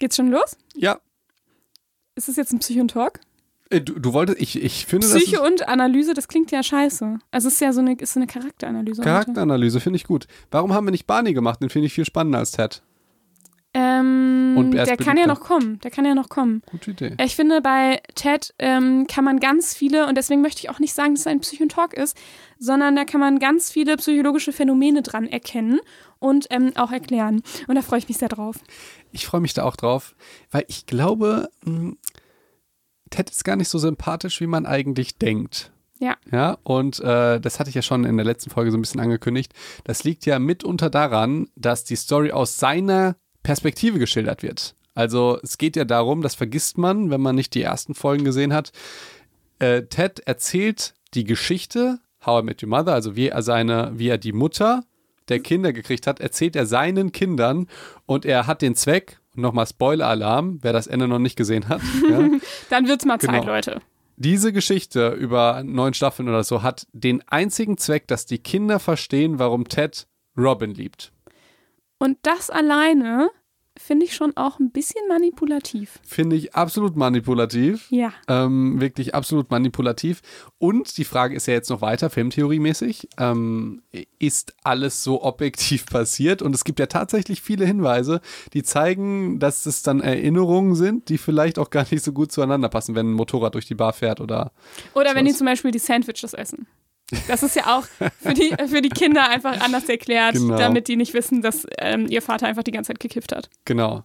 Geht's 0.00 0.16
schon 0.16 0.30
los? 0.30 0.56
Ja. 0.74 0.98
Ist 2.16 2.28
es 2.28 2.34
jetzt 2.36 2.52
ein 2.52 2.58
Psycho 2.58 2.80
und 2.80 2.90
Talk? 2.90 3.20
Äh, 3.70 3.80
Du, 3.82 4.00
du 4.00 4.12
wolltest, 4.12 4.40
ich, 4.40 4.60
ich 4.60 4.86
finde 4.86 5.06
Psyche 5.06 5.36
das 5.36 5.46
und 5.48 5.68
Analyse, 5.68 6.12
das 6.14 6.26
klingt 6.26 6.50
ja 6.50 6.62
scheiße. 6.62 7.18
Also 7.30 7.46
es 7.48 7.54
ist 7.54 7.60
ja 7.60 7.72
so 7.72 7.80
eine, 7.80 7.94
ist 7.94 8.14
so 8.14 8.18
eine 8.18 8.26
Charakteranalyse. 8.26 9.02
Charakteranalyse, 9.02 9.78
finde 9.78 9.98
ich 9.98 10.04
gut. 10.04 10.26
Warum 10.50 10.74
haben 10.74 10.86
wir 10.86 10.90
nicht 10.90 11.06
Barney 11.06 11.32
gemacht? 11.34 11.62
Den 11.62 11.70
finde 11.70 11.86
ich 11.86 11.92
viel 11.94 12.04
spannender 12.04 12.38
als 12.40 12.50
Ted. 12.50 12.82
Ähm, 13.72 14.54
Und 14.58 14.74
er 14.74 14.84
der 14.84 14.96
kann 14.96 15.16
ja 15.16 15.28
noch 15.28 15.40
kommen. 15.40 15.78
Der 15.84 15.92
kann 15.92 16.04
ja 16.04 16.16
noch 16.16 16.28
kommen. 16.28 16.62
Gute 16.66 16.90
Idee. 16.90 17.14
Ich 17.24 17.36
finde, 17.36 17.60
bei 17.60 18.02
Ted 18.16 18.52
ähm, 18.58 19.06
kann 19.06 19.22
man 19.22 19.38
ganz 19.38 19.74
viele, 19.74 20.08
und 20.08 20.16
deswegen 20.18 20.40
möchte 20.40 20.60
ich 20.62 20.70
auch 20.70 20.80
nicht 20.80 20.92
sagen, 20.92 21.14
dass 21.14 21.20
es 21.20 21.26
ein 21.28 21.38
Psycho 21.38 21.62
und 21.62 21.72
Talk 21.72 21.94
ist, 21.94 22.16
sondern 22.58 22.96
da 22.96 23.04
kann 23.04 23.20
man 23.20 23.38
ganz 23.38 23.70
viele 23.70 23.96
psychologische 23.96 24.52
Phänomene 24.52 25.02
dran 25.02 25.28
erkennen 25.28 25.78
und 26.18 26.48
ähm, 26.50 26.72
auch 26.74 26.90
erklären. 26.90 27.42
Und 27.68 27.76
da 27.76 27.82
freue 27.82 28.00
ich 28.00 28.08
mich 28.08 28.18
sehr 28.18 28.28
drauf. 28.28 28.56
Ich 29.12 29.26
freue 29.26 29.40
mich 29.40 29.54
da 29.54 29.64
auch 29.64 29.76
drauf, 29.76 30.14
weil 30.50 30.64
ich 30.68 30.86
glaube, 30.86 31.48
mh, 31.64 31.94
Ted 33.10 33.30
ist 33.30 33.44
gar 33.44 33.56
nicht 33.56 33.68
so 33.68 33.78
sympathisch, 33.78 34.40
wie 34.40 34.46
man 34.46 34.66
eigentlich 34.66 35.18
denkt. 35.18 35.72
Ja. 35.98 36.16
Ja, 36.32 36.56
und 36.62 36.98
äh, 37.00 37.40
das 37.40 37.60
hatte 37.60 37.68
ich 37.68 37.76
ja 37.76 37.82
schon 37.82 38.04
in 38.04 38.16
der 38.16 38.24
letzten 38.24 38.50
Folge 38.50 38.70
so 38.70 38.78
ein 38.78 38.80
bisschen 38.80 39.00
angekündigt. 39.00 39.52
Das 39.84 40.02
liegt 40.04 40.24
ja 40.24 40.38
mitunter 40.38 40.88
daran, 40.88 41.48
dass 41.56 41.84
die 41.84 41.96
Story 41.96 42.32
aus 42.32 42.58
seiner 42.58 43.16
Perspektive 43.42 43.98
geschildert 43.98 44.42
wird. 44.42 44.74
Also 44.94 45.38
es 45.42 45.58
geht 45.58 45.76
ja 45.76 45.84
darum, 45.84 46.22
das 46.22 46.34
vergisst 46.34 46.78
man, 46.78 47.10
wenn 47.10 47.20
man 47.20 47.36
nicht 47.36 47.54
die 47.54 47.62
ersten 47.62 47.94
Folgen 47.94 48.24
gesehen 48.24 48.54
hat. 48.54 48.72
Äh, 49.58 49.82
Ted 49.84 50.20
erzählt 50.20 50.94
die 51.14 51.24
Geschichte, 51.24 52.00
How 52.24 52.42
I 52.42 52.44
Met 52.44 52.62
Your 52.62 52.70
Mother, 52.70 52.94
also 52.94 53.14
wie 53.14 53.28
er 53.28 53.42
seine, 53.42 53.92
wie 53.94 54.08
er 54.08 54.18
die 54.18 54.32
Mutter 54.32 54.84
der 55.30 55.40
Kinder 55.40 55.72
gekriegt 55.72 56.06
hat, 56.06 56.20
erzählt 56.20 56.56
er 56.56 56.66
seinen 56.66 57.12
Kindern 57.12 57.66
und 58.06 58.24
er 58.24 58.46
hat 58.46 58.60
den 58.62 58.74
Zweck, 58.74 59.18
und 59.34 59.42
nochmal 59.42 59.66
Spoiler-Alarm, 59.66 60.58
wer 60.62 60.72
das 60.72 60.86
Ende 60.88 61.06
noch 61.08 61.18
nicht 61.20 61.36
gesehen 61.36 61.68
hat, 61.68 61.80
ja, 62.10 62.28
Dann 62.68 62.88
wird's 62.88 63.04
mal 63.04 63.18
Zeit, 63.20 63.40
Genau. 63.40 63.46
Leute. 63.52 63.80
diese 64.16 64.52
Geschichte 64.52 65.10
über 65.10 65.62
neun 65.64 65.94
Staffeln 65.94 66.28
oder 66.28 66.44
so 66.44 66.62
hat 66.62 66.86
den 66.92 67.22
einzigen 67.28 67.78
Zweck, 67.78 68.08
dass 68.08 68.26
die 68.26 68.38
Kinder 68.38 68.78
verstehen, 68.80 69.38
warum 69.38 69.66
Ted 69.68 70.06
Robin 70.36 70.74
liebt. 70.74 71.12
Und 71.98 72.18
das 72.22 72.50
alleine 72.50 73.30
finde 73.76 74.04
ich 74.04 74.14
schon 74.14 74.36
auch 74.36 74.58
ein 74.58 74.70
bisschen 74.70 75.06
manipulativ. 75.08 76.00
Finde 76.06 76.36
ich 76.36 76.54
absolut 76.54 76.96
manipulativ. 76.96 77.86
Ja. 77.90 78.12
Ähm, 78.28 78.80
wirklich 78.80 79.14
absolut 79.14 79.50
manipulativ. 79.50 80.22
Und 80.58 80.96
die 80.98 81.04
Frage 81.04 81.34
ist 81.34 81.46
ja 81.46 81.54
jetzt 81.54 81.70
noch 81.70 81.80
weiter, 81.80 82.10
filmtheoriemäßig. 82.10 83.08
Ähm, 83.18 83.82
ist 84.18 84.54
alles 84.64 85.02
so 85.02 85.22
objektiv 85.22 85.86
passiert? 85.90 86.42
Und 86.42 86.54
es 86.54 86.64
gibt 86.64 86.78
ja 86.78 86.86
tatsächlich 86.86 87.42
viele 87.42 87.64
Hinweise, 87.64 88.20
die 88.52 88.62
zeigen, 88.62 89.38
dass 89.38 89.66
es 89.66 89.82
dann 89.82 90.00
Erinnerungen 90.00 90.74
sind, 90.74 91.08
die 91.08 91.18
vielleicht 91.18 91.58
auch 91.58 91.70
gar 91.70 91.86
nicht 91.90 92.04
so 92.04 92.12
gut 92.12 92.32
zueinander 92.32 92.68
passen, 92.68 92.94
wenn 92.94 93.10
ein 93.10 93.14
Motorrad 93.14 93.54
durch 93.54 93.66
die 93.66 93.74
Bar 93.74 93.92
fährt 93.92 94.20
oder. 94.20 94.52
Oder 94.94 95.14
wenn 95.14 95.24
die 95.24 95.34
zum 95.34 95.46
Beispiel 95.46 95.70
die 95.70 95.78
Sandwiches 95.78 96.34
essen. 96.34 96.66
Das 97.28 97.42
ist 97.42 97.56
ja 97.56 97.76
auch 97.78 97.84
für 98.20 98.34
die, 98.34 98.54
für 98.68 98.82
die 98.82 98.88
Kinder 98.88 99.28
einfach 99.28 99.60
anders 99.60 99.88
erklärt, 99.88 100.34
Genau. 100.34 100.56
damit 100.56 100.88
die 100.88 100.96
nicht 100.96 101.14
wissen, 101.14 101.42
dass 101.42 101.66
ähm, 101.78 102.06
ihr 102.08 102.22
Vater 102.22 102.46
einfach 102.46 102.62
die 102.62 102.70
ganze 102.70 102.88
Zeit 102.88 103.00
gekifft 103.00 103.34
hat. 103.34 103.48
Genau. 103.64 104.04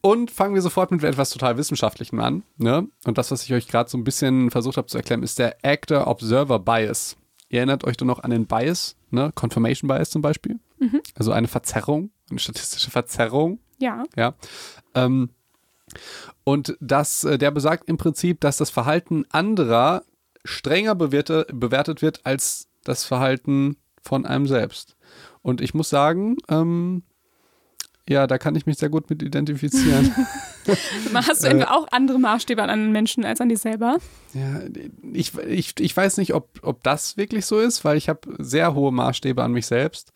Und 0.00 0.30
fangen 0.30 0.54
wir 0.54 0.60
sofort 0.62 0.90
mit 0.90 1.02
etwas 1.02 1.30
total 1.30 1.56
Wissenschaftlichem 1.56 2.18
an. 2.20 2.42
Ne? 2.58 2.86
Und 3.06 3.16
das, 3.16 3.30
was 3.30 3.42
ich 3.44 3.52
euch 3.54 3.68
gerade 3.68 3.88
so 3.88 3.96
ein 3.96 4.04
bisschen 4.04 4.50
versucht 4.50 4.76
habe 4.76 4.86
zu 4.86 4.98
erklären, 4.98 5.22
ist 5.22 5.38
der 5.38 5.56
Actor-Observer-Bias. 5.62 7.16
Ihr 7.48 7.58
erinnert 7.60 7.84
euch 7.84 7.96
doch 7.96 8.06
noch 8.06 8.22
an 8.22 8.30
den 8.30 8.46
Bias, 8.46 8.96
ne? 9.10 9.30
Confirmation 9.34 9.88
Bias 9.88 10.10
zum 10.10 10.22
Beispiel. 10.22 10.58
Also 11.14 11.32
eine 11.32 11.48
Verzerrung, 11.48 12.10
eine 12.28 12.38
statistische 12.38 12.90
Verzerrung. 12.90 13.58
Ja. 13.78 14.02
Ja. 14.16 14.34
Ähm, 14.94 15.30
und 16.44 16.76
das, 16.80 17.24
äh, 17.24 17.38
der 17.38 17.50
besagt 17.50 17.88
im 17.88 17.96
Prinzip, 17.96 18.40
dass 18.40 18.58
das 18.58 18.68
Verhalten 18.70 19.24
anderer 19.30 20.02
strenger 20.44 20.94
bewerte, 20.94 21.46
bewertet 21.52 22.02
wird 22.02 22.24
als 22.24 22.68
das 22.84 23.04
Verhalten 23.04 23.76
von 24.02 24.26
einem 24.26 24.46
selbst. 24.46 24.96
Und 25.42 25.60
ich 25.60 25.74
muss 25.74 25.88
sagen, 25.88 26.36
ähm, 26.48 27.02
ja, 28.08 28.26
da 28.26 28.36
kann 28.36 28.54
ich 28.54 28.66
mich 28.66 28.76
sehr 28.76 28.90
gut 28.90 29.08
mit 29.08 29.22
identifizieren. 29.22 30.14
Hast 31.14 31.44
du 31.44 31.48
Äh. 31.48 31.64
auch 31.64 31.86
andere 31.90 32.18
Maßstäbe 32.18 32.62
an 32.62 32.68
anderen 32.70 32.92
Menschen 32.92 33.24
als 33.24 33.40
an 33.40 33.48
dir 33.48 33.56
selber? 33.56 33.98
ja, 34.34 34.60
ich, 35.12 35.34
ich, 35.38 35.74
ich 35.80 35.96
weiß 35.96 36.18
nicht, 36.18 36.34
ob, 36.34 36.58
ob 36.62 36.82
das 36.82 37.16
wirklich 37.16 37.46
so 37.46 37.58
ist, 37.58 37.84
weil 37.84 37.96
ich 37.96 38.08
habe 38.10 38.34
sehr 38.38 38.74
hohe 38.74 38.92
Maßstäbe 38.92 39.42
an 39.42 39.52
mich 39.52 39.66
selbst. 39.66 40.12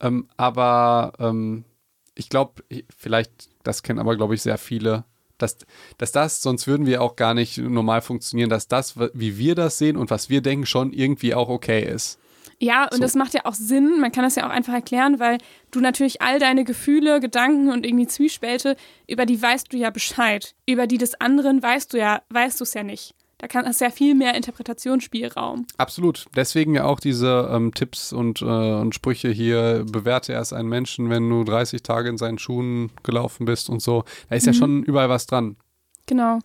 Ähm, 0.00 0.28
aber 0.36 1.12
ähm, 1.18 1.64
ich 2.14 2.28
glaube, 2.28 2.62
vielleicht, 2.94 3.48
das 3.62 3.82
kennen 3.82 3.98
aber, 3.98 4.16
glaube 4.16 4.34
ich, 4.34 4.42
sehr 4.42 4.58
viele, 4.58 5.04
dass, 5.42 5.58
dass 5.98 6.12
das, 6.12 6.42
sonst 6.42 6.66
würden 6.66 6.86
wir 6.86 7.02
auch 7.02 7.16
gar 7.16 7.34
nicht 7.34 7.58
normal 7.58 8.02
funktionieren, 8.02 8.50
dass 8.50 8.68
das, 8.68 8.94
wie 9.14 9.38
wir 9.38 9.54
das 9.54 9.78
sehen 9.78 9.96
und 9.96 10.10
was 10.10 10.30
wir 10.30 10.40
denken, 10.40 10.66
schon 10.66 10.92
irgendwie 10.92 11.34
auch 11.34 11.48
okay 11.48 11.82
ist. 11.82 12.18
Ja, 12.62 12.84
und 12.84 12.96
So. 12.96 13.00
das 13.00 13.14
macht 13.14 13.32
ja 13.32 13.40
auch 13.44 13.54
Sinn. 13.54 14.00
Man 14.00 14.12
kann 14.12 14.22
das 14.22 14.36
ja 14.36 14.46
auch 14.46 14.50
einfach 14.50 14.74
erklären, 14.74 15.18
weil 15.18 15.38
du 15.70 15.80
natürlich 15.80 16.20
all 16.20 16.38
deine 16.38 16.64
Gefühle, 16.64 17.18
Gedanken 17.18 17.70
und 17.70 17.86
irgendwie 17.86 18.06
Zwiespälte, 18.06 18.76
über 19.06 19.24
die 19.24 19.40
weißt 19.40 19.72
du 19.72 19.78
ja 19.78 19.88
Bescheid. 19.90 20.54
Über 20.66 20.86
die 20.86 20.98
des 20.98 21.18
anderen 21.20 21.62
weißt 21.62 21.94
du 21.94 21.98
ja, 21.98 22.20
weißt 22.28 22.60
du 22.60 22.64
es 22.64 22.74
ja 22.74 22.82
nicht. 22.82 23.14
Da 23.40 23.48
kann, 23.48 23.64
hast 23.64 23.80
du 23.80 23.86
ja 23.86 23.90
viel 23.90 24.14
mehr 24.14 24.34
Interpretationsspielraum. 24.34 25.66
Absolut. 25.78 26.26
Deswegen 26.36 26.74
ja 26.74 26.84
auch 26.84 27.00
diese 27.00 27.48
ähm, 27.50 27.72
Tipps 27.72 28.12
und, 28.12 28.42
äh, 28.42 28.44
und 28.44 28.94
Sprüche 28.94 29.30
hier, 29.30 29.86
bewerte 29.90 30.34
erst 30.34 30.52
einen 30.52 30.68
Menschen, 30.68 31.08
wenn 31.08 31.26
du 31.28 31.44
30 31.44 31.82
Tage 31.82 32.10
in 32.10 32.18
seinen 32.18 32.38
Schuhen 32.38 32.90
gelaufen 33.02 33.46
bist 33.46 33.70
und 33.70 33.80
so. 33.80 34.04
Da 34.28 34.36
ist 34.36 34.46
ja 34.46 34.52
schon 34.52 34.82
überall 34.82 35.08
was 35.08 35.26
dran. 35.26 35.56
Genau. 36.04 36.40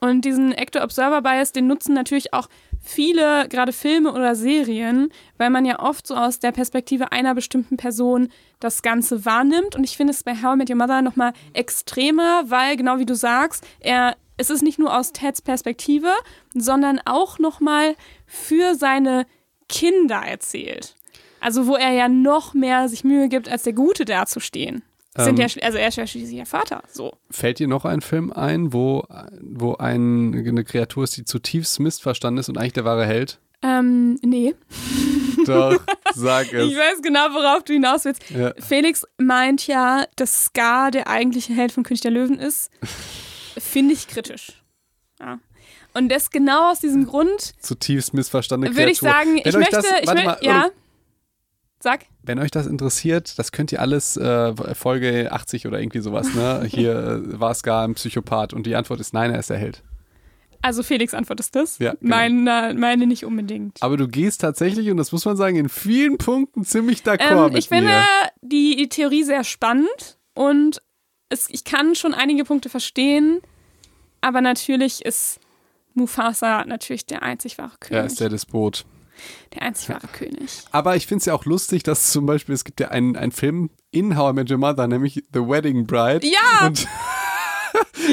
Und 0.00 0.24
diesen 0.24 0.52
Actor-Observer-Bias, 0.52 1.52
den 1.52 1.68
nutzen 1.68 1.94
natürlich 1.94 2.34
auch 2.34 2.48
viele, 2.80 3.46
gerade 3.48 3.72
Filme 3.72 4.12
oder 4.12 4.34
Serien, 4.34 5.10
weil 5.38 5.48
man 5.48 5.64
ja 5.64 5.78
oft 5.78 6.08
so 6.08 6.16
aus 6.16 6.40
der 6.40 6.50
Perspektive 6.50 7.12
einer 7.12 7.36
bestimmten 7.36 7.76
Person 7.76 8.30
das 8.58 8.82
Ganze 8.82 9.24
wahrnimmt. 9.24 9.76
Und 9.76 9.84
ich 9.84 9.96
finde 9.96 10.12
es 10.12 10.24
bei 10.24 10.32
How 10.34 10.54
I 10.54 10.56
Met 10.56 10.70
Your 10.70 10.76
Mother 10.76 11.02
nochmal 11.02 11.34
extremer, 11.52 12.42
weil, 12.48 12.76
genau 12.76 12.98
wie 12.98 13.06
du 13.06 13.14
sagst, 13.14 13.64
er, 13.78 14.16
es 14.42 14.50
ist 14.50 14.62
nicht 14.62 14.78
nur 14.78 14.98
aus 14.98 15.12
Teds 15.12 15.40
Perspektive, 15.40 16.08
sondern 16.52 17.00
auch 17.04 17.38
nochmal 17.38 17.94
für 18.26 18.74
seine 18.74 19.24
Kinder 19.68 20.16
erzählt. 20.16 20.96
Also 21.40 21.66
wo 21.68 21.76
er 21.76 21.92
ja 21.92 22.08
noch 22.08 22.52
mehr 22.52 22.88
sich 22.88 23.04
Mühe 23.04 23.28
gibt, 23.28 23.48
als 23.48 23.62
der 23.62 23.72
Gute 23.72 24.04
dazustehen. 24.04 24.82
Ähm. 25.16 25.36
ja, 25.36 25.46
also 25.62 25.78
er 25.78 25.88
ist 25.88 25.96
ja 25.96 26.06
schließlich 26.06 26.36
der 26.36 26.46
Vater. 26.46 26.82
So. 26.90 27.12
Fällt 27.30 27.58
dir 27.58 27.68
noch 27.68 27.84
ein 27.84 28.00
Film 28.00 28.32
ein, 28.32 28.72
wo, 28.72 29.04
wo 29.40 29.74
ein, 29.76 30.34
eine 30.34 30.64
Kreatur 30.64 31.04
ist, 31.04 31.16
die 31.16 31.24
zutiefst 31.24 31.78
missverstanden 31.80 32.38
ist 32.40 32.48
und 32.48 32.58
eigentlich 32.58 32.72
der 32.72 32.84
wahre 32.84 33.06
Held? 33.06 33.38
Ähm, 33.62 34.18
nee. 34.22 34.54
Doch, 35.46 35.76
sag 36.14 36.46
Ich 36.46 36.52
es. 36.52 36.76
weiß 36.76 37.02
genau, 37.02 37.26
worauf 37.32 37.62
du 37.64 37.72
hinaus 37.74 38.04
willst. 38.04 38.28
Ja. 38.30 38.52
Felix 38.58 39.04
meint 39.18 39.66
ja, 39.66 40.04
dass 40.16 40.46
Scar 40.46 40.90
der 40.90 41.08
eigentliche 41.08 41.52
Held 41.52 41.72
von 41.72 41.82
König 41.84 42.00
der 42.00 42.10
Löwen 42.10 42.38
ist. 42.38 42.70
Finde 43.72 43.94
ich 43.94 44.06
kritisch. 44.06 44.62
Ja. 45.18 45.38
Und 45.94 46.10
das 46.10 46.30
genau 46.30 46.70
aus 46.70 46.80
diesem 46.80 47.06
Grund 47.06 47.54
Zutiefst 47.58 48.12
missverstandene 48.12 48.76
würde 48.76 48.90
ich 48.90 48.98
sagen, 48.98 49.36
Wenn 49.36 49.48
ich 49.48 49.56
möchte, 49.56 49.76
das, 49.76 49.86
ich 50.00 50.06
möchte, 50.06 50.24
mal, 50.24 50.38
ja. 50.42 50.68
Sag. 51.80 52.06
Wenn 52.22 52.38
euch 52.38 52.50
das 52.50 52.66
interessiert, 52.66 53.38
das 53.38 53.50
könnt 53.50 53.72
ihr 53.72 53.80
alles 53.80 54.16
äh, 54.16 54.74
Folge 54.74 55.32
80 55.32 55.66
oder 55.66 55.80
irgendwie 55.80 56.00
sowas, 56.00 56.34
ne? 56.34 56.64
Hier 56.68 56.92
äh, 56.92 57.40
war 57.40 57.50
es 57.50 57.62
gar 57.62 57.86
ein 57.86 57.94
Psychopath 57.94 58.52
und 58.52 58.66
die 58.66 58.76
Antwort 58.76 59.00
ist 59.00 59.14
nein, 59.14 59.32
er 59.32 59.40
ist 59.40 59.50
der 59.50 59.56
Held. 59.58 59.82
Also 60.60 60.82
Felix 60.82 61.12
Antwort 61.12 61.40
ist 61.40 61.56
das. 61.56 61.78
Ja, 61.78 61.94
genau. 61.94 62.14
meine, 62.16 62.74
meine 62.78 63.06
nicht 63.06 63.24
unbedingt. 63.24 63.82
Aber 63.82 63.96
du 63.96 64.06
gehst 64.06 64.42
tatsächlich, 64.42 64.90
und 64.90 64.96
das 64.98 65.10
muss 65.10 65.24
man 65.24 65.36
sagen, 65.36 65.56
in 65.56 65.68
vielen 65.68 66.18
Punkten 66.18 66.64
ziemlich 66.64 67.00
d'accord 67.00 67.48
Ähm, 67.48 67.56
ich 67.56 67.68
finde 67.68 67.88
mir. 67.88 68.04
die, 68.42 68.76
die 68.76 68.88
Theorie 68.88 69.24
sehr 69.24 69.42
spannend 69.42 70.18
und 70.34 70.80
es, 71.30 71.48
ich 71.50 71.64
kann 71.64 71.96
schon 71.96 72.14
einige 72.14 72.44
Punkte 72.44 72.68
verstehen, 72.68 73.40
aber 74.22 74.40
natürlich 74.40 75.04
ist 75.04 75.38
Mufasa 75.94 76.64
natürlich 76.64 77.04
der 77.04 77.22
einzig 77.22 77.58
wahre 77.58 77.72
Er 77.72 77.78
König. 77.88 78.06
ist 78.06 78.20
der 78.20 78.28
Despot. 78.30 78.84
der 79.54 79.62
einzig 79.62 79.90
wahre 79.90 80.06
König. 80.08 80.62
Aber 80.70 80.96
ich 80.96 81.06
finde 81.06 81.20
es 81.20 81.26
ja 81.26 81.34
auch 81.34 81.44
lustig, 81.44 81.82
dass 81.82 82.10
zum 82.12 82.24
Beispiel, 82.24 82.54
es 82.54 82.64
gibt 82.64 82.80
ja 82.80 82.88
einen, 82.88 83.14
einen 83.16 83.32
Film 83.32 83.68
in 83.90 84.16
How 84.16 84.30
I 84.32 84.34
Met 84.34 84.50
Your 84.50 84.56
Mother, 84.58 84.86
nämlich 84.88 85.22
The 85.34 85.40
Wedding 85.40 85.86
Bride. 85.86 86.26
Ja! 86.26 86.66
Und 86.66 86.88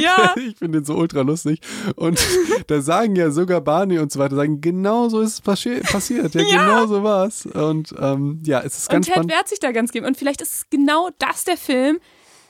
Ja, 0.02 0.34
ich 0.38 0.58
finde 0.58 0.80
den 0.80 0.86
so 0.86 0.96
ultra 0.96 1.22
lustig. 1.22 1.60
Und 1.96 2.20
da 2.68 2.82
sagen 2.82 3.16
ja 3.16 3.30
sogar 3.32 3.60
Barney 3.62 4.00
und 4.00 4.12
so 4.12 4.20
weiter, 4.20 4.36
sagen, 4.36 4.62
genau 4.62 5.10
so 5.10 5.20
ist 5.22 5.34
es 5.34 5.42
passi 5.42 5.82
passiert. 5.82 6.34
Ja, 6.36 6.42
Ja. 6.42 6.64
genau 6.66 6.88
so 6.88 7.04
war 7.04 7.28
es. 7.28 7.46
Und 7.46 7.94
ähm, 8.00 8.42
ja, 8.46 8.60
es 8.62 8.78
ist 8.78 8.88
und 8.88 8.94
ganz 8.94 9.06
Ted 9.08 9.16
spannend. 9.16 9.32
wehrt 9.32 9.48
sich 9.50 9.60
da 9.60 9.72
ganz 9.72 9.92
geben. 9.92 10.06
Und 10.06 10.16
vielleicht 10.18 10.42
ist 10.42 10.70
genau 10.72 11.10
das 11.20 11.44
der 11.44 11.58
Film, 11.58 12.00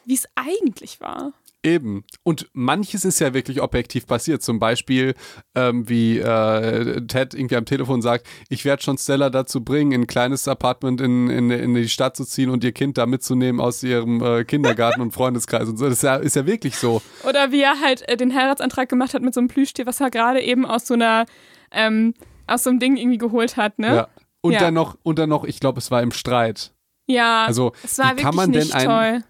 wie 0.06 0.14
es 0.16 0.26
eigentlich 0.36 1.02
war. 1.02 1.34
Eben. 1.62 2.06
Und 2.24 2.48
manches 2.54 3.04
ist 3.04 3.20
ja 3.20 3.34
wirklich 3.34 3.62
objektiv 3.62 4.08
passiert. 4.08 4.42
Zum 4.42 4.60
Beispiel, 4.60 5.14
ähm, 5.56 5.90
wie 5.90 6.18
äh, 6.20 7.02
Ted 7.06 7.34
irgendwie 7.34 7.58
am 7.58 7.66
Telefon 7.66 8.02
sagt, 8.02 8.26
ich 8.48 8.64
werde 8.64 8.82
schon 8.82 8.98
Stella 8.98 9.30
dazu 9.30 9.62
bringen, 9.64 9.92
in 9.92 10.02
ein 10.04 10.08
kleines 10.08 10.48
Apartment 10.48 11.02
in, 11.02 11.30
in, 11.30 11.52
in 11.52 11.74
die 11.76 11.90
Stadt 11.90 12.16
zu 12.16 12.24
ziehen 12.24 12.50
und 12.50 12.64
ihr 12.64 12.72
Kind 12.72 12.98
da 12.98 13.06
mitzunehmen 13.06 13.60
aus 13.60 13.84
ihrem 13.84 14.24
äh, 14.24 14.46
Kindergarten 14.46 15.02
und 15.02 15.12
Freundeskreis 15.12 15.68
und 15.68 15.76
so. 15.78 15.86
Das 15.86 15.96
ist 15.96 16.04
ja, 16.04 16.16
ist 16.16 16.38
ja 16.38 16.46
wirklich 16.46 16.78
so. 16.78 17.02
Oder 17.28 17.52
wie 17.52 17.62
er 17.62 17.82
halt 17.82 18.08
äh, 18.08 18.16
den 18.16 18.34
Heiratsantrag 18.34 18.88
gemacht 18.88 19.14
hat 19.14 19.22
mit 19.22 19.34
so 19.34 19.42
einem 19.42 19.50
Plüschtier, 19.50 19.86
was 19.86 20.00
er 20.00 20.12
gerade 20.12 20.42
eben 20.42 20.66
aus 20.66 20.88
so 20.88 20.94
einer, 20.94 21.26
ähm, 21.72 22.14
aus 22.48 22.64
so 22.64 22.70
einem 22.70 22.80
Ding 22.80 22.96
irgendwie 22.96 23.18
geholt 23.18 23.58
hat, 23.58 23.80
ne? 23.80 23.96
Ja. 23.96 24.08
Und 24.42 24.54
Ja. 24.54 24.60
dann 24.62 24.76
noch, 24.76 24.98
und 25.04 25.20
dann 25.20 25.28
noch, 25.28 25.44
ich 25.44 25.60
glaube, 25.60 25.80
es 25.80 25.92
war 25.92 26.02
im 26.02 26.12
Streit. 26.14 26.72
Ja, 27.08 27.44
Also, 27.46 27.74
es 27.84 27.98
war 27.98 28.06
wie 28.06 28.10
wirklich 28.12 28.24
kann 28.26 28.36
man 28.36 28.52
denn 28.54 28.62
nicht 28.62 28.74
ein- 28.76 28.86
toll. 28.86 29.24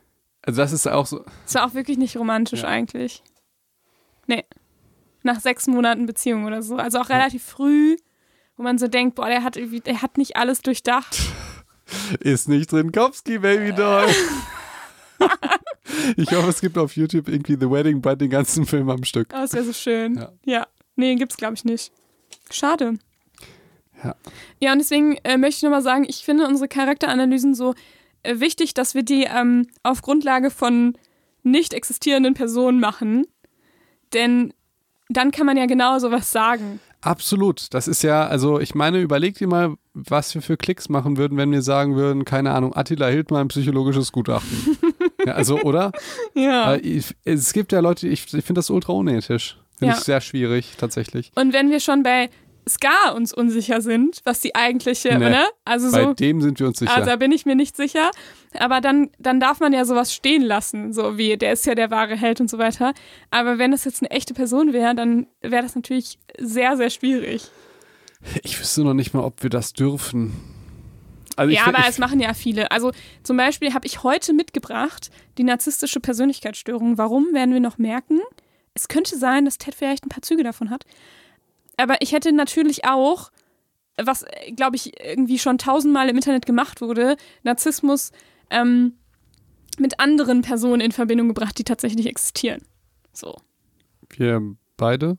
Also 0.49 0.61
das 0.63 0.71
ist 0.71 0.87
auch 0.87 1.05
so. 1.05 1.23
Es 1.45 1.53
war 1.53 1.67
auch 1.67 1.75
wirklich 1.75 1.99
nicht 1.99 2.17
romantisch 2.17 2.63
Ja. 2.63 2.69
eigentlich. 2.69 3.21
Nee. 4.25 4.43
Nach 5.21 5.39
sechs 5.39 5.67
Monaten 5.67 6.07
Beziehung 6.07 6.45
oder 6.45 6.63
so. 6.63 6.75
Also 6.77 6.97
auch 6.99 7.09
relativ 7.09 7.43
früh, 7.43 7.97
wo 8.57 8.63
man 8.63 8.79
so 8.79 8.87
denkt, 8.87 9.13
boah, 9.13 9.27
der 9.27 9.43
hat, 9.43 9.57
der 9.57 10.01
hat 10.01 10.17
nicht 10.17 10.37
alles 10.37 10.63
durchdacht. 10.63 11.19
Ist 12.19 12.49
nicht 12.49 12.71
Trinkowski, 12.71 13.37
Baby 13.37 13.73
Doll. 13.73 14.07
ich 16.17 16.31
hoffe, 16.31 16.49
es 16.49 16.61
gibt 16.61 16.79
auf 16.79 16.95
YouTube 16.95 17.27
irgendwie 17.29 17.57
The 17.59 17.69
Wedding 17.69 18.01
Bride 18.01 18.17
den 18.17 18.31
ganzen 18.31 18.65
Film 18.65 18.89
am 18.89 19.03
Stück. 19.03 19.27
Oh, 19.31 19.37
das 19.37 19.53
wäre 19.53 19.65
so 19.65 19.73
schön. 19.73 20.15
Ja. 20.15 20.31
Ja. 20.45 20.67
Nee, 20.95 21.13
gibt's 21.13 21.37
glaube 21.37 21.53
ich 21.53 21.63
nicht. 21.63 21.91
Schade. 22.49 22.97
Ja. 24.03 24.15
Ja, 24.59 24.71
und 24.71 24.79
deswegen 24.79 25.15
äh, 25.23 25.37
möchte 25.37 25.57
ich 25.57 25.63
nochmal 25.63 25.83
sagen, 25.83 26.05
ich 26.07 26.23
finde 26.25 26.47
unsere 26.47 26.67
Charakteranalysen 26.67 27.53
so 27.53 27.75
wichtig, 28.25 28.73
dass 28.73 28.95
wir 28.95 29.03
die 29.03 29.23
ähm, 29.23 29.67
auf 29.83 30.01
Grundlage 30.01 30.49
von 30.51 30.93
nicht 31.43 31.73
existierenden 31.73 32.33
Personen 32.33 32.79
machen. 32.79 33.25
Denn 34.13 34.53
dann 35.09 35.31
kann 35.31 35.45
man 35.45 35.57
ja 35.57 35.65
genau 35.65 35.97
sowas 35.99 36.31
sagen. 36.31 36.79
Absolut. 37.01 37.73
Das 37.73 37.87
ist 37.87 38.03
ja, 38.03 38.27
also 38.27 38.59
ich 38.59 38.75
meine, 38.75 38.99
überleg 38.99 39.35
dir 39.37 39.47
mal, 39.47 39.75
was 39.93 40.35
wir 40.35 40.41
für 40.41 40.57
Klicks 40.57 40.89
machen 40.89 41.17
würden, 41.17 41.37
wenn 41.37 41.51
wir 41.51 41.61
sagen 41.61 41.95
würden, 41.95 42.25
keine 42.25 42.51
Ahnung, 42.51 42.75
Attila 42.75 43.07
Hildmann, 43.07 43.47
psychologisches 43.47 44.11
Gutachten. 44.11 44.77
ja, 45.25 45.33
also, 45.33 45.61
oder? 45.61 45.91
Ja. 46.33 46.75
Äh, 46.75 46.79
ich, 46.81 47.15
es 47.23 47.53
gibt 47.53 47.71
ja 47.71 47.79
Leute, 47.79 48.07
ich, 48.07 48.25
ich 48.33 48.43
finde 48.43 48.59
das 48.59 48.69
ultra 48.69 48.93
unethisch. 48.93 49.57
Finde 49.77 49.93
Ja. 49.93 49.97
ich 49.97 50.03
sehr 50.03 50.19
schwierig, 50.19 50.73
tatsächlich. 50.77 51.31
Und 51.35 51.53
wenn 51.53 51.69
wir 51.69 51.79
schon 51.79 52.03
bei 52.03 52.29
Ska 52.67 53.11
uns 53.15 53.33
unsicher 53.33 53.81
sind, 53.81 54.21
was 54.25 54.41
die 54.41 54.53
eigentliche, 54.55 55.17
Nee. 55.17 55.29
ne? 55.29 55.45
Also 55.65 55.91
Bei 55.91 56.03
so, 56.03 56.13
dem 56.13 56.41
sind 56.41 56.59
wir 56.59 56.67
uns 56.67 56.79
sicher. 56.79 56.93
also 56.95 57.09
da 57.09 57.15
bin 57.15 57.31
ich 57.31 57.45
mir 57.45 57.55
nicht 57.55 57.75
sicher. 57.75 58.11
Aber 58.59 58.79
dann, 58.81 59.09
dann 59.17 59.39
darf 59.39 59.59
man 59.59 59.73
ja 59.73 59.85
sowas 59.85 60.13
stehen 60.13 60.41
lassen, 60.43 60.93
so 60.93 61.17
wie 61.17 61.35
der 61.37 61.53
ist 61.53 61.65
ja 61.65 61.73
der 61.75 61.89
wahre 61.89 62.15
Held 62.15 62.41
und 62.41 62.49
so 62.49 62.57
weiter. 62.59 62.93
Aber 63.31 63.57
wenn 63.57 63.71
das 63.71 63.85
jetzt 63.85 64.01
eine 64.01 64.11
echte 64.11 64.33
Person 64.33 64.71
wäre, 64.73 64.93
dann 64.95 65.27
wäre 65.41 65.63
das 65.63 65.75
natürlich 65.75 66.19
sehr, 66.37 66.77
sehr 66.77 66.89
schwierig. 66.91 67.49
ich 68.43 68.59
wüsste 68.59 68.83
noch 68.83 68.93
nicht 68.93 69.13
mal, 69.13 69.23
ob 69.23 69.41
wir 69.43 69.49
das 69.49 69.73
dürfen. 69.73 70.33
Also 71.35 71.51
ich, 71.51 71.57
ja, 71.57 71.63
find- 71.63 71.75
aber 71.77 71.83
ich, 71.85 71.89
es 71.91 71.97
machen 71.99 72.19
ja 72.19 72.33
viele. 72.33 72.69
Also 72.71 72.91
zum 73.23 73.37
Beispiel 73.37 73.73
habe 73.73 73.87
ich 73.87 74.03
heute 74.03 74.33
mitgebracht 74.33 75.09
die 75.37 75.43
narzisstische 75.43 75.99
Persönlichkeitsstörung. 76.01 76.97
Warum 76.97 77.27
werden 77.33 77.53
wir 77.53 77.61
noch 77.61 77.77
merken? 77.77 78.19
Es 78.73 78.87
könnte 78.89 79.17
sein, 79.17 79.45
dass 79.45 79.57
Ted 79.57 79.73
vielleicht 79.73 80.05
ein 80.05 80.09
paar 80.09 80.21
Züge 80.21 80.43
davon 80.43 80.69
hat. 80.69 80.83
Aber 81.79 82.01
ich 82.01 82.11
hätte 82.11 82.31
natürlich 82.33 82.85
auch, 82.85 83.31
was 83.97 84.25
glaube 84.55 84.75
ich 84.75 85.03
irgendwie 85.03 85.39
schon 85.39 85.57
tausendmal 85.57 86.09
im 86.09 86.15
Internet 86.17 86.45
gemacht 86.45 86.81
wurde, 86.81 87.15
Narzissmus 87.43 88.11
ähm, 88.49 88.93
mit 89.77 89.99
anderen 89.99 90.41
Personen 90.41 90.81
in 90.81 90.91
Verbindung 90.91 91.29
gebracht, 91.29 91.57
die 91.57 91.63
tatsächlich 91.63 92.05
existieren. 92.05 92.61
So. 93.13 93.35
wir 94.09 94.41
beide? 94.75 95.17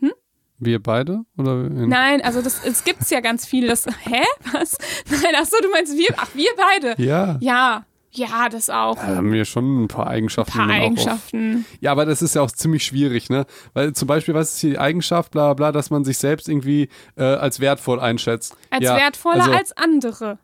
Hm? 0.00 0.12
Wir 0.58 0.82
beide? 0.82 1.20
Oder 1.36 1.66
in, 1.66 1.88
Nein, 1.88 2.22
also 2.22 2.42
das, 2.42 2.64
es 2.64 2.82
gibt's 2.82 3.10
ja 3.10 3.20
ganz 3.20 3.46
viele. 3.46 3.68
Das, 3.68 3.86
hä? 4.00 4.22
Was? 4.52 4.76
Nein, 5.10 5.34
ach 5.36 5.46
so, 5.46 5.56
du 5.62 5.70
meinst 5.70 5.96
wir? 5.96 6.14
Ach, 6.16 6.34
wir 6.34 6.50
beide. 6.56 7.00
Ja. 7.00 7.38
Ja, 7.40 7.86
ja, 8.10 8.48
das 8.48 8.70
auch. 8.70 8.96
Da 8.96 9.16
haben 9.16 9.32
wir 9.32 9.44
schon 9.44 9.84
ein 9.84 9.88
paar 9.88 10.06
Eigenschaften. 10.06 10.58
Ein 10.58 10.68
paar 10.68 10.76
Eigenschaften. 10.76 11.66
Ja, 11.80 11.92
aber 11.92 12.06
das 12.06 12.22
ist 12.22 12.34
ja 12.34 12.42
auch 12.42 12.50
ziemlich 12.50 12.84
schwierig, 12.84 13.28
ne? 13.28 13.46
Weil 13.74 13.92
zum 13.92 14.08
Beispiel, 14.08 14.34
was 14.34 14.54
ist 14.54 14.60
hier 14.60 14.70
die 14.70 14.78
Eigenschaft, 14.78 15.30
bla 15.30 15.54
bla, 15.54 15.72
dass 15.72 15.90
man 15.90 16.04
sich 16.04 16.18
selbst 16.18 16.48
irgendwie 16.48 16.88
äh, 17.16 17.24
als 17.24 17.60
wertvoll 17.60 18.00
einschätzt. 18.00 18.56
Als 18.70 18.84
ja, 18.84 18.96
wertvoller 18.96 19.44
also, 19.44 19.52
als 19.52 19.76
andere. 19.76 20.38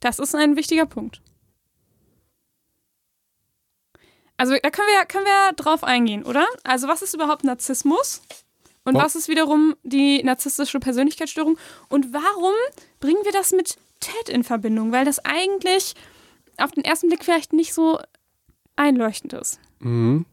Das 0.00 0.18
ist 0.18 0.34
ein 0.34 0.56
wichtiger 0.56 0.86
Punkt. 0.86 1.22
Also 4.36 4.54
da 4.62 4.70
können 4.70 4.88
wir, 4.88 5.04
können 5.06 5.26
wir 5.26 5.52
drauf 5.54 5.84
eingehen, 5.84 6.24
oder? 6.24 6.46
Also 6.64 6.88
was 6.88 7.02
ist 7.02 7.14
überhaupt 7.14 7.44
Narzissmus? 7.44 8.22
Und 8.84 8.94
was 8.94 9.14
ist 9.14 9.28
wiederum 9.28 9.76
die 9.82 10.22
narzisstische 10.22 10.80
Persönlichkeitsstörung? 10.80 11.58
Und 11.88 12.12
warum 12.12 12.54
bringen 12.98 13.22
wir 13.24 13.32
das 13.32 13.52
mit 13.52 13.76
Ted 14.00 14.30
in 14.30 14.42
Verbindung? 14.42 14.90
Weil 14.92 15.04
das 15.04 15.18
eigentlich 15.24 15.94
auf 16.62 16.72
den 16.72 16.84
ersten 16.84 17.08
Blick 17.08 17.24
vielleicht 17.24 17.52
nicht 17.52 17.74
so 17.74 17.98
einleuchtend 18.76 19.32
ist. 19.34 19.60
Mhm. 19.80 20.26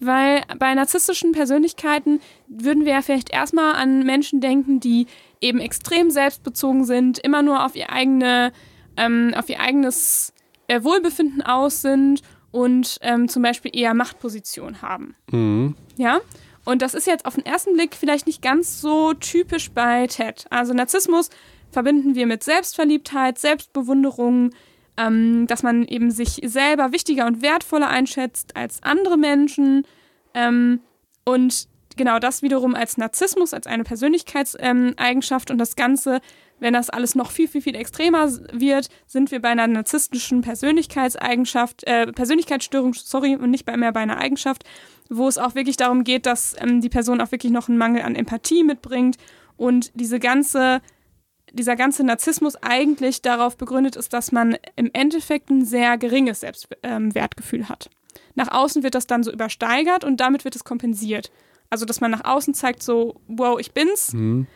Weil 0.00 0.42
bei 0.58 0.74
narzisstischen 0.74 1.32
Persönlichkeiten 1.32 2.20
würden 2.48 2.84
wir 2.84 2.92
ja 2.92 3.02
vielleicht 3.02 3.30
erstmal 3.30 3.74
an 3.74 4.04
Menschen 4.04 4.40
denken, 4.40 4.80
die 4.80 5.06
eben 5.40 5.60
extrem 5.60 6.10
selbstbezogen 6.10 6.84
sind, 6.84 7.18
immer 7.18 7.42
nur 7.42 7.64
auf 7.64 7.76
ihr 7.76 7.90
eigene, 7.90 8.52
ähm, 8.96 9.32
auf 9.36 9.48
ihr 9.48 9.60
eigenes 9.60 10.32
äh, 10.68 10.82
Wohlbefinden 10.82 11.42
aus 11.42 11.82
sind 11.82 12.22
und 12.50 12.98
ähm, 13.02 13.28
zum 13.28 13.42
Beispiel 13.42 13.70
eher 13.74 13.94
Machtposition 13.94 14.82
haben. 14.82 15.14
Mhm. 15.30 15.74
Ja? 15.96 16.20
Und 16.64 16.82
das 16.82 16.94
ist 16.94 17.06
jetzt 17.06 17.26
auf 17.26 17.34
den 17.34 17.44
ersten 17.44 17.74
Blick 17.74 17.96
vielleicht 17.96 18.26
nicht 18.26 18.42
ganz 18.42 18.80
so 18.80 19.14
typisch 19.14 19.70
bei 19.72 20.06
Ted. 20.06 20.46
Also 20.50 20.72
Narzissmus 20.74 21.28
verbinden 21.70 22.14
wir 22.14 22.26
mit 22.26 22.44
Selbstverliebtheit, 22.44 23.38
Selbstbewunderung, 23.38 24.50
ähm, 24.96 25.46
dass 25.46 25.62
man 25.62 25.84
eben 25.84 26.10
sich 26.10 26.40
selber 26.44 26.92
wichtiger 26.92 27.26
und 27.26 27.42
wertvoller 27.42 27.88
einschätzt 27.88 28.56
als 28.56 28.82
andere 28.82 29.16
Menschen. 29.16 29.86
Ähm, 30.34 30.80
und 31.24 31.68
genau 31.96 32.18
das 32.18 32.42
wiederum 32.42 32.74
als 32.74 32.96
Narzissmus, 32.96 33.54
als 33.54 33.66
eine 33.66 33.84
Persönlichkeitseigenschaft. 33.84 35.50
und 35.50 35.58
das 35.58 35.76
Ganze, 35.76 36.20
wenn 36.58 36.74
das 36.74 36.90
alles 36.90 37.14
noch 37.14 37.30
viel, 37.30 37.48
viel, 37.48 37.62
viel 37.62 37.74
extremer 37.74 38.30
wird, 38.52 38.88
sind 39.06 39.30
wir 39.30 39.40
bei 39.40 39.50
einer 39.50 39.66
narzisstischen 39.66 40.42
Persönlichkeitseigenschaft, 40.42 41.84
äh, 41.86 42.10
Persönlichkeitsstörung, 42.12 42.94
sorry, 42.94 43.36
und 43.36 43.50
nicht 43.50 43.66
mehr 43.66 43.92
bei 43.92 44.00
einer 44.00 44.18
Eigenschaft, 44.18 44.64
wo 45.08 45.28
es 45.28 45.38
auch 45.38 45.54
wirklich 45.54 45.76
darum 45.76 46.04
geht, 46.04 46.26
dass 46.26 46.54
ähm, 46.58 46.80
die 46.80 46.88
Person 46.88 47.20
auch 47.20 47.32
wirklich 47.32 47.52
noch 47.52 47.68
einen 47.68 47.78
Mangel 47.78 48.02
an 48.02 48.14
Empathie 48.14 48.64
mitbringt 48.64 49.16
und 49.56 49.90
diese 49.94 50.18
ganze, 50.18 50.80
dieser 51.52 51.76
ganze 51.76 52.04
Narzissmus 52.04 52.56
eigentlich 52.62 53.22
darauf 53.22 53.56
begründet 53.56 53.96
ist, 53.96 54.12
dass 54.12 54.32
man 54.32 54.56
im 54.76 54.90
Endeffekt 54.92 55.50
ein 55.50 55.64
sehr 55.64 55.98
geringes 55.98 56.40
Selbstwertgefühl 56.40 57.68
hat. 57.68 57.90
Nach 58.34 58.48
außen 58.50 58.82
wird 58.82 58.94
das 58.94 59.06
dann 59.06 59.22
so 59.22 59.30
übersteigert 59.32 60.04
und 60.04 60.18
damit 60.20 60.44
wird 60.44 60.56
es 60.56 60.64
kompensiert. 60.64 61.30
Also, 61.70 61.84
dass 61.86 62.00
man 62.00 62.10
nach 62.10 62.24
außen 62.24 62.54
zeigt, 62.54 62.82
so, 62.82 63.20
wow, 63.28 63.58
ich 63.58 63.72
bin's. 63.72 64.12
Mhm. 64.12 64.46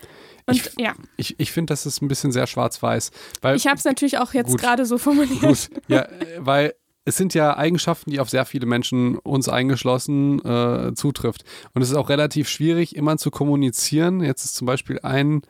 Und 0.47 0.55
Ich- 0.55 0.71
ja, 0.79 0.95
Ich, 1.17 1.35
ich 1.41 1.51
finde, 1.53 1.73
das 1.73 1.87
ist 1.87 2.03
ein 2.03 2.09
bisschen 2.09 2.31
sehr 2.33 2.47
schwarz-weiß. 2.47 3.11
Weil, 3.43 3.57
ich 3.57 3.67
habe 3.67 3.77
es 3.79 3.85
natürlich 3.85 4.19
auch 4.19 4.33
jetzt 4.35 4.57
gerade 4.59 4.85
so 4.87 4.99
formuliert. 4.99 5.41
gut, 5.41 5.69
ja, 5.89 6.07
weil 6.39 6.75
es 7.05 7.17
sind 7.17 7.35
ja 7.35 7.57
Eigenschaften, 7.57 8.11
die 8.11 8.21
auf 8.21 8.29
sehr 8.31 8.45
viele 8.45 8.67
Menschen, 8.67 9.17
uns 9.19 9.49
eingeschlossen, 9.49 10.45
äh, 10.45 10.93
zutrifft. 10.95 11.45
Und 11.73 11.83
es 11.83 11.91
ist 11.91 11.97
auch 11.97 12.09
relativ 12.09 12.49
schwierig, 12.49 12.97
immer 12.97 13.17
zu 13.17 13.31
kommunizieren. 13.31 14.21
Jetzt 14.23 14.45
ist 14.45 14.55
zum 14.57 14.67
Beispiel 14.67 14.99
ein 15.03 15.43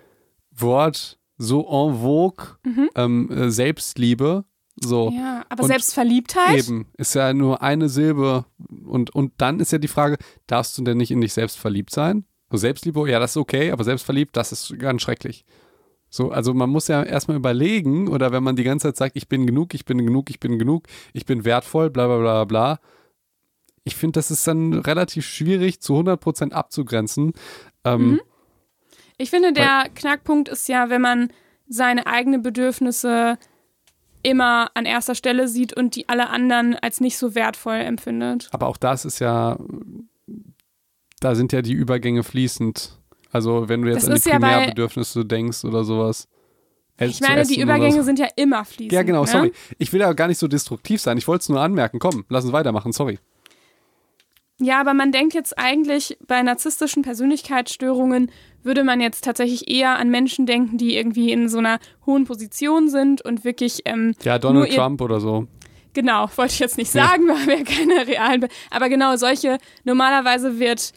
Wort 0.51 1.19
so 1.39 1.61
en 1.69 2.01
vogue, 2.01 2.47
Mhm. 2.65 2.91
ähm, 2.95 3.31
äh, 3.31 3.51
Selbstliebe. 3.51 4.45
So. 4.79 5.11
Ja, 5.15 5.43
aber 5.49 5.63
Und 5.63 5.69
Selbstverliebtheit? 5.69 6.59
Eben, 6.59 6.87
ist 6.99 7.15
ja 7.15 7.33
nur 7.33 7.63
eine 7.63 7.89
Silbe. 7.89 8.45
Und, 8.85 9.15
und 9.15 9.33
dann 9.39 9.59
ist 9.61 9.73
ja 9.73 9.79
die 9.79 9.89
Frage, 9.89 10.17
darfst 10.47 10.77
du 10.77 10.83
denn 10.83 10.99
nicht 10.99 11.11
in 11.11 11.21
dich 11.23 11.33
selbst 11.33 11.59
verliebt 11.59 11.91
sein? 11.91 12.25
So 12.51 12.59
Selbstliebe, 12.59 13.11
ja, 13.11 13.19
das 13.19 13.31
ist 13.33 13.37
okay, 13.39 13.71
aber 13.73 13.85
selbstverliebt, 13.85 14.37
das 14.37 14.53
ist 14.53 14.79
ganz 14.79 15.01
schrecklich. 15.03 15.45
So, 16.11 16.31
also 16.31 16.55
man 16.55 16.71
muss 16.71 16.89
ja 16.89 17.03
erstmal 17.03 17.37
überlegen, 17.39 18.09
oder 18.09 18.33
wenn 18.33 18.43
man 18.43 18.55
die 18.55 18.65
ganze 18.65 18.89
Zeit 18.89 18.97
sagt, 18.97 19.17
ich 19.17 19.29
bin 19.29 19.47
genug, 19.47 19.75
ich 19.75 19.85
bin 19.85 19.99
genug, 20.05 20.31
ich 20.31 20.39
bin 20.41 20.59
genug, 20.59 20.87
ich 21.13 21.25
bin 21.27 21.45
wertvoll, 21.45 21.91
bla 21.91 22.07
bla 22.07 22.19
bla 22.19 22.45
bla. 22.45 22.79
Ich 23.85 23.97
finde, 23.97 24.19
das 24.19 24.31
ist 24.31 24.47
dann 24.47 24.73
relativ 24.75 25.25
schwierig 25.27 25.81
zu 25.81 25.95
100% 25.95 26.53
abzugrenzen. 26.53 27.33
Ähm, 27.85 28.11
Mhm. 28.13 28.21
Ich 29.19 29.31
finde, 29.31 29.53
der 29.53 29.87
Knackpunkt 29.95 30.49
ist 30.49 30.69
ja, 30.69 30.91
wenn 30.91 31.01
man 31.01 31.33
seine 31.69 32.07
eigenen 32.07 32.43
Bedürfnisse 32.43 33.39
immer 34.23 34.71
an 34.75 34.87
erster 34.87 35.15
Stelle 35.15 35.49
sieht 35.49 35.77
und 35.77 35.95
die 35.95 36.09
alle 36.09 36.31
anderen 36.31 36.75
als 36.75 37.01
nicht 37.01 37.17
so 37.17 37.35
wertvoll 37.35 37.77
empfindet. 37.77 38.49
Aber 38.53 38.67
auch 38.67 38.77
das 38.77 39.05
ist 39.05 39.21
ja, 39.21 39.59
da 41.21 41.35
sind 41.35 41.53
ja 41.53 41.63
die 41.63 41.73
Übergänge 41.73 42.25
fließend. 42.25 42.99
Also 43.31 43.69
wenn 43.69 43.83
du 43.83 43.89
jetzt 43.89 44.09
Das 44.09 44.11
an 44.11 44.21
die 44.21 44.29
ja 44.29 44.39
Primärbedürfnisse 44.39 45.25
denkst 45.25 45.65
oder 45.65 45.85
sowas. 45.85 46.29
ich 46.99 47.21
meine, 47.21 47.45
die 47.45 47.61
Übergänge 47.61 47.97
so. 47.97 48.03
sind 48.03 48.19
ja 48.19 48.29
immer 48.37 48.65
fließend. 48.65 48.93
Ja, 48.93 49.03
genau, 49.03 49.23
ne? 49.23 49.29
sorry. 49.29 49.53
Ich 49.79 49.93
will 49.93 50.01
ja 50.01 50.13
gar 50.13 50.29
nicht 50.29 50.39
so 50.39 50.49
destruktiv 50.49 51.01
sein. 51.01 51.19
Ich 51.19 51.29
wollte 51.29 51.43
es 51.43 51.49
nur 51.49 51.61
anmerken. 51.61 51.99
Komm, 51.99 52.25
lass 52.29 52.45
uns 52.45 52.53
weitermachen, 52.53 52.93
sorry. 52.93 53.19
Ja, 54.59 54.81
aber 54.81 54.95
man 54.95 55.13
denkt 55.13 55.35
jetzt 55.35 55.59
eigentlich, 55.59 56.17
bei 56.27 56.43
narzisstischen 56.43 57.03
Persönlichkeitsstörungen 57.03 58.31
würde 58.63 58.85
man 58.85 59.01
jetzt 59.01 59.23
tatsächlich 59.25 59.71
eher 59.71 59.99
an 59.99 60.11
Menschen 60.11 60.47
denken, 60.47 60.79
die 60.79 60.97
irgendwie 60.97 61.31
in 61.31 61.49
so 61.49 61.59
einer 61.59 61.79
hohen 62.07 62.25
Position 62.25 62.89
sind 62.89 63.23
und 63.23 63.45
wirklich. 63.45 63.83
Ähm, 63.85 64.15
ja, 64.23 64.39
Donald 64.39 64.75
Trump 64.75 65.01
oder 65.03 65.21
so. 65.21 65.47
Genau, 65.93 66.29
wollte 66.37 66.53
ich 66.53 66.59
jetzt 66.59 66.79
nicht 66.79 66.91
sagen, 66.91 67.29
ja. 67.29 67.35
weil 67.47 67.59
wir 67.59 67.65
keine 67.65 68.07
realen. 68.07 68.47
Aber 68.71 68.89
genau, 68.89 69.17
solche, 69.17 69.59
normalerweise 69.85 70.59
wird 70.59 70.93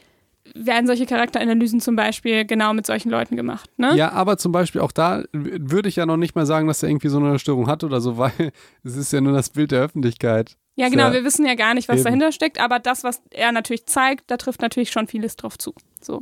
werden 0.56 0.88
solche 0.88 1.06
Charakteranalysen 1.06 1.80
zum 1.80 1.96
Beispiel 1.96 2.46
genau 2.46 2.74
mit 2.74 2.86
solchen 2.86 3.10
Leuten 3.10 3.36
gemacht. 3.36 3.70
Ne? 3.78 3.96
Ja, 3.96 4.12
aber 4.12 4.38
zum 4.38 4.52
Beispiel 4.52 4.82
auch 4.82 4.92
da 4.92 5.24
würde 5.32 5.90
ich 5.90 5.98
ja 5.98 6.06
noch 6.06 6.18
nicht 6.18 6.36
mal 6.36 6.46
sagen, 6.46 6.68
dass 6.68 6.82
er 6.82 6.90
irgendwie 6.90 7.10
so 7.10 7.18
eine 7.18 7.40
Störung 7.40 7.68
hat 7.68 7.84
oder 7.84 8.02
so, 8.02 8.18
weil 8.18 8.52
es 8.84 8.96
ist 8.96 9.14
ja 9.14 9.22
nur 9.22 9.34
das 9.34 9.50
Bild 9.50 9.72
der 9.72 9.82
Öffentlichkeit. 9.82 10.58
Ja, 10.80 10.88
genau, 10.88 11.08
ja 11.08 11.14
wir 11.14 11.24
wissen 11.26 11.46
ja 11.46 11.56
gar 11.56 11.74
nicht, 11.74 11.90
was 11.90 11.98
eben. 11.98 12.06
dahinter 12.06 12.32
steckt, 12.32 12.60
aber 12.60 12.80
das, 12.80 13.04
was 13.04 13.22
er 13.32 13.52
natürlich 13.52 13.86
zeigt, 13.86 14.32
da 14.32 14.38
trifft 14.38 14.62
natürlich 14.62 14.92
schon 14.92 15.08
vieles 15.08 15.36
drauf 15.36 15.58
zu. 15.58 15.74
So. 16.02 16.22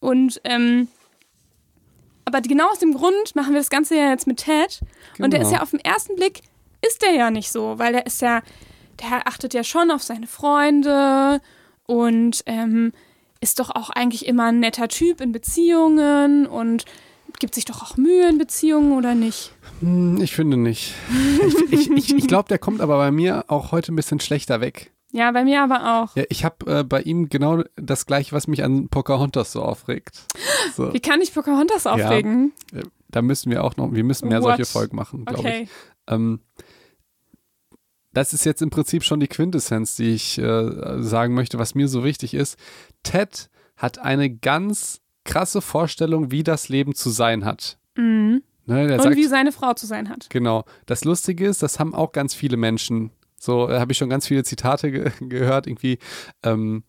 Und 0.00 0.40
ähm, 0.44 0.88
aber 2.24 2.40
genau 2.40 2.70
aus 2.70 2.78
dem 2.78 2.94
Grund 2.94 3.34
machen 3.34 3.52
wir 3.52 3.60
das 3.60 3.68
Ganze 3.68 3.96
ja 3.96 4.08
jetzt 4.08 4.26
mit 4.26 4.38
Ted. 4.38 4.80
Genau. 5.16 5.26
Und 5.26 5.32
der 5.32 5.42
ist 5.42 5.52
ja 5.52 5.60
auf 5.60 5.70
den 5.70 5.80
ersten 5.80 6.16
Blick, 6.16 6.40
ist 6.86 7.02
der 7.02 7.12
ja 7.12 7.30
nicht 7.30 7.52
so, 7.52 7.78
weil 7.78 7.92
der 7.92 8.06
ist 8.06 8.22
ja, 8.22 8.42
der 9.00 9.26
achtet 9.26 9.52
ja 9.52 9.62
schon 9.62 9.90
auf 9.90 10.02
seine 10.02 10.26
Freunde 10.26 11.42
und 11.86 12.42
ähm, 12.46 12.92
ist 13.40 13.58
doch 13.58 13.70
auch 13.70 13.90
eigentlich 13.90 14.26
immer 14.26 14.46
ein 14.46 14.60
netter 14.60 14.88
Typ 14.88 15.20
in 15.20 15.32
Beziehungen 15.32 16.46
und 16.46 16.86
gibt 17.40 17.54
sich 17.54 17.66
doch 17.66 17.82
auch 17.82 17.96
Mühe 17.96 18.28
in 18.28 18.38
Beziehungen 18.38 18.92
oder 18.92 19.14
nicht? 19.14 19.52
Hm, 19.82 20.20
ich 20.22 20.32
finde 20.32 20.56
nicht. 20.56 20.94
Ich, 21.70 21.72
ich, 21.72 21.90
ich, 21.90 22.14
ich 22.14 22.26
glaube, 22.28 22.48
der 22.48 22.58
kommt 22.58 22.80
aber 22.80 22.98
bei 22.98 23.10
mir 23.10 23.44
auch 23.48 23.72
heute 23.72 23.92
ein 23.92 23.96
bisschen 23.96 24.20
schlechter 24.20 24.60
weg. 24.60 24.92
Ja, 25.10 25.30
bei 25.32 25.44
mir 25.44 25.62
aber 25.62 26.02
auch. 26.02 26.16
Ja, 26.16 26.24
ich 26.30 26.44
habe 26.44 26.78
äh, 26.78 26.84
bei 26.84 27.02
ihm 27.02 27.28
genau 27.28 27.62
das 27.76 28.06
gleiche, 28.06 28.32
was 28.32 28.46
mich 28.46 28.64
an 28.64 28.88
Pocahontas 28.88 29.52
so 29.52 29.62
aufregt. 29.62 30.22
So. 30.74 30.92
Wie 30.94 31.00
kann 31.00 31.20
ich 31.20 31.34
Pocahontas 31.34 31.86
aufregen? 31.86 32.52
Ja, 32.72 32.80
äh, 32.80 32.84
da 33.08 33.20
müssen 33.20 33.50
wir 33.50 33.62
auch 33.62 33.76
noch, 33.76 33.92
wir 33.92 34.04
müssen 34.04 34.28
mehr 34.28 34.40
What? 34.40 34.56
solche 34.56 34.64
Folgen 34.64 34.96
machen, 34.96 35.26
glaube 35.26 35.40
okay. 35.40 35.62
ich. 35.64 35.70
Ähm, 36.06 36.40
das 38.14 38.32
ist 38.32 38.44
jetzt 38.44 38.62
im 38.62 38.70
Prinzip 38.70 39.04
schon 39.04 39.20
die 39.20 39.28
Quintessenz, 39.28 39.96
die 39.96 40.14
ich 40.14 40.38
äh, 40.38 41.02
sagen 41.02 41.34
möchte, 41.34 41.58
was 41.58 41.74
mir 41.74 41.88
so 41.88 42.04
wichtig 42.04 42.32
ist. 42.32 42.58
Ted 43.02 43.50
hat 43.76 43.98
eine 43.98 44.30
ganz 44.30 45.00
krasse 45.24 45.60
Vorstellung, 45.60 46.30
wie 46.30 46.42
das 46.42 46.68
Leben 46.68 46.94
zu 46.94 47.10
sein 47.10 47.44
hat. 47.44 47.78
Mhm. 47.96 48.42
Ne, 48.66 48.94
Und 48.94 49.02
sagt, 49.02 49.16
wie 49.16 49.26
seine 49.26 49.52
Frau 49.52 49.74
zu 49.74 49.86
sein 49.86 50.08
hat. 50.08 50.28
Genau. 50.30 50.64
Das 50.86 51.04
Lustige 51.04 51.46
ist, 51.46 51.62
das 51.62 51.80
haben 51.80 51.94
auch 51.94 52.12
ganz 52.12 52.34
viele 52.34 52.56
Menschen. 52.56 53.10
So 53.38 53.68
äh, 53.68 53.80
habe 53.80 53.92
ich 53.92 53.98
schon 53.98 54.08
ganz 54.08 54.26
viele 54.26 54.44
Zitate 54.44 54.90
ge 54.90 55.10
gehört, 55.20 55.66
irgendwie. 55.66 55.98
Ähm, 56.42 56.84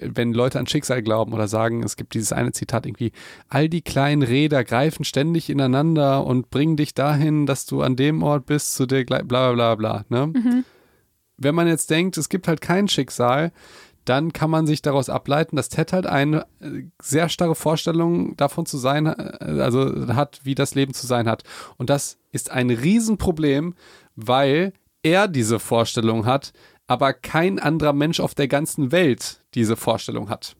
wenn 0.00 0.34
Leute 0.34 0.58
an 0.58 0.66
Schicksal 0.66 1.02
glauben 1.02 1.32
oder 1.32 1.48
sagen, 1.48 1.82
es 1.82 1.96
gibt 1.96 2.12
dieses 2.12 2.32
eine 2.32 2.52
Zitat 2.52 2.84
irgendwie, 2.84 3.12
all 3.48 3.68
die 3.68 3.80
kleinen 3.80 4.22
Räder 4.22 4.62
greifen 4.64 5.04
ständig 5.04 5.48
ineinander 5.48 6.26
und 6.26 6.50
bringen 6.50 6.76
dich 6.76 6.92
dahin, 6.92 7.46
dass 7.46 7.64
du 7.64 7.80
an 7.80 7.96
dem 7.96 8.22
Ort 8.22 8.44
bist, 8.44 8.74
zu 8.74 8.84
der 8.84 9.04
bla 9.04 9.22
bla 9.22 9.52
bla 9.52 9.74
bla. 9.74 10.04
Ne? 10.10 10.26
Mhm. 10.26 10.64
Wenn 11.38 11.54
man 11.54 11.66
jetzt 11.66 11.88
denkt, 11.90 12.18
es 12.18 12.28
gibt 12.28 12.48
halt 12.48 12.60
kein 12.60 12.88
Schicksal, 12.88 13.52
dann 14.08 14.32
kann 14.32 14.50
man 14.50 14.66
sich 14.66 14.82
daraus 14.82 15.10
ableiten, 15.10 15.56
dass 15.56 15.68
Ted 15.68 15.92
halt 15.92 16.06
eine 16.06 16.46
äh, 16.60 16.84
sehr 17.02 17.28
starre 17.28 17.54
Vorstellung 17.54 18.36
davon 18.36 18.64
zu 18.64 18.78
sein, 18.78 19.06
äh, 19.06 19.60
also 19.60 20.14
hat, 20.14 20.40
wie 20.44 20.54
das 20.54 20.74
Leben 20.74 20.94
zu 20.94 21.06
sein 21.06 21.28
hat. 21.28 21.42
Und 21.76 21.90
das 21.90 22.18
ist 22.32 22.50
ein 22.50 22.70
Riesenproblem, 22.70 23.74
weil 24.14 24.72
er 25.02 25.28
diese 25.28 25.58
Vorstellung 25.58 26.24
hat, 26.24 26.52
aber 26.86 27.12
kein 27.12 27.58
anderer 27.58 27.92
Mensch 27.92 28.20
auf 28.20 28.34
der 28.34 28.48
ganzen 28.48 28.92
Welt 28.92 29.44
diese 29.54 29.76
Vorstellung 29.76 30.30
hat. 30.30 30.56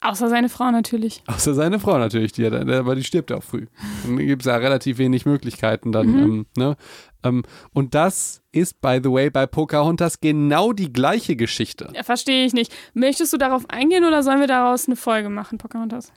Außer 0.00 0.28
seine 0.28 0.48
Frau 0.48 0.70
natürlich. 0.70 1.24
Außer 1.26 1.54
seine 1.54 1.80
Frau 1.80 1.98
natürlich, 1.98 2.30
die, 2.32 2.46
aber 2.46 2.94
die 2.94 3.02
stirbt 3.02 3.30
ja 3.30 3.38
auch 3.38 3.42
früh. 3.42 3.66
Dann 4.04 4.16
gibt 4.18 4.42
es 4.42 4.46
ja 4.46 4.56
relativ 4.56 4.98
wenig 4.98 5.26
Möglichkeiten 5.26 5.90
dann. 5.90 6.06
Mhm. 6.06 6.18
Ähm, 6.18 6.46
ne? 6.56 6.76
Ähm, 7.22 7.44
und 7.72 7.94
das 7.94 8.42
ist, 8.52 8.80
by 8.80 9.00
the 9.02 9.10
way, 9.10 9.30
bei 9.30 9.46
Pocahontas 9.46 10.20
genau 10.20 10.72
die 10.72 10.92
gleiche 10.92 11.36
Geschichte. 11.36 11.90
Ja, 11.94 12.02
verstehe 12.02 12.44
ich 12.44 12.52
nicht. 12.52 12.72
Möchtest 12.94 13.32
du 13.32 13.36
darauf 13.36 13.68
eingehen 13.70 14.04
oder 14.04 14.22
sollen 14.22 14.40
wir 14.40 14.46
daraus 14.46 14.86
eine 14.86 14.96
Folge 14.96 15.28
machen, 15.28 15.58
Pocahontas? 15.58 16.12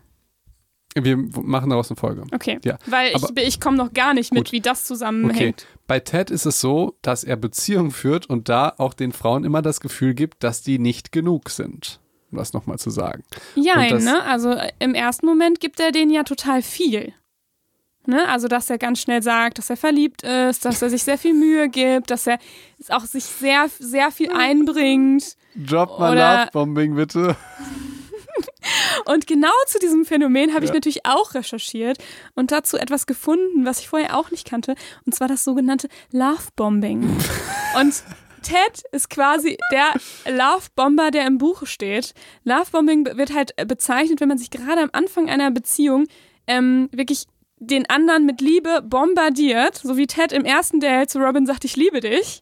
Wir 0.93 1.15
machen 1.17 1.69
daraus 1.69 1.89
eine 1.89 1.95
Folge. 1.95 2.25
Okay. 2.33 2.59
Ja. 2.65 2.77
Weil 2.85 3.13
ich, 3.15 3.23
ich 3.37 3.59
komme 3.61 3.77
noch 3.77 3.93
gar 3.93 4.13
nicht 4.13 4.33
mit, 4.33 4.45
gut. 4.45 4.51
wie 4.51 4.59
das 4.59 4.83
zusammenhängt. 4.83 5.61
Okay. 5.61 5.79
Bei 5.87 5.99
Ted 6.01 6.29
ist 6.29 6.45
es 6.45 6.59
so, 6.59 6.97
dass 7.01 7.23
er 7.23 7.37
Beziehungen 7.37 7.91
führt 7.91 8.29
und 8.29 8.49
da 8.49 8.73
auch 8.77 8.93
den 8.93 9.13
Frauen 9.13 9.45
immer 9.45 9.61
das 9.61 9.79
Gefühl 9.79 10.13
gibt, 10.13 10.43
dass 10.43 10.61
die 10.61 10.79
nicht 10.79 11.11
genug 11.11 11.49
sind 11.49 12.01
um 12.31 12.37
das 12.37 12.53
nochmal 12.53 12.79
zu 12.79 12.89
sagen. 12.89 13.23
Ja, 13.55 13.75
ne? 13.99 14.23
Also 14.23 14.51
äh, 14.51 14.71
im 14.79 14.93
ersten 14.93 15.25
Moment 15.25 15.59
gibt 15.59 15.79
er 15.79 15.91
denen 15.91 16.11
ja 16.11 16.23
total 16.23 16.61
viel. 16.61 17.13
Ne? 18.07 18.27
Also, 18.27 18.47
dass 18.47 18.69
er 18.69 18.77
ganz 18.77 18.99
schnell 18.99 19.21
sagt, 19.21 19.57
dass 19.57 19.69
er 19.69 19.77
verliebt 19.77 20.23
ist, 20.23 20.65
dass 20.65 20.81
er 20.81 20.89
sich 20.89 21.03
sehr 21.03 21.17
viel 21.17 21.33
Mühe 21.33 21.69
gibt, 21.69 22.09
dass 22.09 22.25
er 22.27 22.39
auch 22.89 23.05
sich 23.05 23.25
sehr, 23.25 23.67
sehr 23.79 24.11
viel 24.11 24.31
einbringt. 24.31 25.35
Drop 25.55 25.99
mal 25.99 26.17
Love-Bombing, 26.17 26.95
bitte. 26.95 27.35
und 29.05 29.27
genau 29.27 29.51
zu 29.67 29.79
diesem 29.79 30.05
Phänomen 30.05 30.53
habe 30.53 30.65
ja. 30.65 30.71
ich 30.71 30.73
natürlich 30.73 31.05
auch 31.05 31.35
recherchiert 31.35 31.97
und 32.33 32.51
dazu 32.51 32.77
etwas 32.77 33.05
gefunden, 33.05 33.65
was 33.65 33.79
ich 33.79 33.89
vorher 33.89 34.17
auch 34.17 34.31
nicht 34.31 34.49
kannte, 34.49 34.75
und 35.05 35.13
zwar 35.13 35.27
das 35.27 35.43
sogenannte 35.43 35.87
Love-Bombing. 36.11 37.01
und 37.79 38.03
Ted 38.41 38.83
ist 38.91 39.09
quasi 39.09 39.57
der 39.71 39.93
Love-Bomber, 40.25 41.11
der 41.11 41.27
im 41.27 41.37
Buch 41.37 41.65
steht. 41.65 42.13
Love-Bombing 42.43 43.17
wird 43.17 43.33
halt 43.33 43.55
bezeichnet, 43.67 44.19
wenn 44.19 44.29
man 44.29 44.39
sich 44.39 44.49
gerade 44.49 44.81
am 44.81 44.89
Anfang 44.93 45.29
einer 45.29 45.51
Beziehung 45.51 46.07
ähm, 46.47 46.89
wirklich 46.91 47.27
den 47.61 47.87
anderen 47.89 48.25
mit 48.25 48.41
Liebe 48.41 48.81
bombardiert, 48.81 49.77
so 49.77 49.95
wie 49.95 50.07
Ted 50.07 50.31
im 50.31 50.45
ersten 50.45 50.79
Date 50.79 51.11
zu 51.11 51.19
Robin 51.19 51.45
sagt, 51.45 51.63
ich 51.63 51.75
liebe 51.75 51.99
dich. 51.99 52.41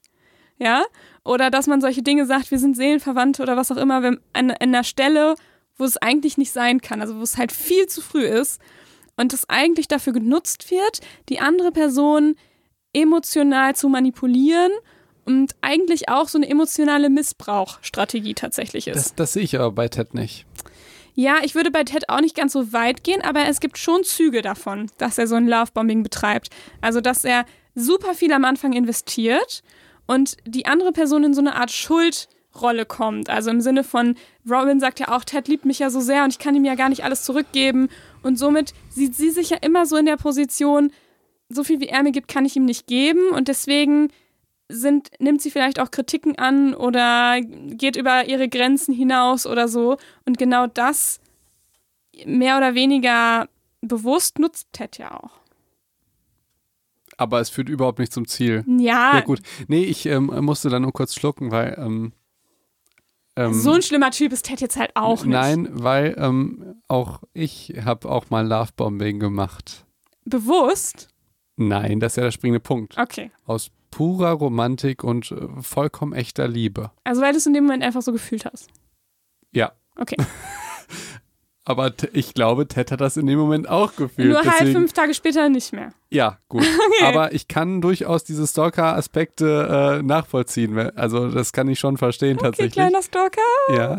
Ja? 0.58 0.86
Oder 1.26 1.52
dass 1.52 1.68
man 1.68 1.82
solche 1.82 2.02
Dinge 2.02 2.26
sagt, 2.26 2.52
wir 2.52 2.58
sind 2.58 2.78
Seelenverwandte 2.78 3.44
oder 3.44 3.58
was 3.58 3.70
auch 3.72 3.78
immer, 3.78 4.02
wenn 4.02 4.20
an, 4.32 4.52
an 4.52 4.58
einer 4.58 4.86
Stelle, 4.86 5.36
wo 5.78 5.84
es 5.84 5.98
eigentlich 5.98 6.38
nicht 6.38 6.52
sein 6.52 6.80
kann, 6.80 7.02
also 7.02 7.18
wo 7.18 7.22
es 7.22 7.38
halt 7.38 7.52
viel 7.52 7.88
zu 7.88 8.02
früh 8.02 8.26
ist 8.26 8.62
und 9.18 9.34
es 9.34 9.48
eigentlich 9.50 9.90
dafür 9.90 10.14
genutzt 10.14 10.72
wird, 10.72 11.02
die 11.28 11.40
andere 11.42 11.72
Person 11.72 12.36
emotional 12.94 13.76
zu 13.76 13.90
manipulieren 13.90 14.72
und 15.26 15.54
eigentlich 15.60 16.08
auch 16.08 16.30
so 16.30 16.38
eine 16.38 16.50
emotionale 16.50 17.10
Missbrauchstrategie 17.10 18.36
tatsächlich 18.36 18.88
ist. 18.88 18.96
Das, 18.96 19.16
das 19.16 19.34
sehe 19.34 19.44
ich 19.44 19.60
aber 19.60 19.72
bei 19.74 19.90
Ted 19.90 20.14
nicht. 20.14 20.46
Ja, 21.20 21.40
ich 21.44 21.54
würde 21.54 21.70
bei 21.70 21.84
Ted 21.84 22.08
auch 22.08 22.22
nicht 22.22 22.34
ganz 22.34 22.54
so 22.54 22.72
weit 22.72 23.04
gehen, 23.04 23.22
aber 23.22 23.44
es 23.50 23.60
gibt 23.60 23.78
schon 23.78 24.06
Züge 24.06 24.42
davon, 24.42 24.90
dass 25.00 25.18
er 25.18 25.28
so 25.28 25.36
ein 25.36 25.50
Lovebombing 25.50 26.02
betreibt. 26.02 26.48
Also, 26.80 27.02
dass 27.02 27.26
er 27.26 27.44
super 27.76 28.14
viel 28.14 28.32
am 28.32 28.46
Anfang 28.46 28.72
investiert 28.72 29.62
und 30.08 30.38
die 30.46 30.66
andere 30.66 30.94
Person 30.94 31.26
in 31.26 31.34
so 31.34 31.42
eine 31.42 31.56
Art 31.56 31.72
Schuldrolle 31.72 32.86
kommt. 32.86 33.30
Also 33.30 33.52
im 33.52 33.60
Sinne 33.60 33.84
von, 33.84 34.16
Robin 34.50 34.80
sagt 34.80 35.02
ja 35.02 35.14
auch, 35.14 35.26
Ted 35.26 35.50
liebt 35.50 35.66
mich 35.66 35.80
ja 35.80 35.90
so 35.90 36.00
sehr 36.00 36.24
und 36.24 36.32
ich 36.32 36.40
kann 36.40 36.56
ihm 36.56 36.64
ja 36.64 36.76
gar 36.76 36.88
nicht 36.88 37.04
alles 37.04 37.24
zurückgeben. 37.24 37.90
Und 38.24 38.40
somit 38.40 38.74
sieht 38.88 39.14
sie 39.14 39.30
sich 39.30 39.50
ja 39.50 39.58
immer 39.60 39.86
so 39.86 39.98
in 39.98 40.06
der 40.06 40.16
Position, 40.16 40.94
so 41.50 41.66
viel 41.66 41.82
wie 41.82 41.90
er 41.90 42.02
mir 42.02 42.14
gibt, 42.14 42.30
kann 42.30 42.46
ich 42.46 42.56
ihm 42.56 42.64
nicht 42.64 42.88
geben. 42.88 43.32
Und 43.32 43.50
deswegen 43.50 44.08
sind, 44.70 45.10
nimmt 45.20 45.42
sie 45.42 45.52
vielleicht 45.52 45.80
auch 45.80 45.92
Kritiken 45.92 46.38
an 46.38 46.76
oder 46.76 47.42
geht 47.42 47.96
über 47.96 48.28
ihre 48.28 48.48
Grenzen 48.48 48.94
hinaus 48.94 49.46
oder 49.46 49.68
so. 49.68 49.98
Und 50.26 50.38
genau 50.38 50.68
das 50.68 51.20
mehr 52.26 52.58
oder 52.58 52.76
weniger 52.76 53.50
bewusst 53.82 54.40
nutzt 54.40 54.68
Ted 54.72 54.98
ja 54.98 55.20
auch. 55.20 55.40
Aber 57.18 57.42
es 57.42 57.50
führt 57.50 57.68
überhaupt 57.68 58.00
nicht 58.00 58.14
zum 58.14 58.28
Ziel. 58.28 58.64
Ja. 58.68 59.16
Ja, 59.16 59.22
gut. 59.22 59.42
Nee, 59.68 59.84
ich 59.84 60.06
ähm, 60.06 60.28
musste 60.42 60.70
dann 60.70 60.84
nur 60.84 60.94
kurz 60.94 61.16
schlucken, 61.16 61.52
weil. 61.52 61.76
Ähm, 61.78 62.14
ähm, 63.36 63.54
so 63.54 63.74
ein 63.74 63.82
schlimmer 63.82 64.12
Typ 64.12 64.32
ist 64.32 64.46
Ted 64.46 64.62
jetzt 64.62 64.78
halt 64.78 64.92
auch 64.96 65.26
nicht. 65.26 65.34
Nein, 65.34 65.68
weil 65.72 66.16
ähm, 66.18 66.82
auch 66.88 67.22
ich 67.34 67.74
habe 67.84 68.10
auch 68.10 68.30
mal 68.30 68.48
Lovebombing 68.48 69.20
gemacht. 69.20 69.86
Bewusst? 70.24 71.10
Nein, 71.58 72.00
das 72.00 72.14
ist 72.14 72.18
ja 72.18 72.24
der 72.24 72.32
springende 72.32 72.62
Punkt. 72.62 72.98
Okay. 72.98 73.32
Aus 73.46 73.70
purer 73.92 74.32
Romantik 74.32 75.04
und 75.04 75.32
äh, 75.32 75.48
vollkommen 75.62 76.14
echter 76.14 76.48
Liebe. 76.48 76.92
Also 77.04 77.22
weil 77.22 77.32
du 77.32 77.38
es 77.38 77.46
in 77.46 77.54
dem 77.54 77.66
Moment 77.66 77.84
einfach 77.84 78.02
so 78.02 78.12
gefühlt 78.12 78.46
hast. 78.46 78.68
Ja. 79.52 79.72
Okay. 79.96 80.18
Aber 81.66 81.94
ich 82.14 82.34
glaube, 82.34 82.68
Ted 82.68 82.92
hat 82.92 83.00
das 83.00 83.16
in 83.16 83.28
dem 83.28 83.38
Moment 83.38 83.70
auch 83.70 83.96
gefühlt. 83.96 84.30
Nur 84.30 84.44
halt 84.44 84.72
fünf 84.72 84.92
Tage 84.92 85.14
später 85.14 85.50
nicht 85.50 85.72
mehr. 85.72 85.92
Ja, 86.10 86.40
gut. 86.48 86.64
Okay. 87.00 87.06
Aber 87.06 87.34
ich 87.34 87.48
kann 87.48 87.82
durchaus 87.82 88.24
diese 88.24 88.48
Stalker-Aspekte 88.48 90.00
äh, 90.00 90.04
nachvollziehen. 90.04 90.78
Also 90.98 91.30
das 91.30 91.54
kann 91.54 91.68
ich 91.68 91.80
schon 91.80 91.98
verstehen 91.98 92.38
okay, 92.38 92.48
tatsächlich. 92.48 92.74
kleiner 92.74 93.02
Stalker. 93.04 93.42
Ja. 93.72 93.98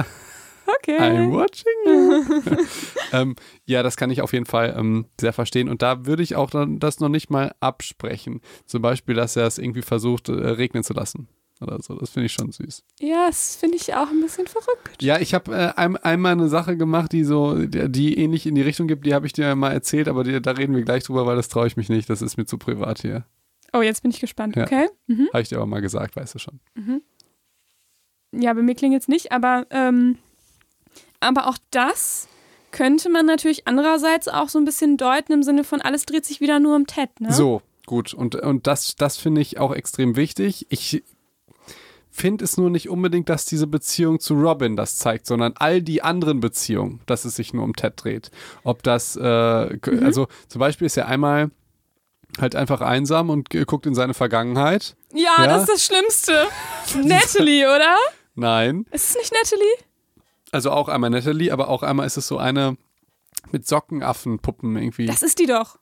Okay. 0.78 0.98
I'm 0.98 1.32
watching 1.32 1.66
you. 1.86 2.64
ähm, 3.12 3.36
ja, 3.64 3.82
das 3.82 3.96
kann 3.96 4.10
ich 4.10 4.22
auf 4.22 4.32
jeden 4.32 4.46
Fall 4.46 4.74
ähm, 4.76 5.06
sehr 5.20 5.32
verstehen. 5.32 5.68
Und 5.68 5.82
da 5.82 6.06
würde 6.06 6.22
ich 6.22 6.36
auch 6.36 6.50
dann 6.50 6.78
das 6.78 7.00
noch 7.00 7.08
nicht 7.08 7.30
mal 7.30 7.54
absprechen. 7.60 8.40
Zum 8.66 8.82
Beispiel, 8.82 9.14
dass 9.14 9.36
er 9.36 9.46
es 9.46 9.58
irgendwie 9.58 9.82
versucht, 9.82 10.28
äh, 10.28 10.32
regnen 10.32 10.84
zu 10.84 10.92
lassen. 10.92 11.28
Oder 11.60 11.78
so. 11.82 11.94
Das 11.94 12.10
finde 12.10 12.26
ich 12.26 12.32
schon 12.32 12.52
süß. 12.52 12.84
Ja, 13.00 13.26
das 13.26 13.56
finde 13.56 13.76
ich 13.76 13.94
auch 13.94 14.08
ein 14.08 14.20
bisschen 14.20 14.46
verrückt. 14.46 15.02
Ja, 15.02 15.18
ich 15.18 15.34
habe 15.34 15.54
äh, 15.54 15.72
ein, 15.76 15.96
einmal 15.98 16.32
eine 16.32 16.48
Sache 16.48 16.76
gemacht, 16.76 17.12
die 17.12 17.24
so, 17.24 17.54
die, 17.54 17.90
die 17.90 18.18
ähnlich 18.18 18.46
in 18.46 18.54
die 18.54 18.62
Richtung 18.62 18.88
gibt, 18.88 19.04
die 19.04 19.12
habe 19.12 19.26
ich 19.26 19.34
dir 19.34 19.54
mal 19.54 19.70
erzählt, 19.70 20.08
aber 20.08 20.24
die, 20.24 20.40
da 20.40 20.52
reden 20.52 20.74
wir 20.74 20.82
gleich 20.82 21.04
drüber, 21.04 21.26
weil 21.26 21.36
das 21.36 21.48
traue 21.48 21.66
ich 21.66 21.76
mich 21.76 21.90
nicht. 21.90 22.08
Das 22.08 22.22
ist 22.22 22.38
mir 22.38 22.46
zu 22.46 22.56
privat 22.56 23.02
hier. 23.02 23.26
Oh, 23.72 23.82
jetzt 23.82 24.02
bin 24.02 24.10
ich 24.10 24.20
gespannt. 24.20 24.56
Ja. 24.56 24.64
Okay. 24.64 24.88
Mhm. 25.06 25.28
Habe 25.32 25.42
ich 25.42 25.48
dir 25.50 25.56
aber 25.56 25.66
mal 25.66 25.82
gesagt, 25.82 26.16
weißt 26.16 26.34
du 26.34 26.38
schon. 26.38 26.60
Ja, 28.32 28.52
bei 28.54 28.62
mir 28.62 28.74
klingelt 28.74 29.02
es 29.02 29.08
nicht, 29.08 29.32
aber, 29.32 29.66
ähm, 29.70 30.18
aber 31.20 31.46
auch 31.48 31.58
das 31.70 32.26
könnte 32.72 33.08
man 33.10 33.26
natürlich 33.26 33.66
andererseits 33.66 34.28
auch 34.28 34.48
so 34.48 34.58
ein 34.58 34.64
bisschen 34.64 34.96
deuten 34.96 35.32
im 35.32 35.42
Sinne 35.42 35.64
von 35.64 35.80
alles 35.80 36.06
dreht 36.06 36.24
sich 36.24 36.40
wieder 36.40 36.60
nur 36.60 36.76
um 36.76 36.86
Ted, 36.86 37.08
ne? 37.20 37.32
So, 37.32 37.62
gut. 37.86 38.14
Und, 38.14 38.36
und 38.36 38.66
das, 38.66 38.94
das 38.96 39.16
finde 39.16 39.40
ich 39.40 39.58
auch 39.58 39.72
extrem 39.74 40.14
wichtig. 40.16 40.66
Ich 40.70 41.02
finde 42.12 42.44
es 42.44 42.56
nur 42.56 42.70
nicht 42.70 42.88
unbedingt, 42.88 43.28
dass 43.28 43.44
diese 43.46 43.66
Beziehung 43.66 44.20
zu 44.20 44.34
Robin 44.34 44.76
das 44.76 44.96
zeigt, 44.98 45.26
sondern 45.26 45.54
all 45.56 45.80
die 45.82 46.02
anderen 46.02 46.40
Beziehungen, 46.40 47.00
dass 47.06 47.24
es 47.24 47.36
sich 47.36 47.52
nur 47.54 47.64
um 47.64 47.74
Ted 47.74 47.94
dreht. 47.96 48.30
Ob 48.64 48.82
das, 48.82 49.16
äh, 49.16 49.20
k- 49.78 49.98
also 50.04 50.26
zum 50.48 50.58
Beispiel 50.58 50.86
ist 50.86 50.96
er 50.96 51.06
einmal 51.08 51.50
halt 52.40 52.54
einfach 52.54 52.80
einsam 52.80 53.30
und 53.30 53.50
guckt 53.66 53.86
in 53.86 53.94
seine 53.94 54.14
Vergangenheit. 54.14 54.96
Ja, 55.12 55.34
Ja? 55.40 55.46
das 55.46 55.62
ist 55.62 55.68
das 55.72 55.84
Schlimmste. 55.86 56.46
Natalie, 57.08 57.66
oder? 57.66 57.96
Nein. 58.36 58.86
Ist 58.92 59.10
es 59.10 59.16
nicht 59.16 59.32
Natalie? 59.32 59.66
Also 60.52 60.70
auch 60.70 60.88
einmal 60.88 61.10
Natalie, 61.10 61.52
aber 61.52 61.68
auch 61.68 61.82
einmal 61.82 62.06
ist 62.06 62.16
es 62.16 62.26
so 62.26 62.38
eine 62.38 62.76
mit 63.52 63.66
Sockenaffenpuppen 63.66 64.76
irgendwie. 64.76 65.06
Das 65.06 65.22
ist 65.22 65.38
die 65.38 65.46
doch. 65.46 65.78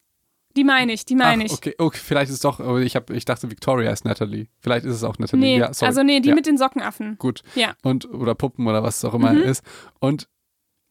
Die 0.56 0.64
meine 0.64 0.92
ich, 0.92 1.04
die 1.04 1.14
meine 1.14 1.44
ich. 1.44 1.52
okay, 1.52 1.74
okay, 1.78 1.98
vielleicht 2.02 2.30
ist 2.30 2.36
es 2.36 2.40
doch, 2.40 2.58
ich, 2.78 2.96
hab, 2.96 3.10
ich 3.10 3.24
dachte, 3.24 3.50
Victoria 3.50 3.92
ist 3.92 4.04
Natalie. 4.04 4.48
Vielleicht 4.60 4.84
ist 4.86 4.94
es 4.94 5.04
auch 5.04 5.18
Natalie. 5.18 5.40
Nee, 5.40 5.58
ja, 5.58 5.70
also 5.80 6.02
nee, 6.02 6.20
die 6.20 6.30
ja, 6.30 6.34
mit 6.34 6.46
den 6.46 6.58
Sockenaffen. 6.58 7.16
Gut. 7.18 7.42
Ja, 7.54 7.74
Und, 7.82 8.12
oder 8.12 8.34
Puppen 8.34 8.66
oder 8.66 8.82
was 8.82 8.96
es 8.98 9.04
auch 9.04 9.14
immer 9.14 9.32
Mhm. 9.32 9.42
ist. 9.42 9.62
Und 10.00 10.28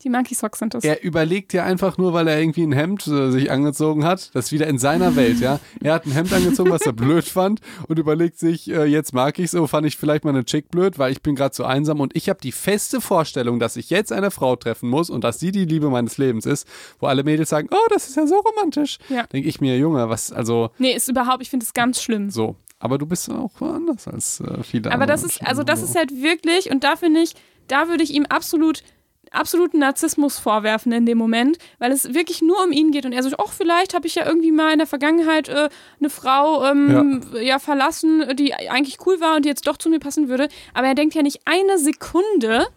die 0.04 0.10
Monkey 0.10 0.36
Socks 0.36 0.60
sind 0.60 0.74
das. 0.74 0.84
er 0.84 1.04
überlegt 1.04 1.54
ja 1.54 1.64
einfach 1.64 1.98
nur, 1.98 2.14
weil 2.14 2.28
er 2.28 2.40
irgendwie 2.40 2.64
ein 2.64 2.72
Hemd 2.72 3.08
äh, 3.08 3.32
sich 3.32 3.50
angezogen 3.52 4.06
hat, 4.06 4.34
das 4.36 4.46
ist 4.46 4.52
wieder 4.52 4.68
in 4.68 4.78
seiner 4.78 5.16
Welt, 5.16 5.40
ja. 5.40 5.60
Er 5.82 5.94
hat 5.94 6.06
ein 6.06 6.12
Hemd 6.12 6.32
angezogen, 6.34 6.70
was 6.72 6.82
er 6.84 6.94
blöd 6.94 7.26
fand 7.26 7.62
und 7.88 7.98
überlegt 7.98 8.38
sich, 8.38 8.70
äh, 8.70 8.86
jetzt 8.86 9.14
mag 9.14 9.40
ich 9.40 9.52
so, 9.52 9.66
fand 9.68 9.88
ich 9.88 9.98
vielleicht 9.98 10.24
mal 10.24 10.32
eine 10.32 10.46
Chick 10.46 10.70
blöd, 10.70 11.00
weil 11.00 11.12
ich 11.12 11.22
bin 11.22 11.36
gerade 11.36 11.56
so 11.56 11.64
einsam 11.64 12.00
und 12.00 12.16
ich 12.16 12.30
habe 12.30 12.40
die 12.42 12.52
feste 12.52 13.02
Vorstellung, 13.02 13.60
dass 13.60 13.76
ich 13.76 13.90
jetzt 13.90 14.12
eine 14.12 14.30
Frau 14.32 14.56
treffen 14.56 14.90
muss 14.90 15.10
und 15.10 15.24
dass 15.24 15.40
sie 15.40 15.52
die 15.52 15.66
Liebe 15.66 15.90
meines 15.90 16.18
Lebens 16.18 16.46
ist, 16.46 16.68
wo 17.00 17.08
alle 17.08 17.24
Mädels 17.24 17.50
sagen, 17.50 17.68
oh, 17.72 17.88
das 17.90 18.08
ist 18.08 18.18
ja 18.18 18.28
so 18.28 18.36
romantisch. 18.40 18.98
Ja. 19.10 19.24
Denke 19.28 19.50
ich 19.50 19.62
mir, 19.62 19.78
Junge, 19.78 20.10
was, 20.10 20.32
also 20.32 20.70
Nee, 20.78 20.94
ist 20.96 21.08
überhaupt, 21.10 21.42
ich 21.42 21.50
finde 21.50 21.66
es 21.66 21.74
ganz 21.74 22.02
schlimm. 22.02 22.30
so. 22.30 22.56
Aber 22.80 23.00
du 23.00 23.08
bist 23.08 23.28
auch 23.32 23.60
anders 23.60 24.08
als 24.08 24.40
äh, 24.40 24.62
viele 24.62 24.92
Aber 24.92 25.02
andere 25.04 25.08
das 25.08 25.24
ist, 25.24 25.42
also 25.42 25.64
das 25.64 25.82
ist 25.82 25.96
halt 25.96 26.12
wirklich, 26.12 26.70
und 26.70 26.84
da 26.84 26.96
finde 26.96 27.22
ich, 27.22 27.34
da 27.68 27.88
würde 27.88 28.04
ich 28.04 28.14
ihm 28.14 28.28
absolut 28.28 28.84
absoluten 29.32 29.80
Narzissmus 29.80 30.40
vorwerfen 30.40 30.92
in 30.92 31.06
dem 31.06 31.18
Moment, 31.18 31.58
weil 31.80 31.92
es 31.92 32.14
wirklich 32.14 32.42
nur 32.42 32.64
um 32.64 32.72
ihn 32.72 32.92
geht 32.92 33.06
und 33.06 33.14
er 33.14 33.24
so, 33.24 33.36
ach, 33.38 33.52
vielleicht 33.52 33.94
habe 33.94 34.08
ich 34.08 34.16
ja 34.16 34.26
irgendwie 34.26 34.52
mal 34.52 34.72
in 34.72 34.80
der 34.80 34.88
Vergangenheit 34.88 35.50
äh, 35.50 35.70
eine 36.00 36.10
Frau 36.10 36.66
ähm, 36.66 37.22
ja. 37.42 37.60
verlassen, 37.60 38.36
die 38.36 38.54
eigentlich 38.54 38.98
cool 39.06 39.20
war 39.20 39.36
und 39.36 39.46
die 39.46 39.50
jetzt 39.50 39.68
doch 39.68 39.78
zu 39.78 39.90
mir 39.90 40.00
passen 40.00 40.30
würde, 40.30 40.50
aber 40.74 40.88
er 40.88 40.96
denkt 40.96 41.16
ja 41.16 41.22
nicht 41.22 41.42
eine 41.46 41.78
Sekunde 41.78 42.68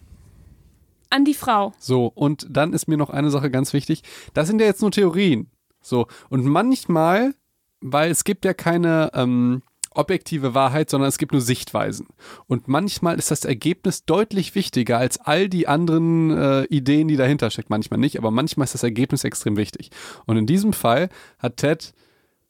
an 1.09 1.25
die 1.25 1.33
Frau. 1.33 1.73
So, 1.77 2.07
und 2.07 2.47
dann 2.49 2.73
ist 2.73 2.87
mir 2.87 2.97
noch 2.97 3.09
eine 3.09 3.29
Sache 3.29 3.51
ganz 3.51 3.73
wichtig. 3.73 4.03
Das 4.33 4.47
sind 4.47 4.61
ja 4.61 4.67
jetzt 4.67 4.81
nur 4.81 4.91
Theorien. 4.91 5.49
So, 5.81 6.07
und 6.29 6.45
manchmal, 6.45 7.33
weil 7.81 8.11
es 8.11 8.23
gibt 8.23 8.45
ja 8.45 8.53
keine 8.53 9.11
ähm, 9.13 9.63
objektive 9.93 10.53
Wahrheit, 10.53 10.89
sondern 10.89 11.09
es 11.09 11.17
gibt 11.17 11.33
nur 11.33 11.41
Sichtweisen. 11.41 12.07
Und 12.47 12.67
manchmal 12.67 13.17
ist 13.17 13.31
das 13.31 13.45
Ergebnis 13.45 14.05
deutlich 14.05 14.55
wichtiger 14.55 14.97
als 14.97 15.19
all 15.19 15.49
die 15.49 15.67
anderen 15.67 16.31
äh, 16.31 16.63
Ideen, 16.65 17.07
die 17.07 17.17
dahinter 17.17 17.51
stecken. 17.51 17.67
Manchmal 17.69 17.99
nicht, 17.99 18.17
aber 18.17 18.31
manchmal 18.31 18.65
ist 18.65 18.73
das 18.73 18.83
Ergebnis 18.83 19.23
extrem 19.23 19.57
wichtig. 19.57 19.91
Und 20.25 20.37
in 20.37 20.45
diesem 20.45 20.73
Fall 20.73 21.09
hat 21.39 21.57
Ted 21.57 21.93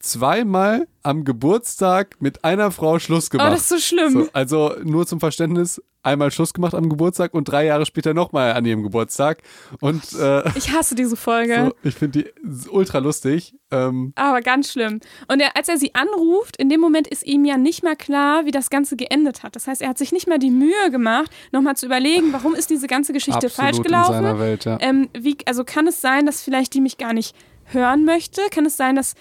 zweimal 0.04 0.88
am 1.04 1.24
Geburtstag 1.24 2.16
mit 2.20 2.44
einer 2.44 2.72
Frau 2.72 3.00
Schluss 3.00 3.28
Oh, 3.28 3.32
gemacht. 3.38 3.54
das 3.54 3.62
ist 3.62 3.70
so 3.70 3.78
schlimm. 3.80 4.12
So, 4.14 4.30
also 4.34 4.74
nur 4.84 5.08
zum 5.08 5.20
Verständnis, 5.20 5.82
einmal 6.04 6.32
Schluss 6.32 6.54
gemacht 6.54 6.74
am 6.76 6.90
Geburtstag 6.90 7.34
und 7.34 7.46
drei 7.46 7.66
Jahre 7.66 7.86
später 7.86 8.14
nochmal 8.14 8.54
an 8.54 8.66
ihrem 8.66 8.84
Geburtstag. 8.84 9.42
Und 9.80 10.02
äh, 10.20 10.44
Ich 10.58 10.72
hasse 10.72 10.96
diese 10.96 11.16
Folge. 11.16 11.72
so, 11.84 11.88
ich 11.90 11.96
finde 11.96 12.24
die 12.24 12.70
ultra 12.70 12.98
lustig. 13.00 13.56
Ähm, 13.72 14.14
Aber 14.16 14.42
ganz 14.42 14.72
schlimm. 14.72 15.00
Und 15.28 15.40
er, 15.42 15.56
als 15.56 15.70
er 15.70 15.78
sie 15.78 15.94
anruft, 15.96 16.58
in 16.58 16.70
dem 16.70 16.82
Moment 16.82 17.08
ist 17.08 17.24
ihm 17.26 17.46
ja 17.46 17.58
nicht 17.58 17.84
mal 17.84 17.96
klar, 17.96 18.46
wie 18.46 18.52
das 18.52 18.70
Ganze 18.70 18.96
geendet 18.96 19.44
hat. 19.44 19.56
Das 19.56 19.68
heißt, 19.68 19.82
er 19.82 19.90
hat 19.90 19.98
sich 19.98 20.12
nicht 20.12 20.28
mal 20.28 20.40
die 20.40 20.52
Mühe 20.52 20.92
gemacht, 20.92 21.32
nochmal 21.52 21.76
zu 21.76 21.86
überlegen, 21.86 22.34
warum 22.34 22.54
ist 22.56 22.70
diese 22.70 22.88
ganze 22.88 23.14
Geschichte 23.14 23.48
absolut 23.48 23.54
falsch 23.56 23.78
in 23.78 23.84
gelaufen. 23.84 24.14
seiner 24.14 24.40
Welt, 24.40 24.66
ja. 24.66 24.78
Ähm, 24.82 25.10
wie, 25.18 25.38
also 25.46 25.64
kann 25.64 25.88
es 25.88 26.02
sein, 26.02 26.26
dass 26.26 26.42
vielleicht 26.42 26.74
die 26.74 26.82
mich 26.82 26.98
gar 26.98 27.14
nicht 27.14 27.36
hören 27.66 28.04
möchte? 28.06 28.42
Kann 28.52 28.66
es 28.66 28.76
sein, 28.76 28.96
dass, 28.96 29.14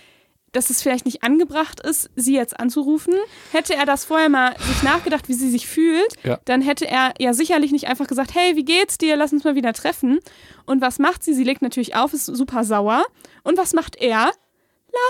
dass 0.52 0.70
es 0.70 0.82
vielleicht 0.82 1.04
nicht 1.04 1.22
angebracht 1.22 1.80
ist, 1.80 2.10
sie 2.16 2.34
jetzt 2.34 2.58
anzurufen? 2.58 3.14
Hätte 3.52 3.74
er 3.74 3.86
das 3.86 4.04
vorher 4.04 4.28
mal 4.28 4.54
sich 4.58 4.82
nachgedacht, 4.82 5.28
wie 5.28 5.34
sie 5.34 5.50
sich 5.50 5.66
fühlt, 5.66 6.14
Ja. 6.24 6.38
dann 6.44 6.60
hätte 6.62 6.86
er 6.88 7.14
ja 7.18 7.32
sicherlich 7.34 7.70
nicht 7.72 7.86
einfach 7.88 8.06
gesagt, 8.06 8.34
hey, 8.34 8.56
wie 8.56 8.64
geht's 8.64 8.98
dir? 8.98 9.16
Lass 9.16 9.32
uns 9.32 9.44
mal 9.44 9.54
wieder 9.54 9.72
treffen. 9.72 10.18
Und 10.66 10.80
was 10.80 10.98
macht 10.98 11.22
sie? 11.22 11.34
Sie 11.34 11.44
legt 11.44 11.62
natürlich 11.62 11.94
auf, 11.96 12.12
ist 12.12 12.26
super 12.26 12.64
sauer. 12.64 13.04
Und 13.44 13.58
was 13.58 13.72
macht 13.74 13.96
er? 13.96 14.30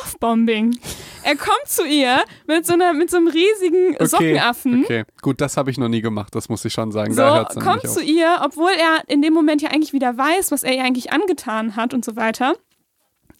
Lovebombing. 0.04 0.78
Er 1.22 1.36
kommt 1.36 1.66
zu 1.66 1.86
ihr 1.86 2.22
mit 2.46 2.66
so, 2.66 2.74
einer, 2.74 2.92
mit 2.92 3.10
so 3.10 3.16
einem 3.16 3.28
riesigen 3.28 3.96
Sockenaffen. 4.06 4.84
Okay, 4.84 5.04
gut, 5.22 5.40
das 5.40 5.56
habe 5.56 5.70
ich 5.70 5.78
noch 5.78 5.88
nie 5.88 6.00
gemacht, 6.02 6.34
das 6.34 6.48
muss 6.50 6.64
ich 6.66 6.72
schon 6.72 6.92
sagen. 6.92 7.12
So, 7.14 7.20
da 7.22 7.44
kommt 7.44 7.88
zu 7.88 8.02
ihr, 8.02 8.40
obwohl 8.44 8.72
er 8.72 9.02
in 9.08 9.22
dem 9.22 9.32
Moment 9.32 9.62
ja 9.62 9.70
eigentlich 9.70 9.92
wieder 9.94 10.16
weiß, 10.16 10.50
was 10.50 10.62
er 10.64 10.74
ihr 10.74 10.84
eigentlich 10.84 11.12
angetan 11.12 11.76
hat 11.76 11.94
und 11.94 12.04
so 12.04 12.16
weiter. 12.16 12.56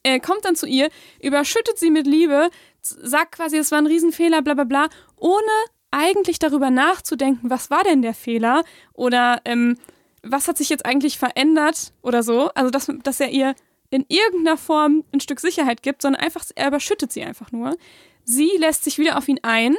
Er 0.02 0.20
kommt 0.20 0.44
dann 0.44 0.56
zu 0.56 0.66
ihr, 0.66 0.88
überschüttet 1.20 1.78
sie 1.78 1.90
mit 1.90 2.06
Liebe, 2.06 2.50
sagt 2.80 3.32
quasi, 3.32 3.58
es 3.58 3.70
war 3.70 3.78
ein 3.78 3.86
Riesenfehler, 3.86 4.42
bla 4.42 4.54
bla 4.54 4.64
bla, 4.64 4.88
ohne 5.16 5.50
eigentlich 5.90 6.38
darüber 6.38 6.70
nachzudenken, 6.70 7.50
was 7.50 7.70
war 7.70 7.82
denn 7.82 8.02
der 8.02 8.14
Fehler 8.14 8.64
oder 8.94 9.40
ähm, 9.44 9.76
was 10.22 10.48
hat 10.48 10.58
sich 10.58 10.68
jetzt 10.68 10.86
eigentlich 10.86 11.18
verändert 11.18 11.92
oder 12.02 12.22
so. 12.22 12.50
Also, 12.54 12.70
dass, 12.70 12.90
dass 13.02 13.20
er 13.20 13.30
ihr 13.30 13.54
in 13.90 14.04
irgendeiner 14.08 14.56
Form 14.56 15.04
ein 15.12 15.20
Stück 15.20 15.40
Sicherheit 15.40 15.82
gibt, 15.82 16.02
sondern 16.02 16.22
einfach, 16.22 16.44
er 16.54 16.68
überschüttet 16.68 17.12
sie 17.12 17.24
einfach 17.24 17.50
nur. 17.52 17.76
Sie 18.24 18.50
lässt 18.58 18.84
sich 18.84 18.98
wieder 18.98 19.18
auf 19.18 19.28
ihn 19.28 19.40
ein 19.42 19.76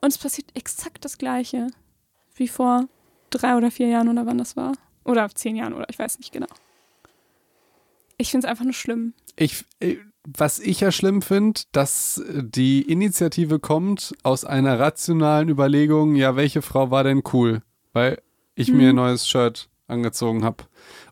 und 0.00 0.08
es 0.08 0.18
passiert 0.18 0.48
exakt 0.54 1.04
das 1.04 1.18
Gleiche 1.18 1.68
wie 2.34 2.48
vor 2.48 2.88
drei 3.30 3.56
oder 3.56 3.70
vier 3.70 3.88
Jahren 3.88 4.08
oder 4.08 4.26
wann 4.26 4.38
das 4.38 4.56
war. 4.56 4.72
Oder 5.04 5.28
zehn 5.30 5.56
Jahren 5.56 5.74
oder 5.74 5.88
ich 5.88 5.98
weiß 5.98 6.18
nicht 6.18 6.32
genau. 6.32 6.48
Ich 8.16 8.30
finde 8.30 8.46
es 8.46 8.50
einfach 8.50 8.64
nur 8.64 8.74
schlimm. 8.74 9.14
Ich, 9.36 9.64
äh, 9.80 9.96
was 10.26 10.58
ich 10.58 10.80
ja 10.80 10.92
schlimm 10.92 11.22
finde, 11.22 11.60
dass 11.72 12.22
die 12.28 12.82
Initiative 12.82 13.58
kommt 13.58 14.14
aus 14.22 14.44
einer 14.44 14.78
rationalen 14.78 15.48
Überlegung, 15.48 16.14
ja, 16.14 16.36
welche 16.36 16.62
Frau 16.62 16.90
war 16.90 17.04
denn 17.04 17.22
cool? 17.32 17.62
Weil 17.92 18.20
ich 18.54 18.68
Hm. 18.68 18.76
mir 18.76 18.88
ein 18.90 18.96
neues 18.96 19.26
Shirt 19.28 19.68
angezogen 19.86 20.44
habe. 20.44 20.64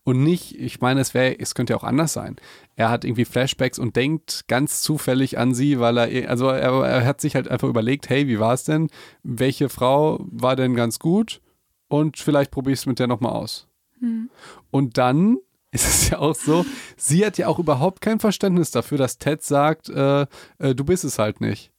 Und 0.04 0.22
nicht, 0.22 0.54
ich 0.58 0.80
meine, 0.80 1.00
es 1.00 1.12
wäre, 1.14 1.38
es 1.40 1.54
könnte 1.54 1.72
ja 1.72 1.78
auch 1.78 1.84
anders 1.84 2.12
sein. 2.12 2.36
Er 2.76 2.90
hat 2.90 3.04
irgendwie 3.04 3.24
Flashbacks 3.24 3.78
und 3.78 3.96
denkt 3.96 4.44
ganz 4.46 4.82
zufällig 4.82 5.36
an 5.38 5.52
sie, 5.54 5.80
weil 5.80 5.96
er, 5.98 6.10
eh- 6.12 6.26
also 6.26 6.48
er, 6.48 6.70
er 6.84 7.04
hat 7.04 7.20
sich 7.20 7.34
halt 7.34 7.48
einfach 7.48 7.68
überlegt, 7.68 8.08
hey, 8.08 8.28
wie 8.28 8.38
war 8.38 8.54
es 8.54 8.64
denn? 8.64 8.88
Welche 9.24 9.68
Frau 9.68 10.24
war 10.30 10.54
denn 10.54 10.74
ganz 10.76 10.98
gut? 10.98 11.40
Und 11.88 12.18
vielleicht 12.18 12.50
probiere 12.50 12.74
ich 12.74 12.80
es 12.80 12.86
mit 12.86 12.98
der 13.00 13.06
nochmal 13.08 13.32
aus. 13.32 13.66
Hm. 14.00 14.30
Und 14.70 14.96
dann 14.98 15.38
ist 15.70 15.86
es 15.86 16.10
ja 16.10 16.18
auch 16.18 16.34
so, 16.34 16.64
sie 16.96 17.24
hat 17.26 17.36
ja 17.38 17.46
auch 17.48 17.58
überhaupt 17.58 18.00
kein 18.00 18.20
Verständnis 18.20 18.70
dafür, 18.70 18.98
dass 18.98 19.18
Ted 19.18 19.42
sagt, 19.42 19.88
äh, 19.88 20.22
äh, 20.58 20.74
du 20.74 20.84
bist 20.84 21.04
es 21.04 21.18
halt 21.18 21.40
nicht. 21.40 21.70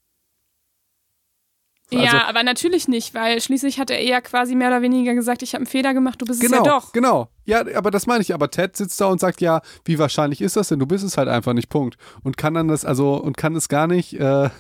Also- 1.91 2.03
ja, 2.05 2.27
aber 2.27 2.43
natürlich 2.43 2.87
nicht, 2.87 3.15
weil 3.15 3.41
schließlich 3.41 3.79
hat 3.79 3.89
er 3.89 3.99
eher 3.99 4.21
quasi 4.21 4.53
mehr 4.53 4.67
oder 4.67 4.83
weniger 4.83 5.15
gesagt, 5.15 5.41
ich 5.41 5.53
habe 5.55 5.61
einen 5.61 5.65
Fehler 5.65 5.95
gemacht, 5.95 6.21
du 6.21 6.25
bist 6.25 6.39
Genau, 6.39 6.59
es 6.61 6.65
ja 6.67 6.71
doch. 6.79 6.93
genau. 6.93 7.29
Ja, 7.45 7.63
aber 7.75 7.89
das 7.89 8.05
meine 8.05 8.21
ich. 8.21 8.31
Aber 8.31 8.51
Ted 8.51 8.77
sitzt 8.77 9.01
da 9.01 9.07
und 9.07 9.19
sagt, 9.19 9.41
ja, 9.41 9.61
wie 9.85 9.97
wahrscheinlich 9.97 10.39
ist 10.41 10.55
das 10.55 10.67
denn? 10.67 10.77
Du 10.77 10.85
bist 10.85 11.03
es 11.03 11.17
halt 11.17 11.27
einfach 11.27 11.53
nicht, 11.53 11.67
Punkt. 11.69 11.97
Und 12.21 12.37
kann 12.37 12.53
dann 12.53 12.67
das, 12.67 12.85
also, 12.85 13.15
und 13.15 13.37
kann 13.37 13.55
es 13.55 13.69
gar 13.69 13.87
nicht, 13.87 14.13
äh, 14.13 14.51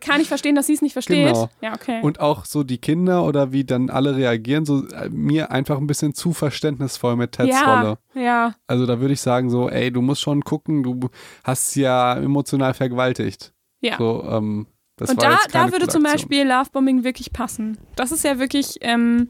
Kann 0.00 0.20
ich 0.20 0.28
verstehen, 0.28 0.54
dass 0.54 0.66
sie 0.66 0.72
es 0.74 0.82
nicht 0.82 0.94
versteht? 0.94 1.26
Genau. 1.26 1.50
Ja, 1.60 1.74
okay. 1.74 2.00
und 2.02 2.20
auch 2.20 2.44
so 2.46 2.62
die 2.62 2.78
Kinder 2.78 3.24
oder 3.24 3.52
wie 3.52 3.64
dann 3.64 3.90
alle 3.90 4.16
reagieren, 4.16 4.64
so 4.64 4.86
äh, 4.88 5.08
mir 5.10 5.50
einfach 5.50 5.78
ein 5.78 5.86
bisschen 5.86 6.14
zu 6.14 6.32
verständnisvoll 6.32 7.16
mit 7.16 7.32
Teds 7.32 7.50
ja, 7.50 7.80
Rolle. 7.80 7.98
ja, 8.14 8.54
Also 8.66 8.86
da 8.86 9.00
würde 9.00 9.12
ich 9.14 9.20
sagen, 9.20 9.50
so, 9.50 9.68
ey, 9.68 9.92
du 9.92 10.00
musst 10.00 10.22
schon 10.22 10.42
gucken, 10.42 10.82
du 10.82 11.10
hast 11.44 11.74
ja 11.76 12.14
emotional 12.14 12.74
vergewaltigt. 12.74 13.52
ja. 13.80 13.98
So, 13.98 14.24
ähm, 14.28 14.66
das 14.96 15.10
und 15.10 15.16
war 15.22 15.30
da, 15.30 15.32
jetzt 15.32 15.52
keine 15.52 15.66
da 15.66 15.72
würde 15.72 15.88
zum. 15.88 16.02
Beispiel 16.02 16.46
Lovebombing 16.46 17.02
wirklich 17.02 17.32
passen. 17.32 17.78
Das 17.96 18.12
ist 18.12 18.24
ja 18.24 18.38
wirklich, 18.38 18.76
ähm, 18.82 19.28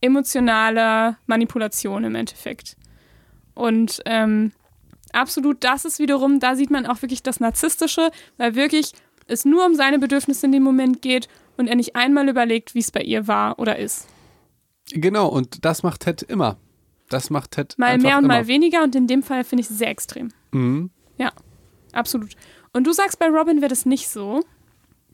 emotionale 0.00 1.16
Manipulation 1.26 2.04
im 2.04 2.14
Endeffekt. 2.14 2.76
Und 3.54 4.02
ähm, 4.04 4.52
absolut, 5.12 5.64
das 5.64 5.84
ist 5.84 5.98
wiederum, 5.98 6.40
da 6.40 6.54
sieht 6.54 6.70
man 6.70 6.86
auch 6.86 7.02
wirklich 7.02 7.22
das 7.22 7.40
Narzisstische, 7.40 8.10
weil 8.36 8.54
wirklich 8.54 8.92
es 9.26 9.44
nur 9.44 9.64
um 9.66 9.74
seine 9.74 9.98
Bedürfnisse 9.98 10.46
in 10.46 10.52
dem 10.52 10.62
Moment 10.62 11.02
geht 11.02 11.28
und 11.56 11.68
er 11.68 11.76
nicht 11.76 11.96
einmal 11.96 12.28
überlegt, 12.28 12.74
wie 12.74 12.80
es 12.80 12.90
bei 12.90 13.02
ihr 13.02 13.26
war 13.28 13.58
oder 13.58 13.78
ist. 13.78 14.06
Genau, 14.90 15.28
und 15.28 15.64
das 15.64 15.82
macht 15.82 16.02
Ted 16.02 16.22
immer. 16.22 16.56
Das 17.08 17.30
macht 17.30 17.52
Ted 17.52 17.78
Mal 17.78 17.98
mehr 17.98 18.18
und 18.18 18.24
immer. 18.24 18.34
mal 18.34 18.46
weniger 18.46 18.82
und 18.82 18.94
in 18.94 19.06
dem 19.06 19.22
Fall 19.22 19.44
finde 19.44 19.62
ich 19.62 19.70
es 19.70 19.78
sehr 19.78 19.90
extrem. 19.90 20.30
Mhm. 20.52 20.90
Ja, 21.18 21.32
absolut. 21.92 22.32
Und 22.72 22.86
du 22.86 22.92
sagst, 22.92 23.18
bei 23.18 23.26
Robin 23.28 23.60
wäre 23.60 23.68
das 23.68 23.86
nicht 23.86 24.08
so. 24.08 24.42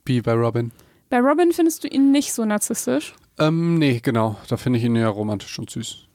Wie 0.05 0.21
bei 0.21 0.33
Robin. 0.33 0.71
Bei 1.09 1.19
Robin 1.19 1.51
findest 1.53 1.83
du 1.83 1.87
ihn 1.87 2.11
nicht 2.11 2.33
so 2.33 2.43
narzisstisch. 2.45 3.13
Ähm, 3.39 3.77
nee, 3.77 3.99
genau. 4.01 4.37
Da 4.47 4.57
finde 4.57 4.79
ich 4.79 4.85
ihn 4.85 4.95
ja 4.95 5.07
romantisch 5.07 5.57
und 5.59 5.69
süß. 5.69 6.07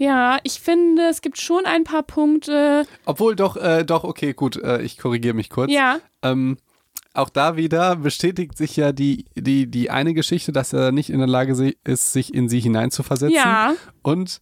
Ja, 0.00 0.38
ich 0.44 0.60
finde, 0.60 1.02
es 1.10 1.20
gibt 1.20 1.38
schon 1.38 1.66
ein 1.66 1.84
paar 1.84 2.02
Punkte. 2.02 2.86
Obwohl, 3.04 3.36
doch, 3.36 3.56
äh, 3.56 3.84
doch, 3.84 4.02
okay, 4.02 4.32
gut, 4.32 4.56
äh, 4.56 4.80
ich 4.80 4.96
korrigiere 4.96 5.34
mich 5.34 5.50
kurz. 5.50 5.70
Ja, 5.70 5.98
Ähm, 6.22 6.56
auch 7.12 7.28
da 7.28 7.56
wieder 7.56 7.96
bestätigt 7.96 8.56
sich 8.56 8.76
ja 8.76 8.92
die, 8.92 9.26
die, 9.34 9.66
die 9.70 9.90
eine 9.90 10.14
Geschichte, 10.14 10.52
dass 10.52 10.72
er 10.72 10.90
nicht 10.92 11.10
in 11.10 11.18
der 11.18 11.26
Lage 11.28 11.74
ist, 11.84 12.12
sich 12.12 12.32
in 12.32 12.48
sie 12.48 12.60
hineinzuversetzen. 12.60 13.36
ja, 13.36 13.74
Und 14.02 14.40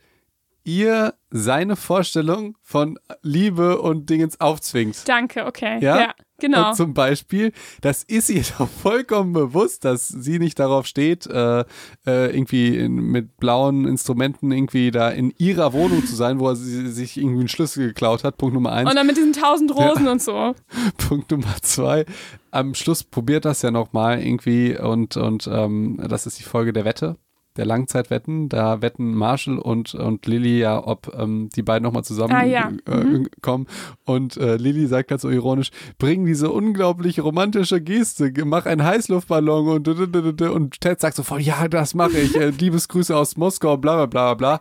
ihr 0.64 1.14
seine 1.30 1.76
Vorstellung 1.76 2.56
von 2.62 2.98
Liebe 3.22 3.80
und 3.80 4.10
Dingens 4.10 4.38
aufzwingt. 4.40 5.08
danke, 5.08 5.46
okay. 5.46 5.78
Ja? 5.80 5.98
Ja, 6.00 6.14
genau. 6.38 6.72
Zum 6.72 6.94
Beispiel, 6.94 7.52
das 7.80 8.02
ist 8.02 8.30
ihr 8.30 8.42
doch 8.58 8.68
vollkommen 8.68 9.32
bewusst, 9.32 9.84
dass 9.84 10.08
sie 10.08 10.38
nicht 10.38 10.58
darauf 10.58 10.86
steht, 10.86 11.26
äh, 11.26 11.60
äh, 12.06 12.34
irgendwie 12.34 12.76
in, 12.76 12.94
mit 12.94 13.36
blauen 13.38 13.86
Instrumenten 13.86 14.52
irgendwie 14.52 14.90
da 14.90 15.10
in 15.10 15.32
ihrer 15.38 15.72
Wohnung 15.72 16.04
zu 16.06 16.16
sein, 16.16 16.40
wo 16.40 16.52
sie, 16.54 16.88
sich 16.88 17.16
irgendwie 17.16 17.40
einen 17.40 17.48
Schlüssel 17.48 17.88
geklaut 17.88 18.24
hat. 18.24 18.36
Punkt 18.38 18.54
Nummer 18.54 18.72
eins. 18.72 18.88
Und 18.88 18.96
dann 18.96 19.06
mit 19.06 19.16
diesen 19.16 19.32
tausend 19.32 19.74
Rosen 19.74 20.08
und 20.08 20.22
so. 20.22 20.54
Punkt 21.08 21.30
Nummer 21.30 21.56
zwei. 21.62 22.04
Am 22.50 22.74
Schluss 22.74 23.04
probiert 23.04 23.44
das 23.44 23.62
ja 23.62 23.70
nochmal 23.70 24.22
irgendwie 24.22 24.76
und, 24.78 25.16
und 25.16 25.48
ähm, 25.52 26.00
das 26.08 26.26
ist 26.26 26.38
die 26.38 26.44
Folge 26.44 26.72
der 26.72 26.84
Wette, 26.84 27.16
der 27.58 27.66
Langzeitwetten. 27.66 28.48
Da 28.48 28.80
wetten 28.80 29.12
Marshall 29.14 29.58
und, 29.58 29.94
und 29.94 30.24
Lilly 30.26 30.58
ja, 30.60 30.82
ob 30.86 31.12
ähm, 31.18 31.50
die 31.54 31.62
beiden 31.62 31.82
nochmal 31.82 32.04
zusammen 32.04 32.32
Ah, 32.34 32.44
ja. 32.44 32.72
äh, 32.86 33.04
Mhm. 33.04 33.26
kommen. 33.42 33.66
Und 34.06 34.38
äh, 34.38 34.56
Lilly 34.56 34.86
sagt 34.86 35.10
halt 35.10 35.20
so 35.20 35.28
ironisch, 35.28 35.70
bring 35.98 36.24
diese 36.24 36.50
unglaublich 36.50 37.20
romantische 37.20 37.80
Geste, 37.82 38.32
ge- 38.32 38.44
mach 38.46 38.64
einen 38.64 38.84
Heißluftballon 38.84 39.68
und, 39.68 40.40
und 40.40 40.80
Ted 40.80 41.00
sagt 41.00 41.16
so 41.16 41.22
voll, 41.22 41.40
ja, 41.40 41.68
das 41.68 41.94
mache 41.94 42.16
ich. 42.18 42.34
Äh, 42.36 42.48
Liebesgrüße 42.58 43.14
aus 43.14 43.36
Moskau, 43.36 43.76
bla 43.76 44.06
bla 44.06 44.06
bla 44.06 44.34
bla. 44.34 44.60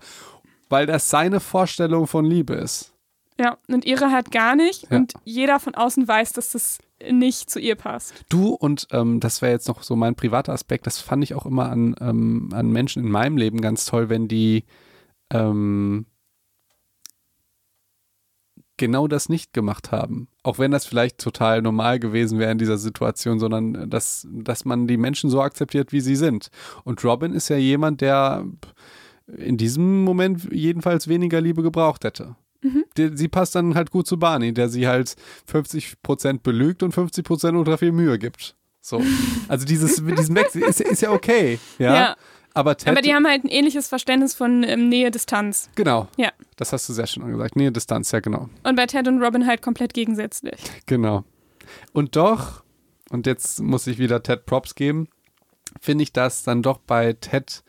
Weil 0.70 0.86
das 0.86 1.10
seine 1.10 1.40
Vorstellung 1.40 2.08
von 2.08 2.26
Liebe 2.26 2.54
ist. 2.56 2.94
Ja, 3.40 3.58
und 3.70 3.86
ihre 3.86 4.12
halt 4.12 4.32
gar 4.32 4.56
nicht. 4.56 4.90
Ja. 4.92 4.98
Und 4.98 5.14
jeder 5.24 5.60
von 5.60 5.76
außen 5.76 6.08
weiß, 6.08 6.34
dass 6.34 6.52
das 6.52 6.80
nicht 7.12 7.50
zu 7.50 7.60
ihr 7.60 7.76
passt. 7.76 8.26
Du 8.30 8.50
und 8.50 8.88
ähm, 8.92 9.20
das 9.20 9.42
wäre 9.42 9.52
jetzt 9.52 9.68
noch 9.68 9.84
so 9.84 9.96
mein 9.96 10.16
privater 10.16 10.54
Aspekt, 10.54 10.88
das 10.88 11.00
fand 11.00 11.24
ich 11.24 11.34
auch 11.34 11.46
immer 11.46 11.70
an, 11.70 11.96
ähm, 12.00 12.50
an 12.54 12.72
Menschen 12.72 13.04
in 13.04 13.12
meinem 13.12 13.38
Leben 13.38 13.62
ganz 13.62 13.86
toll, 13.86 14.10
wenn 14.10 14.28
die 14.28 14.66
ähm, 15.32 16.06
genau 18.78 19.08
das 19.08 19.28
nicht 19.28 19.54
gemacht 19.54 19.92
haben. 19.92 20.28
Auch 20.44 20.60
wenn 20.60 20.72
das 20.72 20.86
vielleicht 20.86 21.18
total 21.18 21.62
normal 21.62 22.00
gewesen 22.00 22.40
wäre 22.40 22.52
in 22.52 22.58
dieser 22.60 22.78
Situation, 22.78 23.40
sondern 23.40 23.90
dass, 23.90 24.28
dass 24.32 24.66
man 24.66 24.88
die 24.88 24.98
Menschen 24.98 25.30
so 25.30 25.42
akzeptiert, 25.42 25.92
wie 25.92 26.02
sie 26.02 26.16
sind. 26.16 26.50
Und 26.84 27.04
Robin 27.04 27.34
ist 27.34 27.50
ja 27.50 27.58
jemand, 27.58 28.02
der 28.02 28.46
in 29.36 29.58
diesem 29.58 30.04
Moment 30.04 30.48
jedenfalls 30.52 31.08
weniger 31.08 31.42
Liebe 31.42 31.64
gebraucht 31.64 32.04
hätte. 32.06 32.36
Die, 32.98 33.16
sie 33.16 33.28
passt 33.28 33.56
dann 33.56 33.76
halt 33.76 33.92
gut 33.92 34.08
zu 34.08 34.18
Barney, 34.18 34.54
der 34.54 34.70
sie 34.70 34.88
halt 34.88 35.16
50% 35.52 36.40
belügt 36.44 36.84
und 36.84 36.94
50% 36.94 37.58
ultra 37.58 37.78
viel 37.78 37.92
Mühe 37.92 38.18
gibt. 38.20 38.56
So. 38.82 39.02
Also 39.48 39.66
dieses, 39.66 39.96
diesen 40.04 40.36
Wechsel 40.36 40.64
ist, 40.64 40.82
ist 40.82 41.02
ja 41.02 41.12
okay. 41.12 41.60
Ja. 41.80 41.96
Ja. 41.96 42.16
Aber 42.54 42.76
Ted. 42.76 42.90
Aber 42.90 43.02
die 43.02 43.14
haben 43.14 43.26
halt 43.28 43.44
ein 43.44 43.50
ähnliches 43.50 43.88
Verständnis 43.88 44.34
von 44.34 44.64
ähm, 44.64 44.90
Nähe-Distanz. 44.90 45.70
genau. 45.76 46.08
Ja. 46.18 46.32
Das 46.56 46.74
hast 46.74 46.90
du 46.90 46.94
sehr 46.94 47.06
schön 47.06 47.32
gesagt. 47.32 47.56
Nee, 47.56 47.70
Distanz, 47.70 48.12
ja, 48.12 48.20
genau. 48.20 48.50
Und 48.64 48.76
bei 48.76 48.88
Ted 48.88 49.08
und 49.08 49.22
Robin 49.22 49.46
halt 49.46 49.62
komplett 49.62 49.94
gegensätzlich. 49.94 50.60
Genau. 50.88 51.24
Und 51.94 52.16
doch, 52.16 52.64
und 53.12 53.28
jetzt 53.28 53.62
muss 53.62 53.86
ich 53.86 54.00
wieder 54.00 54.24
Ted 54.24 54.46
Props 54.48 54.74
geben, 54.74 55.08
finde 55.80 56.04
ich 56.04 56.14
das 56.14 56.44
dann 56.44 56.64
doch 56.64 56.80
bei 56.80 57.14
Ted, 57.14 57.64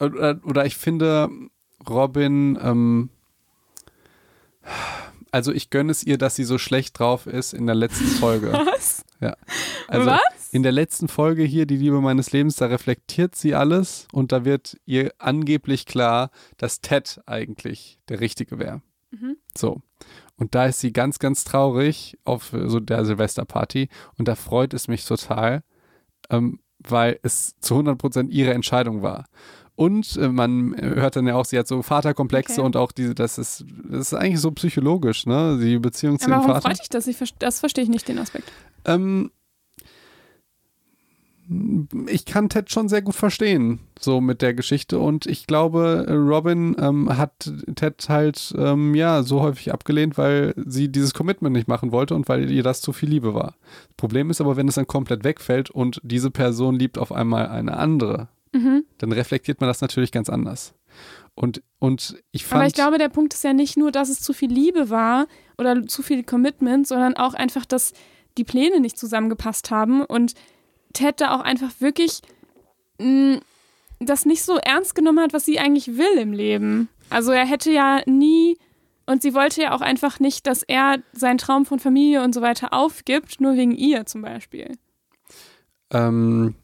oder, 0.00 0.40
oder 0.44 0.64
ich 0.64 0.76
finde 0.76 1.28
Robin, 1.88 2.58
ähm, 2.62 3.10
also 5.30 5.52
ich 5.52 5.70
gönne 5.70 5.90
es 5.90 6.04
ihr, 6.04 6.18
dass 6.18 6.36
sie 6.36 6.44
so 6.44 6.58
schlecht 6.58 6.98
drauf 6.98 7.26
ist 7.26 7.54
in 7.54 7.66
der 7.66 7.74
letzten 7.74 8.06
Folge. 8.06 8.52
Was? 8.52 9.04
Ja. 9.20 9.34
Also 9.88 10.10
Was? 10.10 10.50
in 10.52 10.62
der 10.62 10.72
letzten 10.72 11.08
Folge 11.08 11.42
hier, 11.42 11.66
die 11.66 11.76
Liebe 11.76 12.00
meines 12.00 12.32
Lebens, 12.32 12.56
da 12.56 12.66
reflektiert 12.66 13.34
sie 13.34 13.54
alles 13.54 14.06
und 14.12 14.32
da 14.32 14.44
wird 14.44 14.78
ihr 14.84 15.12
angeblich 15.18 15.86
klar, 15.86 16.30
dass 16.58 16.82
Ted 16.82 17.20
eigentlich 17.26 17.98
der 18.08 18.20
Richtige 18.20 18.58
wäre. 18.58 18.82
Mhm. 19.10 19.36
So. 19.56 19.80
Und 20.36 20.54
da 20.54 20.66
ist 20.66 20.80
sie 20.80 20.92
ganz, 20.92 21.18
ganz 21.18 21.44
traurig 21.44 22.18
auf 22.24 22.52
so 22.52 22.80
der 22.80 23.04
Silvesterparty 23.04 23.88
und 24.18 24.28
da 24.28 24.34
freut 24.34 24.74
es 24.74 24.88
mich 24.88 25.04
total, 25.04 25.62
ähm, 26.30 26.60
weil 26.78 27.18
es 27.22 27.54
zu 27.60 27.76
100% 27.76 28.28
ihre 28.28 28.52
Entscheidung 28.52 29.02
war. 29.02 29.26
Und 29.74 30.16
äh, 30.16 30.28
man 30.28 30.76
hört 30.78 31.16
dann 31.16 31.26
ja 31.26 31.34
auch, 31.34 31.44
sie 31.46 31.58
hat 31.58 31.66
so 31.66 31.82
Vaterkomplexe 31.82 32.54
Okay. 32.54 32.66
und 32.66 32.76
auch 32.76 32.92
diese, 32.92 33.14
das 33.14 33.38
ist, 33.38 33.64
das 33.88 34.12
ist 34.12 34.14
eigentlich 34.14 34.40
so 34.40 34.50
psychologisch, 34.52 35.26
ne? 35.26 35.58
Die 35.60 35.78
Beziehung 35.78 36.18
zu 36.18 36.26
Aber 36.26 36.34
dem 36.34 36.38
warum 36.40 36.50
Vater. 36.52 36.68
freut 36.68 36.80
dich 36.80 36.88
das? 36.90 37.06
Ich, 37.06 37.16
das 37.38 37.60
verstehe 37.60 37.84
ich 37.84 37.90
nicht, 37.90 38.06
den 38.06 38.18
Aspekt. 38.18 38.52
Ähm, 38.84 39.30
ich 42.06 42.24
kann 42.24 42.48
Ted 42.48 42.70
schon 42.70 42.88
sehr 42.88 43.02
gut 43.02 43.14
verstehen, 43.14 43.80
so 43.98 44.20
mit 44.20 44.42
der 44.42 44.54
Geschichte. 44.54 44.98
Und 44.98 45.26
ich 45.26 45.46
glaube, 45.46 46.06
Robin 46.08 46.76
ähm, 46.78 47.16
hat 47.16 47.52
Ted 47.74 48.08
halt 48.08 48.54
ähm, 48.56 48.94
ja 48.94 49.22
so 49.22 49.40
häufig 49.40 49.72
abgelehnt, 49.72 50.16
weil 50.16 50.54
sie 50.64 50.88
dieses 50.90 51.14
Commitment 51.14 51.54
nicht 51.54 51.68
machen 51.68 51.92
wollte 51.92 52.14
und 52.14 52.28
weil 52.28 52.50
ihr 52.50 52.62
das 52.62 52.80
zu 52.80 52.92
viel 52.92 53.08
Liebe 53.10 53.34
war. 53.34 53.54
Problem 53.96 54.30
ist 54.30 54.40
aber, 54.40 54.56
wenn 54.56 54.68
es 54.68 54.76
dann 54.76 54.86
komplett 54.86 55.24
wegfällt 55.24 55.68
und 55.70 56.00
diese 56.04 56.30
Person 56.30 56.76
liebt 56.78 56.96
auf 56.96 57.10
einmal 57.12 57.48
eine 57.48 57.76
andere, 57.76 58.28
Mhm. 58.52 58.84
dann 58.98 59.12
reflektiert 59.12 59.60
man 59.60 59.68
das 59.68 59.80
natürlich 59.80 60.12
ganz 60.12 60.28
anders. 60.28 60.74
Und, 61.34 61.62
und 61.78 62.22
ich 62.32 62.44
fand. 62.44 62.60
Aber 62.60 62.66
ich 62.66 62.74
glaube, 62.74 62.98
der 62.98 63.08
Punkt 63.08 63.32
ist 63.32 63.44
ja 63.44 63.54
nicht 63.54 63.78
nur, 63.78 63.90
dass 63.90 64.10
es 64.10 64.20
zu 64.20 64.34
viel 64.34 64.52
Liebe 64.52 64.90
war 64.90 65.26
oder 65.56 65.86
zu 65.86 66.02
viel 66.02 66.22
Commitment, 66.22 66.86
sondern 66.86 67.16
auch 67.16 67.32
einfach, 67.32 67.64
dass 67.64 67.94
die 68.36 68.44
Pläne 68.44 68.80
nicht 68.80 68.98
zusammengepasst 68.98 69.70
haben 69.70 70.04
und 70.04 70.34
Ted 70.92 71.20
da 71.20 71.34
auch 71.34 71.40
einfach 71.40 71.70
wirklich 71.80 72.20
mh, 72.98 73.40
das 74.00 74.26
nicht 74.26 74.42
so 74.42 74.56
ernst 74.56 74.94
genommen 74.94 75.20
hat, 75.20 75.32
was 75.32 75.44
sie 75.44 75.58
eigentlich 75.58 75.96
will 75.96 76.18
im 76.18 76.32
Leben. 76.32 76.88
Also 77.08 77.32
er 77.32 77.46
hätte 77.46 77.70
ja 77.70 78.02
nie 78.06 78.58
und 79.06 79.22
sie 79.22 79.34
wollte 79.34 79.62
ja 79.62 79.74
auch 79.74 79.80
einfach 79.80 80.20
nicht, 80.20 80.46
dass 80.46 80.62
er 80.62 80.98
seinen 81.12 81.38
Traum 81.38 81.66
von 81.66 81.78
Familie 81.78 82.22
und 82.22 82.34
so 82.34 82.42
weiter 82.42 82.72
aufgibt, 82.72 83.40
nur 83.40 83.56
wegen 83.56 83.72
ihr 83.72 84.06
zum 84.06 84.22
Beispiel. 84.22 84.76
Ähm, 85.90 86.54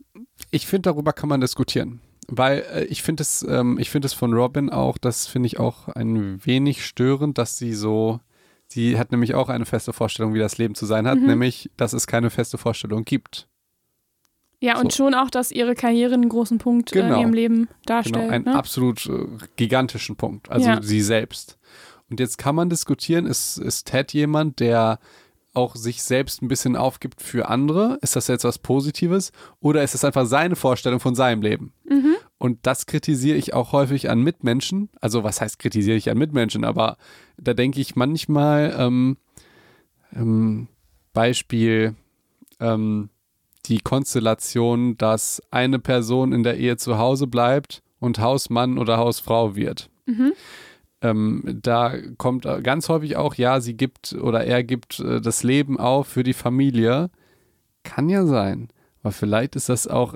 ich 0.51 0.67
finde, 0.67 0.91
darüber 0.91 1.13
kann 1.13 1.29
man 1.29 1.41
diskutieren. 1.41 2.01
Weil 2.31 2.65
äh, 2.73 2.85
ich 2.85 3.03
finde 3.03 3.23
es, 3.23 3.43
ähm, 3.49 3.79
ich 3.79 3.91
finde 3.91 4.07
es 4.07 4.13
von 4.13 4.33
Robin 4.35 4.71
auch, 4.71 4.99
das 4.99 5.27
finde 5.27 5.47
ich 5.47 5.59
auch 5.59 5.89
ein 5.89 6.45
wenig 6.45 6.85
störend, 6.85 7.39
dass 7.39 7.57
sie 7.57 7.73
so, 7.73 8.21
sie 8.67 8.99
hat 8.99 9.13
nämlich 9.13 9.35
auch 9.35 9.49
eine 9.49 9.65
feste 9.65 9.93
Vorstellung, 9.95 10.35
wie 10.35 10.39
das 10.39 10.59
Leben 10.59 10.75
zu 10.75 10.85
sein 10.87 11.07
hat, 11.09 11.19
Mhm. 11.19 11.27
nämlich, 11.27 11.71
dass 11.77 11.93
es 11.95 12.07
keine 12.07 12.29
feste 12.31 12.59
Vorstellung 12.59 13.05
gibt. 13.05 13.49
Ja, 14.61 14.79
und 14.81 14.91
So. 14.93 15.05
schon 15.05 15.15
auch, 15.15 15.31
dass 15.31 15.53
ihre 15.53 15.75
Karriere 15.75 16.15
einen 16.15 16.29
großen 16.29 16.59
Punkt 16.59 16.91
äh, 16.93 17.01
Genau. 17.01 17.15
in 17.15 17.21
ihrem 17.21 17.33
Leben 17.33 17.55
Genau, 17.57 17.69
darstellt. 17.87 18.31
einen 18.31 18.45
ne? 18.45 18.55
absolut 18.57 19.07
äh, 19.07 19.27
gigantischen 19.57 20.17
Punkt. 20.17 20.51
Also 20.51 20.69
Ja. 20.69 20.83
sie 20.83 21.01
selbst. 21.01 21.59
Und 22.11 22.21
jetzt 22.21 22.39
kann 22.39 22.55
man 22.57 22.69
diskutieren, 22.69 23.27
ist, 23.27 23.59
ist 23.59 23.87
Ted 23.87 24.13
jemand, 24.15 24.61
der 24.61 24.99
auch 25.55 25.77
sich 25.77 26.03
selbst 26.03 26.43
ein 26.43 26.49
bisschen 26.49 26.77
aufgibt 26.77 27.21
für 27.21 27.49
andere? 27.49 27.99
Ist 28.03 28.17
das 28.17 28.29
jetzt 28.29 28.45
was 28.45 28.59
Positives? 28.59 29.33
Oder 29.61 29.83
ist 29.83 29.95
es 29.95 30.05
einfach 30.05 30.27
seine 30.27 30.57
Vorstellung 30.57 31.01
von 31.01 31.15
seinem 31.15 31.43
Leben? 31.43 31.73
Mhm. 31.89 32.17
Und 32.39 32.67
das 32.67 32.87
kritisiere 32.87 33.37
ich 33.37 33.55
auch 33.55 33.73
häufig 33.73 34.11
an 34.11 34.23
Mitmenschen. 34.23 34.91
Also 35.01 35.25
was 35.25 35.41
heißt 35.41 35.59
kritisiere 35.59 35.97
ich 35.97 36.11
an 36.11 36.19
Mitmenschen? 36.19 36.65
Aber 36.65 36.97
da 37.37 37.55
denke 37.55 37.81
ich 37.81 37.97
manchmal, 37.97 38.75
ähm, 38.79 39.17
ähm, 40.15 40.69
Beispiel, 41.13 41.95
ähm, 42.61 43.11
die 43.67 43.81
Konstellation, 43.81 44.97
dass 44.97 45.43
eine 45.51 45.79
Person 45.79 46.33
in 46.33 46.43
der 46.43 46.57
Ehe 46.57 46.77
zu 46.77 46.99
Hause 46.99 47.27
bleibt 47.27 47.83
und 47.99 48.19
Hausmann 48.19 48.79
oder 48.79 48.99
Hausfrau 48.99 49.57
wird. 49.57 49.91
Mhm. 50.07 50.33
Ähm, 51.01 51.61
da 51.63 51.95
kommt 52.17 52.47
ganz 52.63 52.89
häufig 52.89 53.17
auch, 53.17 53.35
ja, 53.35 53.61
sie 53.61 53.77
gibt 53.77 54.15
oder 54.15 54.45
er 54.45 54.65
gibt 54.65 54.99
äh, 55.01 55.21
das 55.21 55.43
Leben 55.43 55.79
auf 55.79 56.09
für 56.09 56.23
die 56.23 56.33
Familie. 56.33 57.11
Kann 57.85 58.09
ja 58.09 58.27
sein. 58.27 58.69
Aber 59.03 59.13
vielleicht 59.13 59.55
ist 59.57 59.69
das 59.69 59.87
auch 59.87 60.15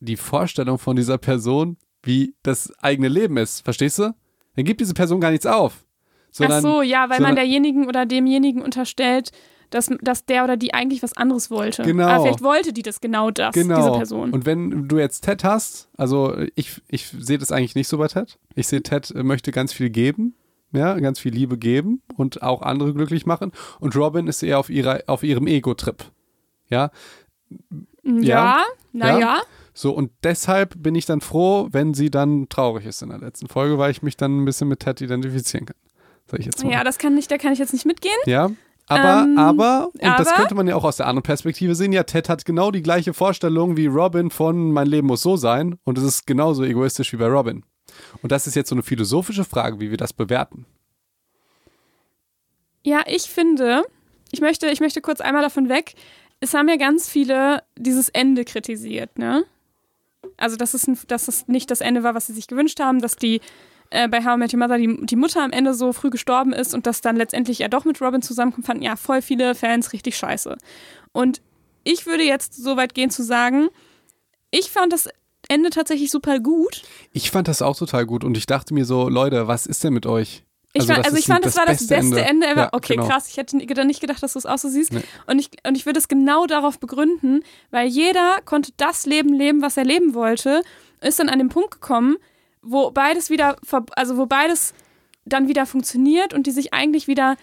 die 0.00 0.16
Vorstellung 0.16 0.78
von 0.78 0.96
dieser 0.96 1.18
Person, 1.18 1.76
wie 2.02 2.34
das 2.42 2.72
eigene 2.78 3.08
Leben 3.08 3.36
ist. 3.36 3.62
Verstehst 3.62 3.98
du? 3.98 4.14
Dann 4.54 4.64
gibt 4.64 4.80
diese 4.80 4.94
Person 4.94 5.20
gar 5.20 5.30
nichts 5.30 5.46
auf. 5.46 5.84
Sondern, 6.30 6.58
Ach 6.58 6.62
so, 6.62 6.82
ja, 6.82 7.08
weil 7.08 7.16
sondern, 7.16 7.34
man 7.34 7.36
derjenigen 7.36 7.88
oder 7.88 8.06
demjenigen 8.06 8.62
unterstellt, 8.62 9.30
dass, 9.70 9.90
dass 10.00 10.24
der 10.24 10.44
oder 10.44 10.56
die 10.56 10.74
eigentlich 10.74 11.02
was 11.02 11.16
anderes 11.16 11.50
wollte. 11.50 11.82
Genau. 11.82 12.06
Aber 12.06 12.22
vielleicht 12.22 12.42
wollte 12.42 12.72
die 12.72 12.82
das 12.82 13.00
genau 13.00 13.30
das, 13.30 13.54
genau. 13.54 13.76
diese 13.76 13.92
Person. 13.92 14.32
Und 14.32 14.46
wenn 14.46 14.88
du 14.88 14.98
jetzt 14.98 15.22
Ted 15.22 15.44
hast, 15.44 15.88
also 15.96 16.36
ich, 16.54 16.82
ich 16.88 17.08
sehe 17.08 17.38
das 17.38 17.52
eigentlich 17.52 17.74
nicht 17.74 17.88
so 17.88 17.98
bei 17.98 18.08
Ted. 18.08 18.38
Ich 18.54 18.68
sehe, 18.68 18.82
Ted 18.82 19.12
möchte 19.14 19.52
ganz 19.52 19.72
viel 19.72 19.90
geben, 19.90 20.34
ja, 20.72 20.98
ganz 20.98 21.18
viel 21.18 21.32
Liebe 21.32 21.58
geben 21.58 22.02
und 22.16 22.42
auch 22.42 22.62
andere 22.62 22.94
glücklich 22.94 23.26
machen. 23.26 23.52
Und 23.80 23.96
Robin 23.96 24.26
ist 24.26 24.42
eher 24.42 24.58
auf, 24.58 24.70
ihrer, 24.70 25.02
auf 25.06 25.22
ihrem 25.22 25.46
Ego-Trip. 25.46 26.04
Ja. 26.68 26.90
Ja, 28.04 28.64
naja. 28.92 29.18
Ja? 29.18 29.42
So, 29.74 29.92
und 29.92 30.10
deshalb 30.24 30.74
bin 30.82 30.94
ich 30.94 31.06
dann 31.06 31.20
froh, 31.20 31.68
wenn 31.70 31.94
sie 31.94 32.10
dann 32.10 32.48
traurig 32.48 32.84
ist 32.84 33.02
in 33.02 33.10
der 33.10 33.18
letzten 33.18 33.46
Folge, 33.46 33.78
weil 33.78 33.92
ich 33.92 34.02
mich 34.02 34.16
dann 34.16 34.42
ein 34.42 34.44
bisschen 34.44 34.66
mit 34.68 34.80
Ted 34.80 35.00
identifizieren 35.00 35.66
kann. 35.66 35.76
Sag 36.26 36.40
ich 36.40 36.46
jetzt 36.46 36.64
mal. 36.64 36.72
Ja, 36.72 36.84
das 36.84 36.98
kann 36.98 37.16
ich, 37.16 37.28
da 37.28 37.38
kann 37.38 37.52
ich 37.52 37.58
jetzt 37.58 37.72
nicht 37.72 37.86
mitgehen. 37.86 38.18
Ja. 38.26 38.50
Aber, 38.88 39.24
ähm, 39.24 39.38
aber, 39.38 39.90
und 39.92 40.02
aber, 40.02 40.24
das 40.24 40.34
könnte 40.34 40.54
man 40.54 40.66
ja 40.66 40.74
auch 40.74 40.84
aus 40.84 40.96
der 40.96 41.06
anderen 41.06 41.22
Perspektive 41.22 41.74
sehen, 41.74 41.92
ja, 41.92 42.04
Ted 42.04 42.28
hat 42.28 42.44
genau 42.44 42.70
die 42.70 42.82
gleiche 42.82 43.12
Vorstellung 43.12 43.76
wie 43.76 43.86
Robin 43.86 44.30
von 44.30 44.72
Mein 44.72 44.86
Leben 44.86 45.06
muss 45.06 45.20
so 45.20 45.36
sein 45.36 45.78
und 45.84 45.98
es 45.98 46.04
ist 46.04 46.26
genauso 46.26 46.64
egoistisch 46.64 47.12
wie 47.12 47.18
bei 47.18 47.26
Robin. 47.26 47.64
Und 48.22 48.32
das 48.32 48.46
ist 48.46 48.54
jetzt 48.54 48.70
so 48.70 48.74
eine 48.74 48.82
philosophische 48.82 49.44
Frage, 49.44 49.80
wie 49.80 49.90
wir 49.90 49.98
das 49.98 50.12
bewerten. 50.12 50.66
Ja, 52.82 53.02
ich 53.06 53.24
finde, 53.24 53.82
ich 54.30 54.40
möchte, 54.40 54.68
ich 54.68 54.80
möchte 54.80 55.00
kurz 55.00 55.20
einmal 55.20 55.42
davon 55.42 55.68
weg. 55.68 55.94
Es 56.40 56.54
haben 56.54 56.68
ja 56.68 56.76
ganz 56.76 57.08
viele 57.08 57.62
dieses 57.76 58.08
Ende 58.08 58.44
kritisiert, 58.44 59.18
ne? 59.18 59.44
Also, 60.36 60.56
dass 60.56 60.74
es, 60.74 60.86
dass 61.06 61.28
es 61.28 61.48
nicht 61.48 61.70
das 61.70 61.80
Ende 61.80 62.02
war, 62.02 62.14
was 62.14 62.26
sie 62.26 62.32
sich 62.32 62.46
gewünscht 62.46 62.80
haben, 62.80 63.00
dass 63.00 63.16
die 63.16 63.40
äh, 63.90 64.08
bei 64.08 64.24
How 64.24 64.36
I 64.36 64.38
Met 64.38 64.52
Your 64.52 64.60
Mother 64.60 64.78
die, 64.78 65.06
die 65.06 65.16
Mutter 65.16 65.42
am 65.42 65.52
Ende 65.52 65.74
so 65.74 65.92
früh 65.92 66.10
gestorben 66.10 66.52
ist 66.52 66.74
und 66.74 66.86
dass 66.86 67.00
dann 67.00 67.16
letztendlich 67.16 67.60
er 67.60 67.68
doch 67.68 67.84
mit 67.84 68.00
Robin 68.00 68.22
zusammenkommt, 68.22 68.66
fanden 68.66 68.82
ja 68.82 68.96
voll 68.96 69.22
viele 69.22 69.54
Fans 69.54 69.92
richtig 69.92 70.16
scheiße. 70.16 70.56
Und 71.12 71.40
ich 71.84 72.06
würde 72.06 72.22
jetzt 72.22 72.54
so 72.54 72.76
weit 72.76 72.94
gehen 72.94 73.10
zu 73.10 73.22
sagen, 73.22 73.68
ich 74.50 74.70
fand 74.70 74.92
das 74.92 75.08
Ende 75.48 75.70
tatsächlich 75.70 76.10
super 76.10 76.40
gut. 76.40 76.82
Ich 77.12 77.30
fand 77.30 77.48
das 77.48 77.62
auch 77.62 77.76
total 77.76 78.04
gut 78.06 78.24
und 78.24 78.36
ich 78.36 78.46
dachte 78.46 78.74
mir 78.74 78.84
so, 78.84 79.08
Leute, 79.08 79.48
was 79.48 79.66
ist 79.66 79.84
denn 79.84 79.94
mit 79.94 80.06
euch? 80.06 80.44
Ich 80.74 80.82
also, 80.82 80.92
fand, 80.92 81.06
also 81.06 81.16
ich 81.16 81.24
fand, 81.24 81.44
das, 81.44 81.54
das 81.54 81.60
war 81.60 81.66
das 81.66 81.86
beste 81.86 81.94
Ende, 81.94 82.20
Ende 82.20 82.46
ever. 82.46 82.60
Ja, 82.60 82.68
okay, 82.72 82.96
genau. 82.96 83.08
krass. 83.08 83.28
Ich 83.28 83.38
hätte 83.38 83.56
nicht 83.56 84.00
gedacht, 84.00 84.22
dass 84.22 84.34
du 84.34 84.38
es 84.38 84.46
auch 84.46 84.58
so 84.58 84.68
siehst. 84.68 84.92
Nee. 84.92 85.02
Und, 85.26 85.38
ich, 85.38 85.48
und 85.66 85.76
ich 85.76 85.86
würde 85.86 85.98
es 85.98 86.08
genau 86.08 86.46
darauf 86.46 86.78
begründen, 86.78 87.42
weil 87.70 87.88
jeder 87.88 88.40
konnte 88.44 88.72
das 88.76 89.06
Leben 89.06 89.32
leben, 89.32 89.62
was 89.62 89.78
er 89.78 89.84
leben 89.84 90.12
wollte, 90.12 90.62
ist 91.00 91.18
dann 91.18 91.30
an 91.30 91.38
den 91.38 91.48
Punkt 91.48 91.70
gekommen, 91.70 92.16
wo 92.62 92.90
beides 92.90 93.30
wieder, 93.30 93.56
also 93.96 94.16
wo 94.16 94.26
beides 94.26 94.74
dann 95.24 95.48
wieder 95.48 95.66
funktioniert 95.66 96.34
und 96.34 96.46
die 96.46 96.50
sich 96.50 96.72
eigentlich 96.72 97.06
wieder 97.06 97.36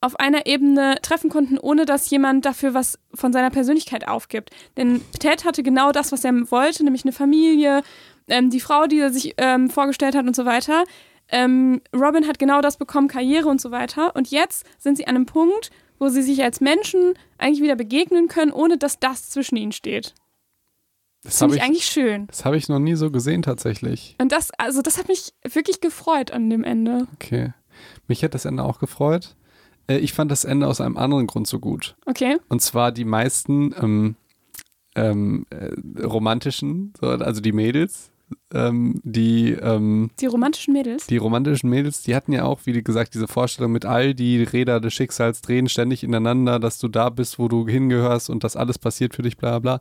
auf 0.00 0.18
einer 0.20 0.46
Ebene 0.46 0.96
treffen 1.02 1.30
konnten, 1.30 1.58
ohne 1.58 1.84
dass 1.84 2.10
jemand 2.10 2.44
dafür 2.44 2.74
was 2.74 2.98
von 3.14 3.32
seiner 3.32 3.50
Persönlichkeit 3.50 4.06
aufgibt. 4.06 4.50
Denn 4.76 5.00
Ted 5.18 5.44
hatte 5.44 5.62
genau 5.62 5.90
das, 5.90 6.12
was 6.12 6.24
er 6.24 6.32
wollte, 6.50 6.84
nämlich 6.84 7.04
eine 7.04 7.12
Familie, 7.12 7.82
ähm, 8.28 8.50
die 8.50 8.60
Frau, 8.60 8.86
die 8.86 9.00
er 9.00 9.12
sich 9.12 9.34
ähm, 9.38 9.70
vorgestellt 9.70 10.14
hat 10.14 10.26
und 10.26 10.36
so 10.36 10.44
weiter. 10.44 10.84
Ähm, 11.28 11.80
Robin 11.94 12.28
hat 12.28 12.38
genau 12.38 12.60
das 12.60 12.76
bekommen, 12.76 13.08
Karriere 13.08 13.48
und 13.48 13.60
so 13.60 13.70
weiter. 13.70 14.14
Und 14.14 14.30
jetzt 14.30 14.66
sind 14.78 14.96
sie 14.96 15.06
an 15.06 15.16
einem 15.16 15.26
Punkt, 15.26 15.70
wo 15.98 16.08
sie 16.08 16.22
sich 16.22 16.42
als 16.42 16.60
Menschen 16.60 17.14
eigentlich 17.38 17.62
wieder 17.62 17.76
begegnen 17.76 18.28
können, 18.28 18.52
ohne 18.52 18.76
dass 18.76 19.00
das 19.00 19.30
zwischen 19.30 19.56
ihnen 19.56 19.72
steht. 19.72 20.14
Das 21.26 21.38
finde 21.38 21.56
ich, 21.56 21.60
ich, 21.60 21.66
eigentlich 21.66 21.86
schön. 21.86 22.26
Das 22.28 22.44
habe 22.44 22.56
ich 22.56 22.68
noch 22.68 22.78
nie 22.78 22.94
so 22.94 23.10
gesehen 23.10 23.42
tatsächlich. 23.42 24.16
Und 24.20 24.32
das, 24.32 24.50
also 24.58 24.80
das 24.80 24.96
hat 24.96 25.08
mich 25.08 25.34
wirklich 25.42 25.80
gefreut 25.80 26.30
an 26.30 26.48
dem 26.48 26.64
Ende. 26.64 27.06
Okay. 27.14 27.52
Mich 28.08 28.24
hat 28.24 28.34
das 28.34 28.44
Ende 28.44 28.62
auch 28.62 28.78
gefreut. 28.78 29.36
Äh, 29.88 29.98
ich 29.98 30.12
fand 30.12 30.30
das 30.30 30.44
Ende 30.44 30.66
aus 30.66 30.80
einem 30.80 30.96
anderen 30.96 31.26
Grund 31.26 31.46
so 31.46 31.58
gut. 31.58 31.96
Okay. 32.06 32.38
Und 32.48 32.62
zwar 32.62 32.92
die 32.92 33.04
meisten 33.04 33.74
ähm, 33.80 34.16
ähm, 34.94 35.46
äh, 35.50 36.02
romantischen, 36.02 36.92
so, 37.00 37.08
also 37.08 37.40
die 37.40 37.52
Mädels, 37.52 38.10
ähm, 38.52 39.00
die 39.04 39.52
ähm, 39.52 40.10
die 40.20 40.26
romantischen 40.26 40.72
Mädels. 40.72 41.06
Die 41.06 41.16
romantischen 41.16 41.70
Mädels, 41.70 42.02
die 42.02 42.14
hatten 42.14 42.32
ja 42.32 42.44
auch, 42.44 42.60
wie 42.64 42.82
gesagt, 42.82 43.14
diese 43.14 43.28
Vorstellung 43.28 43.72
mit 43.72 43.84
all 43.84 44.14
die 44.14 44.42
Räder 44.42 44.80
des 44.80 44.94
Schicksals 44.94 45.42
drehen 45.42 45.68
ständig 45.68 46.02
ineinander, 46.02 46.58
dass 46.58 46.78
du 46.78 46.88
da 46.88 47.10
bist, 47.10 47.38
wo 47.38 47.48
du 47.48 47.66
hingehörst 47.68 48.30
und 48.30 48.44
dass 48.44 48.56
alles 48.56 48.78
passiert 48.78 49.14
für 49.14 49.22
dich, 49.22 49.36
bla 49.36 49.58
bla. 49.58 49.80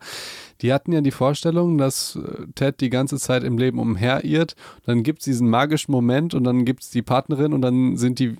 Die 0.62 0.74
hatten 0.74 0.92
ja 0.92 1.02
die 1.02 1.12
Vorstellung, 1.12 1.78
dass 1.78 2.16
äh, 2.16 2.48
Ted 2.56 2.82
die 2.82 2.90
ganze 2.90 3.18
Zeit 3.18 3.44
im 3.44 3.58
Leben 3.58 3.80
umherirrt. 3.80 4.56
Dann 4.86 5.04
gibt 5.04 5.20
es 5.20 5.26
diesen 5.26 5.50
magischen 5.50 5.92
Moment 5.92 6.34
und 6.34 6.44
dann 6.44 6.66
gibt 6.66 6.84
es 6.84 6.90
die 6.90 7.02
Partnerin 7.02 7.54
und 7.54 7.62
dann 7.62 7.98
sind 7.98 8.20
die 8.20 8.36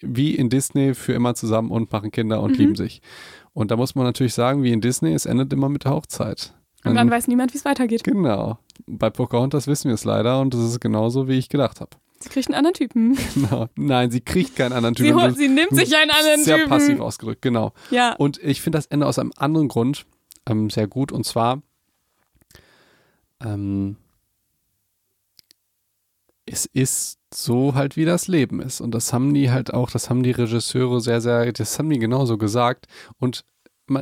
wie 0.00 0.34
in 0.34 0.50
Disney 0.50 0.94
für 0.94 1.14
immer 1.14 1.34
zusammen 1.34 1.70
und 1.70 1.90
machen 1.90 2.10
Kinder 2.10 2.40
und 2.40 2.52
mhm. 2.52 2.58
lieben 2.58 2.74
sich. 2.74 3.00
Und 3.52 3.70
da 3.70 3.76
muss 3.76 3.94
man 3.94 4.04
natürlich 4.04 4.34
sagen, 4.34 4.62
wie 4.62 4.72
in 4.72 4.80
Disney, 4.80 5.14
es 5.14 5.26
endet 5.26 5.52
immer 5.52 5.68
mit 5.68 5.84
der 5.84 5.92
Hochzeit. 5.92 6.54
Und 6.84 6.94
dann 6.94 7.10
weiß 7.10 7.28
niemand, 7.28 7.54
wie 7.54 7.58
es 7.58 7.64
weitergeht. 7.64 8.04
Genau. 8.04 8.58
Bei 8.86 9.10
Pocahontas 9.10 9.66
wissen 9.66 9.88
wir 9.88 9.94
es 9.94 10.04
leider 10.04 10.40
und 10.40 10.52
das 10.52 10.60
ist 10.60 10.80
genauso, 10.80 11.28
wie 11.28 11.38
ich 11.38 11.48
gedacht 11.48 11.80
habe. 11.80 11.90
Sie 12.20 12.28
kriegt 12.28 12.48
einen 12.48 12.54
anderen 12.54 12.74
Typen. 12.74 13.18
Genau. 13.34 13.68
Nein, 13.76 14.10
sie 14.10 14.20
kriegt 14.20 14.56
keinen 14.56 14.72
anderen 14.72 14.94
Typen. 14.94 15.34
Sie, 15.34 15.36
sie 15.36 15.48
nimmt 15.48 15.74
sich 15.74 15.94
einen 15.96 16.10
anderen 16.10 16.42
sehr 16.42 16.56
Typen. 16.56 16.68
Sehr 16.70 16.78
passiv 16.78 17.00
ausgedrückt, 17.00 17.42
genau. 17.42 17.72
Ja. 17.90 18.14
Und 18.14 18.38
ich 18.42 18.60
finde 18.60 18.78
das 18.78 18.86
Ende 18.86 19.06
aus 19.06 19.18
einem 19.18 19.32
anderen 19.36 19.68
Grund 19.68 20.06
ähm, 20.46 20.70
sehr 20.70 20.86
gut 20.86 21.12
und 21.12 21.24
zwar 21.24 21.62
ähm, 23.40 23.96
es 26.46 26.66
ist 26.66 27.18
so 27.32 27.74
halt, 27.74 27.96
wie 27.96 28.04
das 28.04 28.28
Leben 28.28 28.60
ist. 28.60 28.80
Und 28.80 28.92
das 28.94 29.12
haben 29.12 29.34
die 29.34 29.50
halt 29.50 29.72
auch, 29.72 29.90
das 29.90 30.10
haben 30.10 30.22
die 30.22 30.30
Regisseure 30.30 31.00
sehr, 31.00 31.20
sehr, 31.20 31.52
das 31.52 31.78
haben 31.78 31.90
die 31.90 31.98
genauso 31.98 32.38
gesagt. 32.38 32.86
Und 33.18 33.44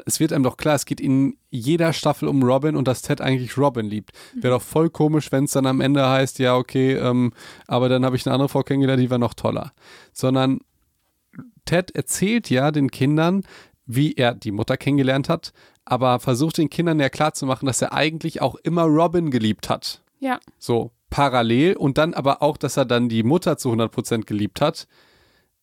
es 0.07 0.21
wird 0.21 0.33
einem 0.33 0.45
doch 0.45 0.57
klar, 0.57 0.75
es 0.75 0.85
geht 0.85 1.01
in 1.01 1.37
jeder 1.51 1.93
Staffel 1.93 2.29
um 2.29 2.43
Robin 2.43 2.77
und 2.77 2.87
dass 2.87 3.03
Ted 3.03 3.21
eigentlich 3.21 3.57
Robin 3.59 3.87
liebt. 3.87 4.13
Wäre 4.35 4.55
doch 4.55 4.63
voll 4.63 4.91
komisch, 4.91 5.33
wenn 5.33 5.45
es 5.45 5.53
dann 5.53 5.67
am 5.67 5.81
Ende 5.81 6.09
heißt, 6.09 6.39
ja, 6.39 6.57
okay, 6.57 6.95
ähm, 6.95 7.33
aber 7.67 7.89
dann 7.89 8.05
habe 8.05 8.17
ich 8.17 8.27
eine 8.27 8.35
andere 8.35 8.49
Frau 8.49 8.63
kennengelernt, 8.63 9.03
die 9.03 9.11
war 9.11 9.19
noch 9.19 9.35
toller. 9.35 9.73
Sondern 10.13 10.61
Ted 11.65 11.91
erzählt 11.95 12.51
ja 12.51 12.71
den 12.71 12.91
Kindern, 12.91 13.43
wie 13.87 14.15
er 14.15 14.35
die 14.35 14.53
Mutter 14.53 14.77
kennengelernt 14.77 15.29
hat, 15.29 15.53
aber 15.85 16.21
versucht 16.21 16.59
den 16.59 16.71
Kindern 16.71 17.01
ja 17.01 17.09
klarzumachen, 17.09 17.67
dass 17.67 17.83
er 17.83 17.93
eigentlich 17.93 18.41
auch 18.41 18.55
immer 18.57 18.85
Robin 18.85 19.31
geliebt 19.31 19.69
hat. 19.69 20.03
Ja. 20.21 20.39
So, 20.59 20.93
parallel 21.11 21.77
und 21.77 21.99
dann 21.99 22.15
aber 22.15 22.43
auch, 22.43 22.57
dass 22.57 22.77
er 22.77 22.85
dann 22.85 23.09
die 23.09 23.23
Mutter 23.23 23.59
zu 23.59 23.71
100% 23.73 24.25
geliebt 24.25 24.61
hat. 24.61 24.87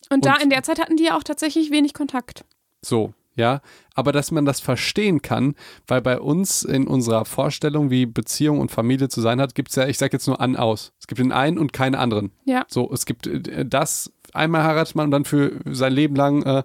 Und, 0.09 0.17
und 0.17 0.25
da 0.25 0.35
in 0.35 0.49
der 0.49 0.63
Zeit 0.63 0.79
hatten 0.79 0.97
die 0.97 1.05
ja 1.05 1.17
auch 1.17 1.23
tatsächlich 1.23 1.71
wenig 1.71 1.93
Kontakt. 1.93 2.43
So, 2.81 3.13
ja, 3.35 3.61
aber 3.95 4.11
dass 4.11 4.31
man 4.31 4.45
das 4.45 4.59
verstehen 4.59 5.21
kann, 5.21 5.55
weil 5.87 6.01
bei 6.01 6.19
uns 6.19 6.63
in 6.63 6.87
unserer 6.87 7.25
Vorstellung, 7.25 7.89
wie 7.89 8.05
Beziehung 8.05 8.59
und 8.59 8.71
Familie 8.71 9.09
zu 9.09 9.21
sein 9.21 9.39
hat, 9.39 9.55
gibt 9.55 9.69
es 9.69 9.75
ja, 9.75 9.87
ich 9.87 9.97
sage 9.97 10.13
jetzt 10.13 10.27
nur 10.27 10.41
an 10.41 10.55
aus. 10.55 10.91
Es 10.99 11.07
gibt 11.07 11.19
den 11.19 11.31
einen 11.31 11.57
und 11.57 11.73
keinen 11.73 11.95
anderen. 11.95 12.31
Ja. 12.45 12.65
So, 12.67 12.91
es 12.91 13.05
gibt 13.05 13.27
äh, 13.27 13.65
das, 13.65 14.11
einmal 14.33 14.63
heiratet 14.63 14.95
man 14.95 15.05
und 15.05 15.11
dann 15.11 15.25
für 15.25 15.59
sein 15.65 15.93
Leben 15.93 16.15
lang 16.15 16.43
äh, 16.43 16.63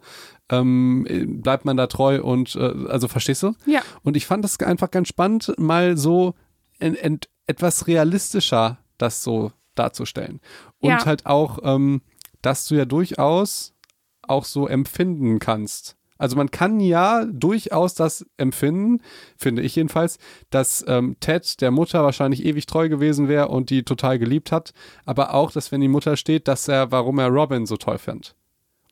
ähm, 0.50 1.40
bleibt 1.42 1.64
man 1.64 1.76
da 1.76 1.86
treu 1.86 2.22
und 2.22 2.54
äh, 2.56 2.74
also 2.88 3.08
verstehst 3.08 3.42
du? 3.42 3.54
Ja. 3.66 3.82
Und 4.02 4.16
ich 4.16 4.26
fand 4.26 4.44
das 4.44 4.58
einfach 4.60 4.90
ganz 4.90 5.08
spannend, 5.08 5.54
mal 5.58 5.96
so 5.96 6.34
ent, 6.78 6.98
ent, 6.98 7.28
etwas 7.46 7.86
realistischer 7.86 8.78
das 8.98 9.22
so 9.22 9.52
darzustellen. 9.74 10.40
Und 10.78 10.90
ja. 10.90 11.04
halt 11.04 11.26
auch, 11.26 11.58
ähm, 11.62 12.02
dass 12.42 12.66
du 12.66 12.74
ja 12.74 12.84
durchaus 12.84 13.74
auch 14.22 14.44
so 14.44 14.66
empfinden 14.66 15.38
kannst. 15.38 15.96
Also 16.24 16.36
man 16.36 16.50
kann 16.50 16.80
ja 16.80 17.26
durchaus 17.26 17.94
das 17.94 18.24
empfinden, 18.38 19.02
finde 19.36 19.60
ich 19.60 19.76
jedenfalls, 19.76 20.16
dass 20.48 20.82
ähm, 20.88 21.16
Ted 21.20 21.60
der 21.60 21.70
Mutter 21.70 22.02
wahrscheinlich 22.02 22.46
ewig 22.46 22.64
treu 22.64 22.88
gewesen 22.88 23.28
wäre 23.28 23.48
und 23.48 23.68
die 23.68 23.82
total 23.82 24.18
geliebt 24.18 24.50
hat, 24.50 24.72
aber 25.04 25.34
auch, 25.34 25.52
dass 25.52 25.70
wenn 25.70 25.82
die 25.82 25.88
Mutter 25.88 26.16
steht, 26.16 26.48
dass 26.48 26.66
er, 26.66 26.90
warum 26.90 27.18
er 27.18 27.28
Robin 27.28 27.66
so 27.66 27.76
toll 27.76 27.98
fand. 27.98 28.34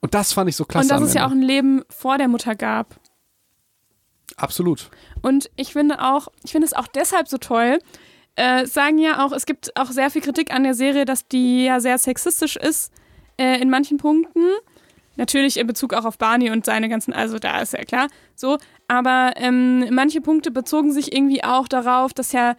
Und 0.02 0.12
das 0.12 0.34
fand 0.34 0.50
ich 0.50 0.56
so 0.56 0.66
klasse. 0.66 0.92
Und 0.92 1.00
dass 1.00 1.08
es 1.08 1.14
ja 1.14 1.26
auch 1.26 1.30
ein 1.30 1.40
Leben 1.40 1.84
vor 1.88 2.18
der 2.18 2.28
Mutter 2.28 2.54
gab. 2.54 3.00
Absolut. 4.36 4.90
Und 5.22 5.48
ich 5.56 5.72
finde 5.72 6.02
auch, 6.02 6.28
ich 6.44 6.52
finde 6.52 6.66
es 6.66 6.74
auch 6.74 6.86
deshalb 6.86 7.28
so 7.28 7.38
toll, 7.38 7.78
äh, 8.36 8.66
sagen 8.66 8.98
ja 8.98 9.24
auch, 9.24 9.32
es 9.32 9.46
gibt 9.46 9.74
auch 9.74 9.90
sehr 9.90 10.10
viel 10.10 10.20
Kritik 10.20 10.52
an 10.52 10.64
der 10.64 10.74
Serie, 10.74 11.06
dass 11.06 11.28
die 11.28 11.64
ja 11.64 11.80
sehr 11.80 11.96
sexistisch 11.96 12.56
ist 12.56 12.92
äh, 13.38 13.58
in 13.58 13.70
manchen 13.70 13.96
Punkten. 13.96 14.50
Natürlich 15.16 15.58
in 15.58 15.66
Bezug 15.66 15.94
auch 15.94 16.04
auf 16.04 16.18
Barney 16.18 16.50
und 16.50 16.64
seine 16.64 16.88
ganzen, 16.88 17.12
also 17.12 17.38
da 17.38 17.60
ist 17.60 17.74
ja 17.74 17.84
klar 17.84 18.08
so. 18.34 18.58
Aber 18.88 19.32
ähm, 19.36 19.94
manche 19.94 20.20
Punkte 20.20 20.50
bezogen 20.50 20.92
sich 20.92 21.14
irgendwie 21.14 21.44
auch 21.44 21.68
darauf, 21.68 22.14
dass 22.14 22.32
ja 22.32 22.56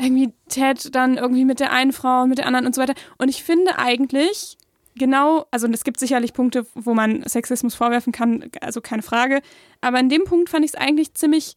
irgendwie 0.00 0.32
Ted 0.48 0.94
dann 0.94 1.16
irgendwie 1.16 1.44
mit 1.44 1.60
der 1.60 1.72
einen 1.72 1.92
Frau 1.92 2.22
und 2.22 2.28
mit 2.28 2.38
der 2.38 2.46
anderen 2.46 2.66
und 2.66 2.74
so 2.74 2.82
weiter. 2.82 2.94
Und 3.16 3.28
ich 3.28 3.42
finde 3.42 3.78
eigentlich 3.78 4.56
genau, 4.98 5.46
also 5.50 5.66
es 5.68 5.84
gibt 5.84 5.98
sicherlich 5.98 6.32
Punkte, 6.32 6.66
wo 6.74 6.92
man 6.92 7.22
Sexismus 7.26 7.74
vorwerfen 7.74 8.12
kann, 8.12 8.50
also 8.60 8.80
keine 8.80 9.02
Frage. 9.02 9.40
Aber 9.80 9.98
in 9.98 10.08
dem 10.08 10.24
Punkt 10.24 10.50
fand 10.50 10.64
ich 10.64 10.72
es 10.72 10.76
eigentlich 10.76 11.14
ziemlich 11.14 11.54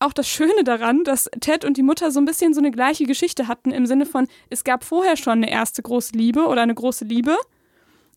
auch 0.00 0.12
das 0.12 0.28
Schöne 0.28 0.64
daran, 0.64 1.04
dass 1.04 1.30
Ted 1.40 1.64
und 1.64 1.76
die 1.76 1.82
Mutter 1.82 2.10
so 2.10 2.20
ein 2.20 2.24
bisschen 2.24 2.52
so 2.52 2.60
eine 2.60 2.70
gleiche 2.70 3.04
Geschichte 3.04 3.48
hatten, 3.48 3.70
im 3.70 3.86
Sinne 3.86 4.06
von, 4.06 4.26
es 4.50 4.64
gab 4.64 4.84
vorher 4.84 5.16
schon 5.16 5.34
eine 5.34 5.50
erste 5.50 5.82
große 5.82 6.12
Liebe 6.12 6.46
oder 6.46 6.62
eine 6.62 6.74
große 6.74 7.04
Liebe 7.04 7.36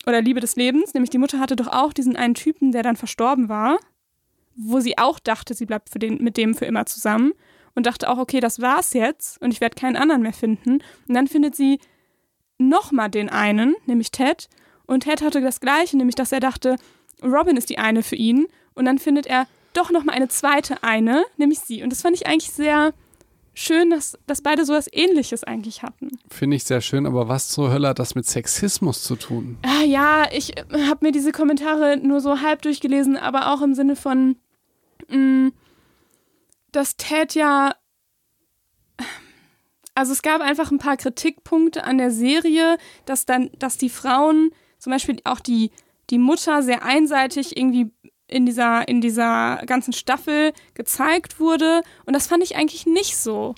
oder 0.08 0.22
Liebe 0.22 0.40
des 0.40 0.56
Lebens, 0.56 0.94
nämlich 0.94 1.10
die 1.10 1.18
Mutter 1.18 1.38
hatte 1.38 1.54
doch 1.54 1.68
auch 1.68 1.92
diesen 1.92 2.16
einen 2.16 2.34
Typen, 2.34 2.72
der 2.72 2.82
dann 2.82 2.96
verstorben 2.96 3.48
war, 3.48 3.78
wo 4.56 4.80
sie 4.80 4.96
auch 4.98 5.18
dachte, 5.18 5.54
sie 5.54 5.66
bleibt 5.66 5.90
für 5.90 5.98
den, 5.98 6.22
mit 6.22 6.36
dem 6.36 6.54
für 6.54 6.64
immer 6.64 6.86
zusammen 6.86 7.32
und 7.74 7.86
dachte 7.86 8.08
auch, 8.08 8.18
okay, 8.18 8.40
das 8.40 8.60
war's 8.60 8.94
jetzt 8.94 9.40
und 9.40 9.52
ich 9.52 9.60
werde 9.60 9.76
keinen 9.76 9.96
anderen 9.96 10.22
mehr 10.22 10.32
finden. 10.32 10.82
Und 11.06 11.14
dann 11.14 11.28
findet 11.28 11.54
sie 11.54 11.78
nochmal 12.56 13.10
den 13.10 13.28
einen, 13.28 13.76
nämlich 13.86 14.10
Ted. 14.10 14.48
Und 14.86 15.04
Ted 15.04 15.22
hatte 15.22 15.40
das 15.40 15.60
Gleiche, 15.60 15.96
nämlich 15.96 16.16
dass 16.16 16.32
er 16.32 16.40
dachte, 16.40 16.76
Robin 17.22 17.56
ist 17.56 17.70
die 17.70 17.78
eine 17.78 18.02
für 18.02 18.16
ihn. 18.16 18.46
Und 18.74 18.86
dann 18.86 18.98
findet 18.98 19.26
er 19.26 19.46
doch 19.74 19.90
nochmal 19.90 20.16
eine 20.16 20.28
zweite 20.28 20.82
eine, 20.82 21.24
nämlich 21.36 21.60
sie. 21.60 21.82
Und 21.82 21.90
das 21.90 22.02
fand 22.02 22.16
ich 22.16 22.26
eigentlich 22.26 22.50
sehr 22.50 22.94
schön, 23.58 23.90
dass, 23.90 24.16
dass 24.26 24.40
beide 24.40 24.64
sowas 24.64 24.88
ähnliches 24.92 25.44
eigentlich 25.44 25.82
hatten. 25.82 26.18
Finde 26.28 26.56
ich 26.56 26.64
sehr 26.64 26.80
schön, 26.80 27.06
aber 27.06 27.28
was 27.28 27.48
zur 27.48 27.70
Hölle 27.70 27.88
hat 27.88 27.98
das 27.98 28.14
mit 28.14 28.26
Sexismus 28.26 29.02
zu 29.02 29.16
tun? 29.16 29.58
Ah, 29.62 29.82
ja, 29.84 30.26
ich 30.32 30.52
habe 30.72 31.06
mir 31.06 31.12
diese 31.12 31.32
Kommentare 31.32 31.96
nur 31.96 32.20
so 32.20 32.40
halb 32.40 32.62
durchgelesen, 32.62 33.16
aber 33.16 33.52
auch 33.52 33.62
im 33.62 33.74
Sinne 33.74 33.96
von, 33.96 34.36
mh, 35.08 35.16
mm, 35.16 35.52
dass 36.72 36.96
Ted 36.96 37.34
ja. 37.34 37.74
Also 39.94 40.12
es 40.12 40.22
gab 40.22 40.40
einfach 40.40 40.70
ein 40.70 40.78
paar 40.78 40.96
Kritikpunkte 40.96 41.82
an 41.82 41.98
der 41.98 42.12
Serie, 42.12 42.78
dass 43.04 43.26
dann, 43.26 43.50
dass 43.58 43.78
die 43.78 43.90
Frauen, 43.90 44.50
zum 44.78 44.92
Beispiel 44.92 45.18
auch 45.24 45.40
die, 45.40 45.72
die 46.10 46.18
Mutter 46.18 46.62
sehr 46.62 46.84
einseitig 46.84 47.56
irgendwie 47.56 47.90
in 48.28 48.46
dieser, 48.46 48.86
in 48.86 49.00
dieser 49.00 49.62
ganzen 49.66 49.92
Staffel 49.92 50.52
gezeigt 50.74 51.40
wurde. 51.40 51.82
Und 52.04 52.14
das 52.14 52.26
fand 52.26 52.44
ich 52.44 52.56
eigentlich 52.56 52.86
nicht 52.86 53.16
so. 53.16 53.54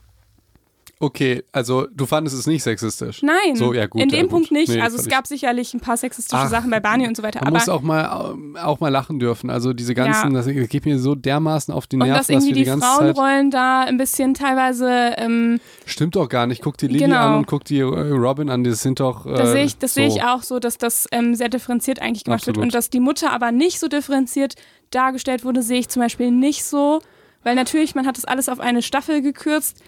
Okay, 1.02 1.42
also 1.50 1.86
du 1.94 2.04
fandest 2.04 2.38
es 2.38 2.46
nicht 2.46 2.62
sexistisch? 2.62 3.22
Nein, 3.22 3.56
so, 3.56 3.72
ja, 3.72 3.86
gut, 3.86 4.02
in 4.02 4.10
dem 4.10 4.26
ja. 4.26 4.30
Punkt 4.30 4.50
nicht. 4.50 4.68
Nee, 4.68 4.82
also 4.82 4.98
es 4.98 5.08
gab 5.08 5.26
sicherlich 5.26 5.72
ein 5.72 5.80
paar 5.80 5.96
sexistische 5.96 6.42
Ach, 6.42 6.50
Sachen 6.50 6.70
bei 6.70 6.78
Barney 6.78 7.08
und 7.08 7.16
so 7.16 7.22
weiter. 7.22 7.38
Man 7.40 7.48
aber 7.48 7.56
muss 7.56 7.70
auch 7.70 7.80
mal, 7.80 8.36
auch 8.62 8.80
mal 8.80 8.90
lachen 8.90 9.18
dürfen. 9.18 9.48
Also 9.48 9.72
diese 9.72 9.94
ganzen, 9.94 10.34
Ja. 10.34 10.42
das 10.42 10.68
geht 10.68 10.84
mir 10.84 10.98
so 10.98 11.14
dermaßen 11.14 11.72
auf 11.72 11.86
die 11.86 11.96
und 11.96 12.02
Nerven, 12.02 12.18
dass 12.18 12.28
irgendwie 12.28 12.48
wir 12.48 12.54
die, 12.54 12.60
die 12.60 12.66
ganze 12.66 12.86
Zeit... 12.86 12.96
Frauenrollen 13.16 13.50
da 13.50 13.80
ein 13.84 13.96
bisschen 13.96 14.34
teilweise, 14.34 15.14
ähm, 15.16 15.58
Stimmt 15.86 16.16
doch 16.16 16.28
gar 16.28 16.46
nicht. 16.46 16.60
Guck 16.60 16.76
die 16.76 16.88
Lily 16.88 16.98
Genau. 16.98 17.28
an 17.28 17.34
und 17.38 17.46
guck 17.46 17.64
die 17.64 17.78
äh, 17.78 17.84
Robin 17.84 18.50
an. 18.50 18.62
Das 18.62 18.82
sind 18.82 19.00
doch... 19.00 19.24
Äh, 19.24 19.36
das 19.36 19.52
sehe 19.52 19.64
ich, 19.64 19.78
das 19.78 19.94
so. 19.94 20.02
sehe 20.02 20.08
ich 20.08 20.22
auch 20.22 20.42
so, 20.42 20.58
dass 20.58 20.76
das 20.76 21.06
ähm, 21.12 21.34
sehr 21.34 21.48
differenziert 21.48 22.02
eigentlich 22.02 22.24
gemacht 22.24 22.46
wird. 22.46 22.58
Absolut. 22.58 22.66
Und 22.66 22.74
dass 22.74 22.90
die 22.90 23.00
Mutter 23.00 23.32
aber 23.32 23.52
nicht 23.52 23.80
so 23.80 23.88
differenziert 23.88 24.56
dargestellt 24.90 25.46
wurde, 25.46 25.62
sehe 25.62 25.78
ich 25.80 25.88
zum 25.88 26.02
Beispiel 26.02 26.30
nicht 26.30 26.62
so. 26.62 27.00
Weil 27.42 27.54
natürlich, 27.54 27.94
man 27.94 28.06
hat 28.06 28.18
das 28.18 28.26
alles 28.26 28.50
auf 28.50 28.60
eine 28.60 28.82
Staffel 28.82 29.22
gekürzt. 29.22 29.82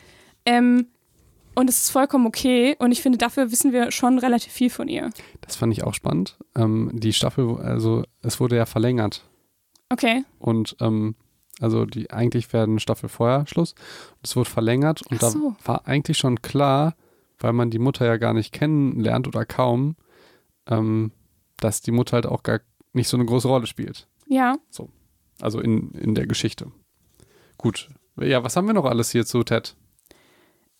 Ähm, 0.46 0.86
und 1.54 1.68
es 1.68 1.82
ist 1.82 1.90
vollkommen 1.90 2.26
okay. 2.26 2.76
Und 2.78 2.92
ich 2.92 3.02
finde, 3.02 3.18
dafür 3.18 3.50
wissen 3.50 3.72
wir 3.72 3.90
schon 3.90 4.18
relativ 4.18 4.52
viel 4.52 4.70
von 4.70 4.88
ihr. 4.88 5.10
Das 5.40 5.56
fand 5.56 5.72
ich 5.72 5.84
auch 5.84 5.94
spannend. 5.94 6.36
Ähm, 6.54 6.90
die 6.92 7.12
Staffel, 7.12 7.56
also 7.58 8.04
es 8.22 8.40
wurde 8.40 8.56
ja 8.56 8.66
verlängert. 8.66 9.24
Okay. 9.90 10.24
Und 10.38 10.76
ähm, 10.80 11.14
also 11.60 11.84
die 11.84 12.10
eigentlich 12.10 12.52
wäre 12.52 12.64
eine 12.64 12.80
Staffel 12.80 13.08
vorher 13.08 13.46
Schluss. 13.46 13.74
Es 14.22 14.34
wurde 14.36 14.48
verlängert 14.48 15.02
und 15.02 15.22
Ach 15.22 15.30
so. 15.30 15.54
da 15.58 15.68
war 15.68 15.86
eigentlich 15.86 16.18
schon 16.18 16.40
klar, 16.42 16.94
weil 17.38 17.52
man 17.52 17.70
die 17.70 17.78
Mutter 17.78 18.06
ja 18.06 18.16
gar 18.16 18.32
nicht 18.32 18.52
kennenlernt 18.52 19.28
oder 19.28 19.44
kaum, 19.44 19.96
ähm, 20.66 21.12
dass 21.58 21.82
die 21.82 21.92
Mutter 21.92 22.14
halt 22.14 22.26
auch 22.26 22.42
gar 22.42 22.60
nicht 22.92 23.08
so 23.08 23.16
eine 23.16 23.26
große 23.26 23.48
Rolle 23.48 23.66
spielt. 23.66 24.08
Ja. 24.26 24.56
Also 25.40 25.60
in, 25.60 25.90
in 25.92 26.14
der 26.14 26.26
Geschichte. 26.26 26.72
Gut. 27.58 27.90
Ja, 28.20 28.44
was 28.44 28.56
haben 28.56 28.66
wir 28.66 28.74
noch 28.74 28.84
alles 28.84 29.10
hier 29.10 29.24
zu 29.24 29.42
Ted? 29.42 29.76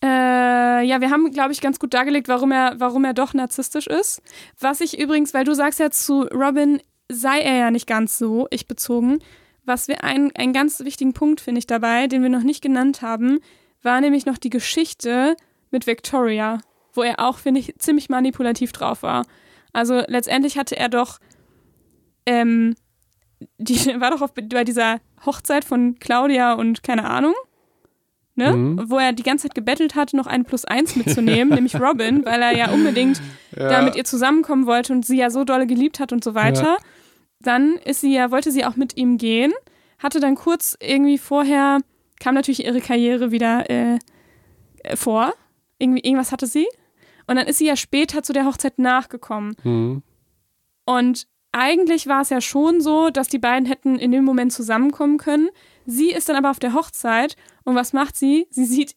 Äh, 0.03 0.83
ja, 0.83 0.99
wir 0.99 1.11
haben, 1.11 1.31
glaube 1.31 1.53
ich, 1.53 1.61
ganz 1.61 1.79
gut 1.79 1.93
dargelegt, 1.93 2.27
warum 2.27 2.51
er, 2.51 2.75
warum 2.77 3.05
er 3.05 3.13
doch 3.13 3.33
narzisstisch 3.33 3.87
ist. 3.87 4.21
Was 4.59 4.81
ich 4.81 4.99
übrigens, 4.99 5.33
weil 5.33 5.45
du 5.45 5.53
sagst 5.53 5.79
ja 5.79 5.91
zu 5.91 6.23
Robin, 6.23 6.81
sei 7.07 7.39
er 7.39 7.55
ja 7.55 7.71
nicht 7.71 7.87
ganz 7.87 8.17
so 8.17 8.47
ich 8.51 8.67
bezogen. 8.67 9.19
Was 9.63 9.87
wir 9.87 10.03
einen, 10.03 10.35
einen 10.35 10.51
ganz 10.51 10.81
wichtigen 10.81 11.13
Punkt, 11.13 11.39
finde 11.39 11.59
ich, 11.59 11.67
dabei, 11.67 12.07
den 12.07 12.21
wir 12.21 12.29
noch 12.29 12.43
nicht 12.43 12.61
genannt 12.61 13.01
haben, 13.01 13.39
war 13.81 14.01
nämlich 14.01 14.25
noch 14.25 14.37
die 14.37 14.49
Geschichte 14.49 15.37
mit 15.71 15.87
Victoria, 15.87 16.59
wo 16.91 17.01
er 17.01 17.21
auch, 17.21 17.37
finde 17.37 17.61
ich, 17.61 17.73
ziemlich 17.77 18.09
manipulativ 18.09 18.73
drauf 18.73 19.03
war. 19.03 19.25
Also 19.71 20.03
letztendlich 20.07 20.57
hatte 20.57 20.75
er 20.75 20.89
doch, 20.89 21.19
ähm, 22.25 22.75
die 23.57 23.77
war 24.01 24.11
doch 24.11 24.21
auf, 24.21 24.33
bei 24.33 24.65
dieser 24.65 24.99
Hochzeit 25.25 25.63
von 25.63 25.97
Claudia 25.99 26.55
und 26.55 26.83
keine 26.83 27.09
Ahnung 27.09 27.33
ne? 28.35 28.53
Mhm. 28.53 28.89
wo 28.89 28.97
er 28.97 29.13
die 29.13 29.23
ganze 29.23 29.47
Zeit 29.47 29.55
gebettelt 29.55 29.95
hat, 29.95 30.13
noch 30.13 30.27
einen 30.27 30.45
Plus 30.45 30.65
eins 30.65 30.95
mitzunehmen, 30.95 31.49
nämlich 31.55 31.79
Robin, 31.79 32.25
weil 32.25 32.41
er 32.41 32.55
ja 32.55 32.71
unbedingt 32.71 33.21
da 33.51 33.81
mit 33.83 33.95
ihr 33.95 34.03
zusammenkommen 34.03 34.65
wollte 34.65 34.93
und 34.93 35.05
sie 35.05 35.17
ja 35.17 35.29
so 35.29 35.43
dolle 35.43 35.67
geliebt 35.67 35.99
hat 35.99 36.11
und 36.11 36.23
so 36.23 36.33
weiter. 36.33 36.77
Dann 37.39 37.75
ist 37.85 38.01
sie 38.01 38.13
ja, 38.13 38.31
wollte 38.31 38.51
sie 38.51 38.65
auch 38.65 38.75
mit 38.75 38.97
ihm 38.97 39.17
gehen, 39.17 39.53
hatte 39.99 40.19
dann 40.19 40.35
kurz 40.35 40.77
irgendwie 40.81 41.17
vorher, 41.17 41.79
kam 42.19 42.35
natürlich 42.35 42.65
ihre 42.65 42.81
Karriere 42.81 43.31
wieder 43.31 43.69
äh, 43.69 43.99
vor. 44.95 45.33
Irgendwie, 45.77 46.01
irgendwas 46.01 46.31
hatte 46.31 46.47
sie. 46.47 46.67
Und 47.27 47.35
dann 47.35 47.47
ist 47.47 47.57
sie 47.57 47.67
ja 47.67 47.75
später 47.75 48.23
zu 48.23 48.33
der 48.33 48.45
Hochzeit 48.45 48.79
nachgekommen. 48.79 49.55
Mhm. 49.63 50.03
Und 50.85 51.27
eigentlich 51.53 52.07
war 52.07 52.21
es 52.21 52.29
ja 52.29 52.41
schon 52.41 52.81
so, 52.81 53.09
dass 53.11 53.27
die 53.27 53.39
beiden 53.39 53.67
hätten 53.67 53.97
in 53.97 54.11
dem 54.11 54.25
Moment 54.25 54.51
zusammenkommen 54.51 55.17
können. 55.17 55.49
Sie 55.85 56.11
ist 56.11 56.27
dann 56.27 56.35
aber 56.35 56.49
auf 56.49 56.59
der 56.59 56.73
Hochzeit 56.73 57.35
und 57.63 57.75
was 57.75 57.93
macht 57.93 58.17
sie? 58.17 58.47
Sie 58.49 58.65
sieht 58.65 58.95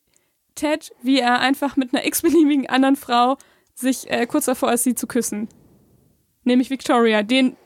Ted, 0.54 0.90
wie 1.02 1.18
er 1.18 1.38
einfach 1.40 1.76
mit 1.76 1.94
einer 1.94 2.06
x-beliebigen 2.06 2.68
anderen 2.68 2.96
Frau 2.96 3.36
sich 3.74 4.10
äh, 4.10 4.26
kurz 4.26 4.46
davor 4.46 4.72
ist, 4.72 4.84
sie 4.84 4.94
zu 4.94 5.06
küssen. 5.06 5.48
Nämlich 6.44 6.70
Victoria, 6.70 7.22
den, 7.22 7.56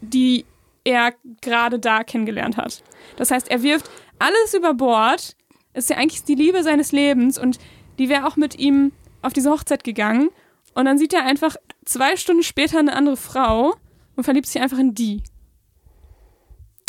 die 0.00 0.46
er 0.82 1.12
gerade 1.42 1.78
da 1.78 2.02
kennengelernt 2.02 2.56
hat. 2.56 2.82
Das 3.16 3.30
heißt, 3.30 3.50
er 3.50 3.62
wirft 3.62 3.90
alles 4.18 4.54
über 4.54 4.72
Bord. 4.72 5.36
Ist 5.74 5.90
ja 5.90 5.96
eigentlich 5.98 6.24
die 6.24 6.34
Liebe 6.34 6.62
seines 6.62 6.90
Lebens 6.90 7.38
und 7.38 7.58
die 7.98 8.08
wäre 8.08 8.26
auch 8.26 8.36
mit 8.36 8.58
ihm 8.58 8.92
auf 9.20 9.34
diese 9.34 9.50
Hochzeit 9.50 9.84
gegangen. 9.84 10.30
Und 10.74 10.86
dann 10.86 10.96
sieht 10.96 11.12
er 11.12 11.26
einfach 11.26 11.56
zwei 11.84 12.16
Stunden 12.16 12.42
später 12.42 12.78
eine 12.78 12.96
andere 12.96 13.18
Frau 13.18 13.74
und 14.18 14.24
verliebt 14.24 14.46
sich 14.46 14.60
einfach 14.60 14.78
in 14.78 14.94
die. 14.94 15.22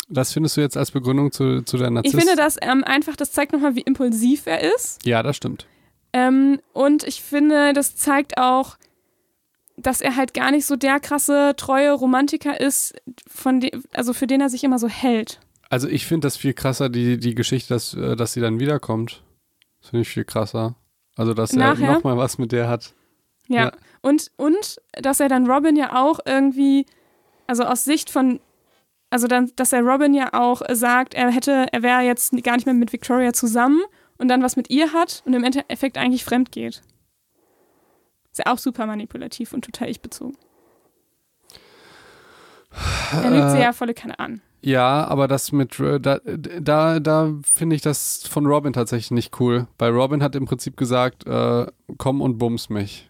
Das 0.08 0.32
findest 0.32 0.56
du 0.56 0.60
jetzt 0.60 0.76
als 0.76 0.90
Begründung 0.90 1.30
zu, 1.30 1.62
zu 1.62 1.76
der 1.78 1.86
Ich 1.86 1.94
Narzisst? 1.94 2.16
finde 2.16 2.34
das 2.34 2.56
ähm, 2.60 2.82
einfach, 2.82 3.14
das 3.14 3.30
zeigt 3.30 3.52
nochmal, 3.52 3.76
wie 3.76 3.82
impulsiv 3.82 4.46
er 4.46 4.74
ist. 4.74 5.06
Ja, 5.06 5.22
das 5.22 5.36
stimmt. 5.36 5.66
Ähm, 6.12 6.60
und 6.72 7.04
ich 7.04 7.22
finde, 7.22 7.72
das 7.72 7.94
zeigt 7.94 8.36
auch, 8.36 8.76
dass 9.76 10.00
er 10.00 10.16
halt 10.16 10.34
gar 10.34 10.50
nicht 10.50 10.66
so 10.66 10.74
der 10.74 10.98
krasse, 10.98 11.54
treue 11.56 11.92
Romantiker 11.92 12.60
ist, 12.60 12.94
von 13.28 13.60
de 13.60 13.70
also 13.92 14.12
für 14.12 14.26
den 14.26 14.40
er 14.40 14.50
sich 14.50 14.64
immer 14.64 14.80
so 14.80 14.88
hält. 14.88 15.38
Also 15.68 15.86
ich 15.86 16.06
finde 16.06 16.26
das 16.26 16.36
viel 16.36 16.52
krasser, 16.52 16.88
die, 16.88 17.16
die 17.18 17.36
Geschichte, 17.36 17.72
dass, 17.72 17.94
äh, 17.94 18.16
dass 18.16 18.32
sie 18.32 18.40
dann 18.40 18.58
wiederkommt. 18.58 19.22
Das 19.80 19.90
finde 19.90 20.02
ich 20.02 20.08
viel 20.08 20.24
krasser. 20.24 20.74
Also, 21.14 21.32
dass 21.32 21.52
Nachher? 21.52 21.86
er 21.86 21.94
nochmal 21.94 22.16
was 22.16 22.38
mit 22.38 22.50
der 22.50 22.68
hat. 22.68 22.94
Ja. 23.46 23.66
Ja. 23.66 23.72
Und, 24.02 24.32
und 24.36 24.80
dass 25.00 25.20
er 25.20 25.28
dann 25.28 25.48
Robin 25.48 25.76
ja 25.76 25.94
auch 26.02 26.18
irgendwie, 26.24 26.86
also 27.50 27.64
aus 27.64 27.84
Sicht 27.84 28.10
von, 28.10 28.40
also 29.10 29.26
dann, 29.26 29.50
dass 29.56 29.72
er 29.72 29.82
Robin 29.82 30.14
ja 30.14 30.32
auch 30.32 30.62
sagt, 30.70 31.14
er 31.14 31.30
hätte, 31.30 31.66
er 31.72 31.82
wäre 31.82 32.02
jetzt 32.02 32.32
gar 32.44 32.54
nicht 32.54 32.64
mehr 32.64 32.74
mit 32.74 32.92
Victoria 32.92 33.32
zusammen 33.32 33.82
und 34.18 34.28
dann 34.28 34.42
was 34.42 34.56
mit 34.56 34.70
ihr 34.70 34.92
hat 34.92 35.22
und 35.26 35.34
im 35.34 35.42
Endeffekt 35.42 35.98
eigentlich 35.98 36.24
fremd 36.24 36.52
geht. 36.52 36.82
Ist 38.30 38.38
ja 38.38 38.52
auch 38.52 38.58
super 38.58 38.86
manipulativ 38.86 39.52
und 39.52 39.64
total 39.64 39.90
ich-bezogen. 39.90 40.36
Er 43.12 43.30
lügt 43.30 43.50
sie 43.50 43.58
Äh, 43.58 43.62
ja 43.62 43.72
volle 43.72 43.94
Kanne 43.94 44.16
an. 44.20 44.40
Ja, 44.62 45.04
aber 45.08 45.26
das 45.26 45.50
mit, 45.50 45.80
äh, 45.80 45.98
da, 45.98 46.20
da, 46.24 47.00
da 47.00 47.34
finde 47.42 47.74
ich 47.74 47.82
das 47.82 48.22
von 48.28 48.46
Robin 48.46 48.72
tatsächlich 48.72 49.10
nicht 49.10 49.40
cool. 49.40 49.66
Weil 49.78 49.90
Robin 49.90 50.22
hat 50.22 50.36
im 50.36 50.44
Prinzip 50.44 50.76
gesagt, 50.76 51.26
äh, 51.26 51.66
komm 51.98 52.20
und 52.20 52.38
bums 52.38 52.68
mich. 52.68 53.09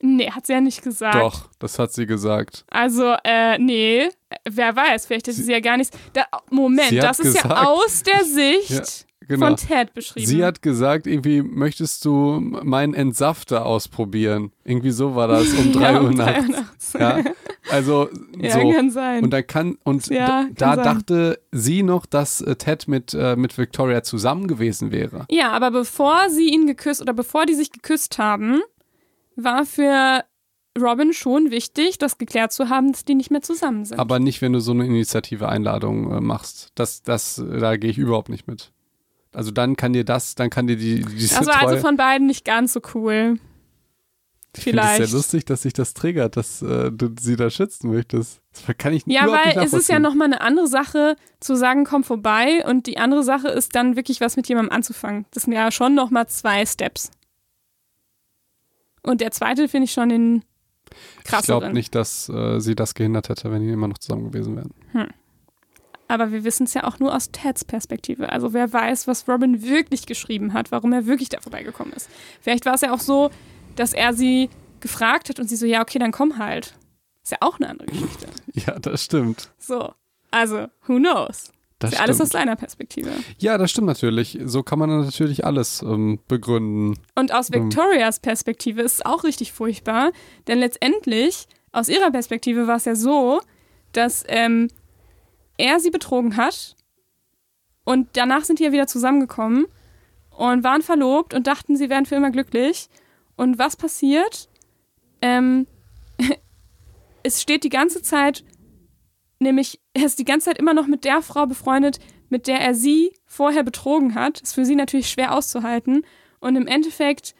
Nee, 0.00 0.30
hat 0.30 0.46
sie 0.46 0.52
ja 0.52 0.60
nicht 0.60 0.82
gesagt. 0.82 1.16
Doch, 1.16 1.48
das 1.58 1.78
hat 1.78 1.92
sie 1.92 2.06
gesagt. 2.06 2.64
Also, 2.70 3.14
äh, 3.24 3.58
nee, 3.58 4.08
wer 4.48 4.76
weiß, 4.76 5.06
vielleicht 5.06 5.26
hätte 5.26 5.36
sie, 5.36 5.42
Sie- 5.44 5.52
ja 5.52 5.60
gar 5.60 5.76
nicht. 5.76 5.90
Da, 6.12 6.24
Moment, 6.50 6.92
das 7.02 7.18
ist 7.18 7.34
ja 7.36 7.42
gesagt- 7.42 7.66
aus 7.66 8.02
der 8.04 8.24
Sicht 8.24 9.06
Genau. 9.26 9.46
von 9.48 9.56
Ted 9.56 9.92
beschrieben. 9.92 10.26
Sie 10.26 10.42
hat 10.42 10.62
gesagt, 10.62 11.06
irgendwie 11.06 11.42
möchtest 11.42 12.02
du 12.06 12.40
meinen 12.40 12.94
Entsafter 12.94 13.66
ausprobieren. 13.66 14.52
Irgendwie 14.64 14.90
so 14.90 15.14
war 15.16 15.28
das 15.28 15.52
um 15.52 15.70
3 15.74 15.80
ja, 15.92 16.00
Uhr 16.00 16.08
um 16.08 16.16
drei 16.16 16.40
nachts. 16.40 16.48
nachts. 16.50 16.92
Ja, 16.98 17.24
also 17.70 18.08
Ja, 18.40 18.52
so. 18.52 18.70
kann 18.72 18.90
sein. 18.90 19.24
Und 19.24 19.30
dann 19.30 19.46
kann 19.46 19.76
und 19.84 20.06
Ja, 20.06 20.46
da, 20.54 20.74
da 20.74 20.76
kann 20.76 20.84
dachte 21.02 21.40
sie 21.52 21.82
noch, 21.82 22.06
dass 22.06 22.40
äh, 22.40 22.56
Ted 22.56 22.88
mit 22.88 23.12
äh, 23.12 23.36
mit 23.36 23.58
Victoria 23.58 24.02
zusammen 24.02 24.46
gewesen 24.46 24.92
wäre. 24.92 25.26
ja, 25.30 25.50
aber 25.50 25.72
bevor 25.72 26.30
sie 26.30 26.48
ihn 26.48 26.66
geküsst 26.66 27.02
oder 27.02 27.12
bevor 27.12 27.44
die 27.44 27.54
sich 27.54 27.70
geküsst 27.70 28.16
haben, 28.18 28.62
war 29.38 29.64
für 29.64 30.24
Robin 30.78 31.12
schon 31.12 31.50
wichtig, 31.50 31.98
das 31.98 32.18
geklärt 32.18 32.52
zu 32.52 32.68
haben, 32.68 32.92
dass 32.92 33.04
die 33.04 33.14
nicht 33.14 33.30
mehr 33.30 33.42
zusammen 33.42 33.84
sind. 33.84 33.98
Aber 33.98 34.18
nicht, 34.18 34.42
wenn 34.42 34.52
du 34.52 34.60
so 34.60 34.72
eine 34.72 34.86
Initiative 34.86 35.48
Einladung 35.48 36.12
äh, 36.12 36.20
machst. 36.20 36.70
Das 36.74 37.02
das 37.02 37.38
äh, 37.38 37.58
da 37.58 37.76
gehe 37.76 37.90
ich 37.90 37.98
überhaupt 37.98 38.28
nicht 38.28 38.46
mit. 38.46 38.72
Also 39.32 39.50
dann 39.50 39.76
kann 39.76 39.92
dir 39.92 40.04
das, 40.04 40.34
dann 40.34 40.50
kann 40.50 40.66
dir 40.66 40.76
die 40.76 41.04
diese 41.04 41.38
Also, 41.38 41.50
also 41.50 41.76
von 41.78 41.96
beiden 41.96 42.26
nicht 42.26 42.44
ganz 42.44 42.72
so 42.72 42.80
cool. 42.94 43.38
ich 44.56 44.62
finde 44.62 44.80
es 44.80 44.86
vielleicht. 44.86 45.10
sehr 45.10 45.16
lustig, 45.16 45.44
dass 45.44 45.62
sich 45.62 45.72
das 45.72 45.94
triggert, 45.94 46.36
dass 46.36 46.62
äh, 46.62 46.90
du 46.90 47.14
sie 47.20 47.36
da 47.36 47.50
schützen 47.50 47.90
möchtest. 47.90 48.40
Das 48.52 48.76
kann 48.78 48.92
ich 48.92 49.04
Ja, 49.06 49.24
überhaupt 49.24 49.46
nicht 49.46 49.56
weil 49.56 49.64
es 49.64 49.72
ist 49.72 49.88
ja 49.88 49.98
nochmal 49.98 50.26
eine 50.26 50.40
andere 50.40 50.66
Sache 50.66 51.16
zu 51.40 51.56
sagen, 51.56 51.84
komm 51.84 52.04
vorbei 52.04 52.64
und 52.66 52.86
die 52.86 52.98
andere 52.98 53.22
Sache 53.22 53.48
ist 53.48 53.74
dann 53.74 53.96
wirklich 53.96 54.20
was 54.20 54.36
mit 54.36 54.48
jemandem 54.48 54.72
anzufangen. 54.74 55.26
Das 55.32 55.44
sind 55.44 55.52
ja 55.52 55.70
schon 55.70 55.94
nochmal 55.94 56.26
zwei 56.28 56.64
Steps. 56.64 57.10
Und 59.02 59.20
der 59.20 59.30
zweite 59.30 59.68
finde 59.68 59.84
ich 59.86 59.92
schon 59.92 60.08
den 60.08 60.36
Ich 61.18 61.24
glaube 61.24 61.44
krasseren. 61.44 61.72
nicht, 61.72 61.94
dass 61.94 62.28
äh, 62.28 62.60
sie 62.60 62.74
das 62.74 62.94
gehindert 62.94 63.28
hätte, 63.28 63.50
wenn 63.50 63.62
die 63.62 63.70
immer 63.70 63.88
noch 63.88 63.98
zusammen 63.98 64.30
gewesen 64.30 64.56
wären. 64.56 64.72
Aber 66.10 66.32
wir 66.32 66.42
wissen 66.42 66.64
es 66.64 66.72
ja 66.72 66.84
auch 66.84 66.98
nur 67.00 67.14
aus 67.14 67.30
Teds 67.32 67.64
Perspektive. 67.66 68.32
Also 68.32 68.54
wer 68.54 68.72
weiß, 68.72 69.06
was 69.06 69.28
Robin 69.28 69.62
wirklich 69.62 70.06
geschrieben 70.06 70.54
hat, 70.54 70.72
warum 70.72 70.92
er 70.94 71.04
wirklich 71.06 71.28
da 71.28 71.38
vorbeigekommen 71.40 71.92
ist. 71.92 72.08
Vielleicht 72.40 72.64
war 72.64 72.74
es 72.74 72.80
ja 72.80 72.94
auch 72.94 73.00
so, 73.00 73.30
dass 73.76 73.92
er 73.92 74.14
sie 74.14 74.48
gefragt 74.80 75.28
hat 75.28 75.38
und 75.38 75.48
sie 75.48 75.56
so, 75.56 75.66
ja, 75.66 75.82
okay, 75.82 75.98
dann 75.98 76.12
komm 76.12 76.38
halt. 76.38 76.74
Ist 77.22 77.32
ja 77.32 77.38
auch 77.42 77.58
eine 77.58 77.68
andere 77.68 77.88
Geschichte. 77.88 78.26
Ja, 78.66 78.78
das 78.78 79.04
stimmt. 79.04 79.50
So. 79.58 79.92
Also, 80.30 80.66
who 80.86 80.96
knows? 80.96 81.52
Das 81.78 81.92
ist 81.92 82.00
alles 82.00 82.16
stimmt. 82.16 82.26
aus 82.26 82.32
seiner 82.32 82.56
Perspektive. 82.56 83.10
Ja, 83.38 83.56
das 83.56 83.70
stimmt 83.70 83.86
natürlich. 83.86 84.38
So 84.44 84.62
kann 84.62 84.78
man 84.78 84.88
natürlich 84.88 85.44
alles 85.44 85.82
ähm, 85.82 86.18
begründen. 86.26 86.98
Und 87.14 87.32
aus 87.32 87.50
Hm. 87.50 87.64
Victorias 87.64 88.18
Perspektive 88.18 88.82
ist 88.82 88.94
es 88.94 89.06
auch 89.06 89.24
richtig 89.24 89.52
furchtbar, 89.52 90.10
denn 90.48 90.58
letztendlich, 90.58 91.46
aus 91.70 91.88
ihrer 91.88 92.10
Perspektive 92.10 92.66
war 92.66 92.76
es 92.76 92.84
ja 92.84 92.96
so, 92.96 93.40
dass 93.92 94.24
ähm, 94.26 94.68
er 95.56 95.78
sie 95.78 95.90
betrogen 95.90 96.36
hat 96.36 96.74
und 97.84 98.08
danach 98.14 98.44
sind 98.44 98.58
die 98.58 98.64
ja 98.64 98.72
wieder 98.72 98.86
zusammengekommen 98.86 99.66
und 100.30 100.62
waren 100.62 100.82
verlobt 100.82 101.32
und 101.32 101.46
dachten, 101.46 101.76
sie 101.76 101.88
wären 101.88 102.06
für 102.06 102.16
immer 102.16 102.30
glücklich. 102.30 102.88
Und 103.36 103.58
was 103.58 103.76
passiert? 103.76 104.48
Ähm, 105.22 105.66
es 107.22 107.40
steht 107.40 107.64
die 107.64 107.70
ganze 107.70 108.02
Zeit, 108.02 108.44
nämlich 109.38 109.80
er 109.94 110.06
ist 110.06 110.18
die 110.18 110.24
ganze 110.24 110.46
Zeit 110.46 110.58
immer 110.58 110.74
noch 110.74 110.86
mit 110.86 111.04
der 111.04 111.22
Frau 111.22 111.46
befreundet, 111.46 111.98
mit 112.28 112.46
der 112.46 112.60
er 112.60 112.74
sie 112.74 113.12
vorher 113.26 113.62
betrogen 113.62 114.14
hat. 114.14 114.40
Ist 114.40 114.54
für 114.54 114.64
sie 114.64 114.76
natürlich 114.76 115.10
schwer 115.10 115.34
auszuhalten. 115.34 116.04
Und 116.40 116.56
im 116.56 116.66
Endeffekt 116.66 117.34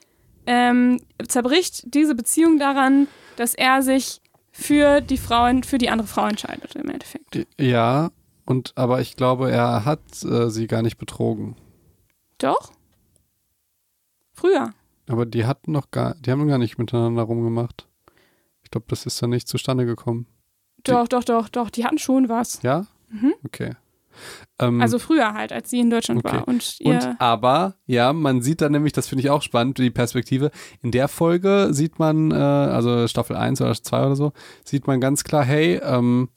ähm, 0.47 1.01
zerbricht 1.27 1.95
diese 1.95 2.15
Beziehung 2.15 2.59
daran, 2.59 3.07
dass 3.37 3.55
er 3.55 3.83
sich 3.83 4.21
für 4.51 5.01
die 5.01 5.19
Frauen, 5.19 5.63
für 5.63 5.79
die 5.79 5.91
andere 5.91 6.09
Frau 6.09 6.27
entscheidet 6.27 6.75
im 6.75 6.89
Endeffekt. 6.89 7.47
Ja, 7.61 8.11
und 8.45 8.73
aber 8.77 9.01
ich 9.01 9.15
glaube, 9.15 9.51
er 9.51 9.85
hat 9.85 10.25
äh, 10.25 10.51
sie 10.51 10.67
gar 10.67 10.83
nicht 10.83 10.99
betrogen. 10.99 11.55
Doch? 12.39 12.73
Früher. 14.33 14.73
Aber 15.09 15.27
die 15.27 15.47
hatten 15.47 15.73
noch 15.73 15.91
gar, 15.91 16.15
die 16.15 16.31
haben 16.31 16.49
gar 16.49 16.59
nicht 16.59 16.79
miteinander 16.79 17.23
rumgemacht. 17.23 17.87
Ich 18.63 18.71
glaube, 18.71 18.87
das 18.89 19.07
ist 19.07 19.23
dann 19.23 19.31
nicht 19.31 19.49
zustande 19.49 19.87
gekommen. 19.87 20.27
Doch, 20.89 21.09
doch, 21.09 21.25
doch, 21.25 21.49
doch. 21.49 21.71
Die 21.71 21.85
hatten 21.85 21.99
schon 21.99 22.29
was. 22.29 22.61
Ja? 22.63 22.87
Mhm. 23.11 23.35
Okay. 23.45 23.75
Ähm, 24.59 24.81
Also 24.81 24.99
früher 24.99 25.33
halt, 25.35 25.53
als 25.53 25.71
sie 25.71 25.81
in 25.81 25.91
Deutschland 25.91 26.25
Okay. 26.25 26.37
war. 26.39 26.49
Und. 26.49 26.79
Und 26.83 27.17
aber, 27.21 27.75
ja, 27.87 28.13
man 28.13 28.43
sieht 28.43 28.61
dann 28.61 28.73
nämlich, 28.73 28.93
das 28.93 29.09
finde 29.09 29.23
ich 29.23 29.31
auch 29.31 29.43
spannend, 29.43 29.79
die 29.79 29.91
Perspektive. 29.91 30.51
In 30.83 30.91
der 30.91 31.09
Folge 31.09 31.69
sieht 31.71 31.99
man, 31.99 32.31
äh, 32.33 32.35
also 32.35 33.07
Staffel 33.07 33.37
1 33.37 33.61
oder 33.61 33.75
2 33.75 34.07
oder 34.07 34.17
so, 34.17 34.33
sieht 34.65 34.87
man 34.87 35.01
ganz 35.01 35.25
klar, 35.25 35.45
hey, 35.45 35.81
ähm, 35.83 36.29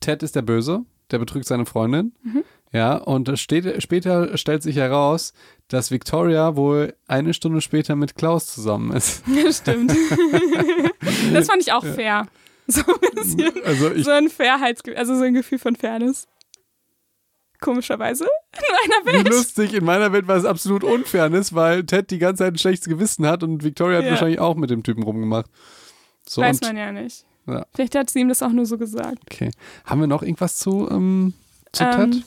Ted 0.00 0.22
ist 0.22 0.36
der 0.36 0.42
Böse, 0.42 0.84
der 1.10 1.18
betrügt 1.18 1.46
seine 1.46 1.66
Freundin. 1.66 2.12
Mhm. 2.22 2.44
Ja, 2.72 2.96
und 2.96 3.38
steht, 3.38 3.82
später 3.82 4.36
stellt 4.36 4.62
sich 4.62 4.76
heraus, 4.76 5.32
dass 5.68 5.90
Victoria 5.90 6.56
wohl 6.56 6.94
eine 7.06 7.32
Stunde 7.32 7.60
später 7.60 7.96
mit 7.96 8.16
Klaus 8.16 8.46
zusammen 8.46 8.92
ist. 8.92 9.22
Stimmt. 9.50 9.92
das 11.32 11.46
fand 11.46 11.62
ich 11.62 11.72
auch 11.72 11.84
fair. 11.84 12.26
So 12.72 12.82
ein 12.82 13.14
bisschen. 13.14 13.52
Also 13.64 13.92
ich, 13.92 14.04
so 14.04 14.10
ein 14.10 14.28
Fairheitsgefühl, 14.28 14.98
also 14.98 15.16
so 15.16 15.22
ein 15.22 15.34
Gefühl 15.34 15.58
von 15.58 15.76
Fairness. 15.76 16.26
Komischerweise. 17.60 18.24
In 18.24 18.60
meiner 19.02 19.06
wie 19.06 19.24
Welt. 19.24 19.28
lustig, 19.28 19.72
in 19.74 19.84
meiner 19.84 20.12
Welt 20.12 20.28
war 20.28 20.36
es 20.36 20.44
absolut 20.44 20.84
Unfairness, 20.84 21.54
weil 21.54 21.84
Ted 21.84 22.10
die 22.10 22.18
ganze 22.18 22.44
Zeit 22.44 22.54
ein 22.54 22.58
schlechtes 22.58 22.88
Gewissen 22.88 23.26
hat 23.26 23.42
und 23.42 23.64
Victoria 23.64 23.98
hat 23.98 24.04
Ja. 24.04 24.10
wahrscheinlich 24.10 24.40
auch 24.40 24.56
mit 24.56 24.70
dem 24.70 24.82
Typen 24.82 25.02
rumgemacht. 25.04 25.46
So, 26.28 26.42
Weiß 26.42 26.60
man 26.60 26.76
ja 26.76 26.92
nicht. 26.92 27.24
Ja. 27.46 27.64
Vielleicht 27.74 27.94
hat 27.94 28.10
sie 28.10 28.18
ihm 28.20 28.28
das 28.28 28.42
auch 28.42 28.50
nur 28.50 28.66
so 28.66 28.76
gesagt. 28.76 29.18
Okay. 29.30 29.50
Haben 29.84 30.00
wir 30.00 30.06
noch 30.08 30.22
irgendwas 30.22 30.56
zu, 30.58 30.88
ähm, 30.90 31.32
zu 31.72 31.84
Ähm, 31.84 32.10
Ted? 32.10 32.22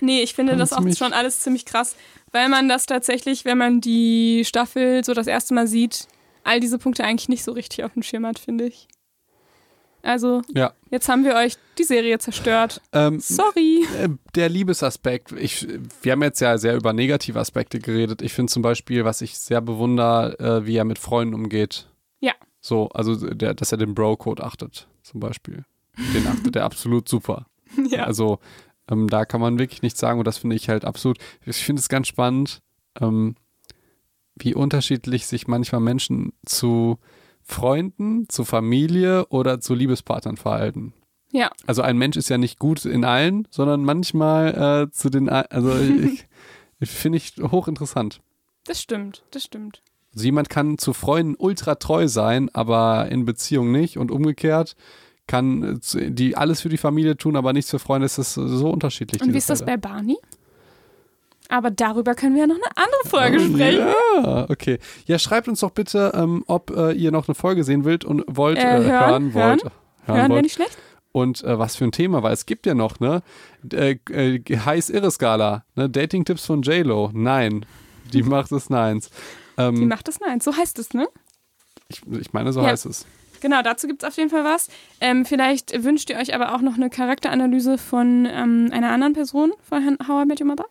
Nee, 0.00 0.22
ich 0.22 0.34
finde 0.34 0.52
Fand 0.52 0.60
das 0.62 0.72
auch 0.72 0.96
schon 0.96 1.12
alles 1.12 1.40
ziemlich 1.40 1.64
krass, 1.64 1.94
weil 2.32 2.48
man 2.48 2.68
das 2.68 2.86
tatsächlich, 2.86 3.44
wenn 3.44 3.56
man 3.56 3.80
die 3.80 4.42
Staffel 4.44 5.04
so 5.04 5.14
das 5.14 5.28
erste 5.28 5.54
Mal 5.54 5.68
sieht, 5.68 6.08
all 6.42 6.58
diese 6.60 6.78
Punkte 6.78 7.04
eigentlich 7.04 7.28
nicht 7.28 7.44
so 7.44 7.52
richtig 7.52 7.84
auf 7.84 7.92
dem 7.94 8.02
Schirm 8.02 8.26
hat, 8.26 8.38
finde 8.40 8.66
ich. 8.66 8.88
Also, 10.04 10.42
Ja. 10.54 10.72
jetzt 10.90 11.08
haben 11.08 11.24
wir 11.24 11.34
euch 11.34 11.56
die 11.78 11.84
Serie 11.84 12.18
zerstört. 12.18 12.80
Ähm, 12.92 13.18
Sorry. 13.20 13.86
äh, 13.98 14.08
der 14.34 14.48
Liebesaspekt, 14.48 15.32
ich, 15.32 15.66
wir 16.02 16.12
haben 16.12 16.22
jetzt 16.22 16.40
ja 16.40 16.58
sehr 16.58 16.76
über 16.76 16.92
negative 16.92 17.40
Aspekte 17.40 17.78
geredet. 17.80 18.20
Ich 18.22 18.32
finde 18.34 18.52
zum 18.52 18.62
Beispiel, 18.62 19.04
was 19.04 19.20
ich 19.22 19.38
sehr 19.38 19.60
bewundere, 19.60 20.38
äh, 20.38 20.66
wie 20.66 20.76
er 20.76 20.84
mit 20.84 20.98
Freunden 20.98 21.34
umgeht. 21.34 21.88
Ja. 22.20 22.32
So, 22.60 22.88
also 22.90 23.16
der, 23.16 23.54
dass 23.54 23.72
er 23.72 23.78
den 23.78 23.94
Bro-Code 23.94 24.44
achtet, 24.44 24.86
zum 25.02 25.20
Beispiel. 25.20 25.64
Den 26.14 26.26
achtet 26.26 26.54
er 26.56 26.64
absolut 26.64 27.08
super. 27.08 27.46
Ja. 27.90 28.04
Also 28.04 28.38
ähm, 28.88 29.08
da 29.08 29.24
kann 29.24 29.40
man 29.40 29.58
wirklich 29.58 29.82
nichts 29.82 29.98
sagen 29.98 30.18
und 30.20 30.26
das 30.26 30.38
finde 30.38 30.54
ich 30.54 30.68
halt 30.68 30.84
absolut. 30.84 31.18
Ich 31.44 31.56
finde 31.56 31.80
es 31.80 31.88
ganz 31.88 32.06
spannend, 32.06 32.60
ähm, 33.00 33.34
wie 34.36 34.54
unterschiedlich 34.54 35.26
sich 35.26 35.48
manchmal 35.48 35.80
Menschen 35.80 36.32
zu 36.46 36.98
Freunden, 37.44 38.28
zu 38.28 38.44
Familie 38.44 39.26
oder 39.26 39.60
zu 39.60 39.74
Liebespartnern 39.74 40.36
verhalten. 40.36 40.94
Ja. 41.30 41.50
Also 41.66 41.82
ein 41.82 41.98
Mensch 41.98 42.16
ist 42.16 42.28
ja 42.28 42.38
nicht 42.38 42.58
gut 42.58 42.84
in 42.84 43.04
allen, 43.04 43.46
sondern 43.50 43.84
manchmal 43.84 44.86
äh, 44.86 44.90
zu 44.90 45.10
den, 45.10 45.28
also 45.28 45.76
ich, 45.78 46.26
ich 46.80 46.90
finde 46.90 47.18
ich 47.18 47.34
hochinteressant. 47.38 48.20
Das 48.66 48.80
stimmt, 48.80 49.24
das 49.30 49.44
stimmt. 49.44 49.82
Also 50.14 50.24
jemand 50.26 50.48
kann 50.48 50.78
zu 50.78 50.92
Freunden 50.92 51.34
ultra 51.36 51.74
treu 51.74 52.08
sein, 52.08 52.48
aber 52.54 53.08
in 53.10 53.24
Beziehung 53.24 53.72
nicht 53.72 53.98
und 53.98 54.10
umgekehrt 54.10 54.76
kann 55.26 55.80
äh, 55.94 56.10
die 56.10 56.36
alles 56.36 56.60
für 56.60 56.68
die 56.68 56.76
Familie 56.76 57.16
tun, 57.16 57.36
aber 57.36 57.52
nichts 57.52 57.70
für 57.70 57.78
Freunde. 57.78 58.06
Es 58.06 58.18
ist 58.18 58.34
so 58.34 58.70
unterschiedlich. 58.70 59.22
Und 59.22 59.32
wie 59.32 59.38
ist 59.38 59.50
das 59.50 59.60
Fälle. 59.60 59.78
bei 59.78 59.88
Barney? 59.88 60.16
Aber 61.48 61.70
darüber 61.70 62.14
können 62.14 62.34
wir 62.34 62.42
ja 62.42 62.46
noch 62.46 62.56
eine 62.56 62.76
andere 62.76 63.04
Folge 63.06 63.40
sprechen. 63.40 63.86
Ja, 64.24 64.46
okay. 64.48 64.78
Ja, 65.06 65.18
schreibt 65.18 65.46
uns 65.46 65.60
doch 65.60 65.70
bitte, 65.70 66.12
ähm, 66.14 66.42
ob 66.46 66.70
äh, 66.74 66.92
ihr 66.92 67.12
noch 67.12 67.28
eine 67.28 67.34
Folge 67.34 67.64
sehen 67.64 67.84
wollt 67.84 68.04
und 68.04 68.24
wollt, 68.26 68.58
Äh, 68.58 68.62
äh, 68.62 68.84
hören, 68.84 68.90
hören, 68.90 69.34
wollt. 69.34 69.62
hören. 69.64 69.72
hören 70.06 70.16
Hören 70.18 70.30
wollt. 70.32 70.42
nicht 70.42 70.54
schlecht? 70.54 70.76
Und 71.12 71.44
äh, 71.44 71.58
was 71.58 71.76
für 71.76 71.84
ein 71.84 71.92
Thema, 71.92 72.22
weil 72.22 72.32
es 72.32 72.46
gibt 72.46 72.66
ja 72.66 72.74
noch, 72.74 72.98
ne? 72.98 73.22
Äh, 73.72 73.98
äh, 74.10 74.40
heiß 74.58 74.90
irre 74.90 75.10
Skala, 75.10 75.64
ne? 75.76 75.88
Dating-Tipps 75.88 76.44
von 76.46 76.62
JLo. 76.62 77.10
Nein. 77.12 77.64
Die 78.12 78.22
macht 78.24 78.50
es 78.50 78.68
neins. 78.70 79.10
Die 79.56 79.62
Ähm, 79.62 79.86
macht 79.88 80.08
das 80.08 80.18
nein. 80.20 80.40
So 80.40 80.56
heißt 80.56 80.78
es, 80.78 80.92
ne? 80.94 81.06
ich, 81.88 82.02
ich 82.20 82.32
meine, 82.32 82.52
so 82.52 82.62
Ja. 82.62 82.68
heißt 82.68 82.86
es. 82.86 83.06
Genau, 83.42 83.60
dazu 83.62 83.86
gibt 83.86 84.02
es 84.02 84.08
auf 84.08 84.16
jeden 84.16 84.30
Fall 84.30 84.42
was. 84.44 84.68
Ähm, 85.02 85.26
vielleicht 85.26 85.84
wünscht 85.84 86.08
ihr 86.08 86.16
euch 86.16 86.34
aber 86.34 86.54
auch 86.54 86.62
noch 86.62 86.74
eine 86.76 86.88
Charakteranalyse 86.90 87.76
von 87.76 88.26
ähm, 88.30 88.70
einer 88.72 88.90
anderen 88.90 89.12
Person 89.12 89.52
von 89.68 89.82
Herrn 89.82 89.98
How 90.08 90.24
I 90.24 90.26
Met 90.26 90.40
Your 90.40 90.46
Mother. 90.46 90.64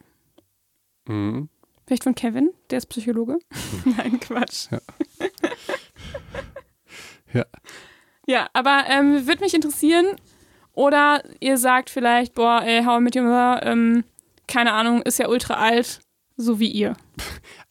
Mhm. 1.07 1.49
Vielleicht 1.85 2.03
von 2.03 2.15
Kevin, 2.15 2.51
der 2.69 2.77
ist 2.77 2.85
Psychologe. 2.87 3.39
Nein, 3.85 4.19
Quatsch. 4.19 4.67
Ja. 4.71 4.79
Ja. 7.33 7.45
Ja, 8.27 8.47
aber 8.53 8.83
ähm, 8.89 9.25
würde 9.25 9.41
mich 9.43 9.55
interessieren. 9.55 10.05
Oder 10.73 11.23
ihr 11.39 11.57
sagt 11.57 11.89
vielleicht, 11.89 12.35
boah, 12.35 12.61
ey, 12.63 12.83
How 12.83 12.99
I 12.99 13.03
Met 13.03 13.15
Your 13.15 13.23
Mother, 13.23 13.65
ähm, 13.65 14.03
keine 14.47 14.71
Ahnung, 14.73 15.01
ist 15.01 15.17
ja 15.17 15.27
ultra 15.27 15.55
alt, 15.55 16.01
so 16.35 16.59
wie 16.59 16.67
ihr. 16.67 16.95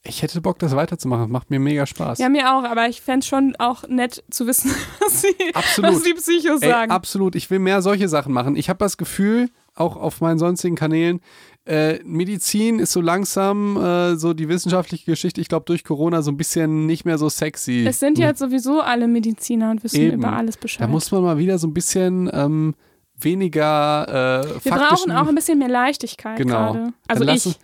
Ich 0.05 0.23
hätte 0.23 0.41
Bock, 0.41 0.59
das 0.59 0.75
weiterzumachen. 0.77 1.31
Macht 1.31 1.51
mir 1.51 1.59
mega 1.59 1.87
Spaß. 1.87 2.19
Ja, 2.19 2.29
mir 2.29 2.55
auch, 2.55 2.65
aber 2.65 2.89
ich 2.89 3.01
fände 3.01 3.21
es 3.21 3.27
schon 3.27 3.55
auch 3.59 3.87
nett 3.89 4.23
zu 4.31 4.47
wissen, 4.47 4.71
was 5.01 5.23
die, 5.23 5.55
Absolut. 5.55 5.95
was 5.95 6.03
die 6.03 6.15
Psychos 6.15 6.63
Ey, 6.63 6.69
sagen. 6.71 6.91
absolut. 6.93 7.35
Ich 7.35 7.51
will 7.51 7.59
mehr 7.59 7.83
solche 7.83 8.09
Sachen 8.09 8.33
machen. 8.33 8.57
Ich 8.57 8.69
habe 8.69 8.79
das 8.79 8.97
Gefühl, 8.97 9.49
auch 9.75 9.97
auf 9.97 10.21
meinen 10.21 10.39
sonstigen 10.39 10.77
Kanälen, 10.77 11.21
äh, 11.65 12.01
Medizin 12.05 12.81
ist 12.81 12.93
so 12.93 13.01
langsam, 13.01 13.77
äh, 13.77 14.17
so 14.17 14.35
die 14.35 14.49
wissenschaftliche 14.49 15.05
Geschichte, 15.07 15.41
ich 15.41 15.49
glaube, 15.49 15.65
durch 15.67 15.85
Corona 15.85 16.21
so 16.23 16.33
ein 16.33 16.37
bisschen 16.37 16.87
nicht 16.87 17.05
mehr 17.05 17.19
so 17.19 17.29
sexy. 17.29 17.85
es 17.87 18.01
sind 18.01 18.19
ja 18.19 18.27
jetzt 18.29 18.41
sowieso 18.41 18.81
alle 18.81 19.07
Mediziner 19.07 19.71
und 19.71 19.85
wissen 19.85 20.01
Eben. 20.01 20.19
über 20.19 20.33
alles 20.33 20.57
Bescheid. 20.57 20.83
Da 20.83 20.89
muss 20.89 21.11
man 21.13 21.23
mal 21.23 21.39
wieder 21.39 21.59
so 21.59 21.69
ein 21.69 21.75
bisschen 21.75 22.29
ähm, 22.33 22.75
weniger 23.17 24.43
äh, 24.45 24.65
Wir 24.65 24.73
brauchen 24.73 25.13
auch 25.13 25.29
ein 25.29 25.35
bisschen 25.35 25.59
mehr 25.59 25.69
Leichtigkeit 25.69 26.37
Genau. 26.37 26.73
gerade. 26.73 26.93
Also 27.09 27.25
dann 27.25 27.37
ich. 27.37 27.57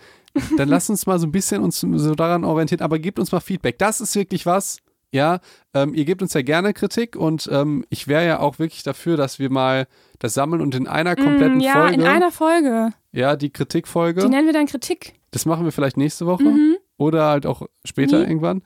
Dann 0.56 0.68
lass 0.68 0.88
uns 0.90 1.06
mal 1.06 1.18
so 1.18 1.26
ein 1.26 1.32
bisschen 1.32 1.62
uns 1.62 1.80
so 1.80 2.14
daran 2.14 2.44
orientieren, 2.44 2.80
aber 2.82 2.98
gebt 2.98 3.18
uns 3.18 3.32
mal 3.32 3.40
Feedback. 3.40 3.78
Das 3.78 4.00
ist 4.00 4.14
wirklich 4.14 4.46
was. 4.46 4.78
Ja, 5.10 5.40
ähm, 5.72 5.94
ihr 5.94 6.04
gebt 6.04 6.20
uns 6.20 6.34
ja 6.34 6.42
gerne 6.42 6.74
Kritik 6.74 7.16
und 7.16 7.48
ähm, 7.50 7.82
ich 7.88 8.08
wäre 8.08 8.26
ja 8.26 8.40
auch 8.40 8.58
wirklich 8.58 8.82
dafür, 8.82 9.16
dass 9.16 9.38
wir 9.38 9.48
mal 9.50 9.86
das 10.18 10.34
sammeln 10.34 10.60
und 10.60 10.74
in 10.74 10.86
einer 10.86 11.16
kompletten 11.16 11.56
Mm, 11.56 11.60
ja, 11.60 11.72
Folge. 11.72 11.94
in 11.94 12.02
einer 12.06 12.30
Folge. 12.30 12.90
Ja, 13.12 13.34
die 13.36 13.48
Kritikfolge. 13.50 14.20
Die 14.20 14.28
nennen 14.28 14.44
wir 14.46 14.52
dann 14.52 14.66
Kritik. 14.66 15.14
Das 15.30 15.46
machen 15.46 15.64
wir 15.64 15.72
vielleicht 15.72 15.96
nächste 15.96 16.26
Woche 16.26 16.42
Mhm. 16.44 16.76
oder 16.98 17.24
halt 17.24 17.46
auch 17.46 17.62
später 17.86 18.18
Nie. 18.18 18.24
irgendwann. 18.26 18.60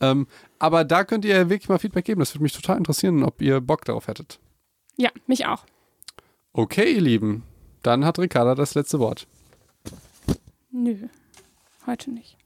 Ähm, 0.00 0.28
aber 0.60 0.84
da 0.84 1.02
könnt 1.02 1.24
ihr 1.24 1.50
wirklich 1.50 1.68
mal 1.68 1.78
Feedback 1.80 2.04
geben. 2.04 2.20
Das 2.20 2.32
würde 2.32 2.44
mich 2.44 2.52
total 2.52 2.76
interessieren, 2.78 3.24
ob 3.24 3.42
ihr 3.42 3.60
Bock 3.60 3.84
darauf 3.84 4.06
hättet. 4.06 4.38
Ja, 4.96 5.10
mich 5.26 5.46
auch. 5.46 5.64
Okay, 6.52 6.92
ihr 6.92 7.00
Lieben. 7.00 7.42
Dann 7.82 8.04
hat 8.04 8.20
Ricarda 8.20 8.54
das 8.54 8.74
letzte 8.76 9.00
Wort. 9.00 9.26
Nö, 10.80 11.08
heute 11.88 12.12
nicht. 12.12 12.37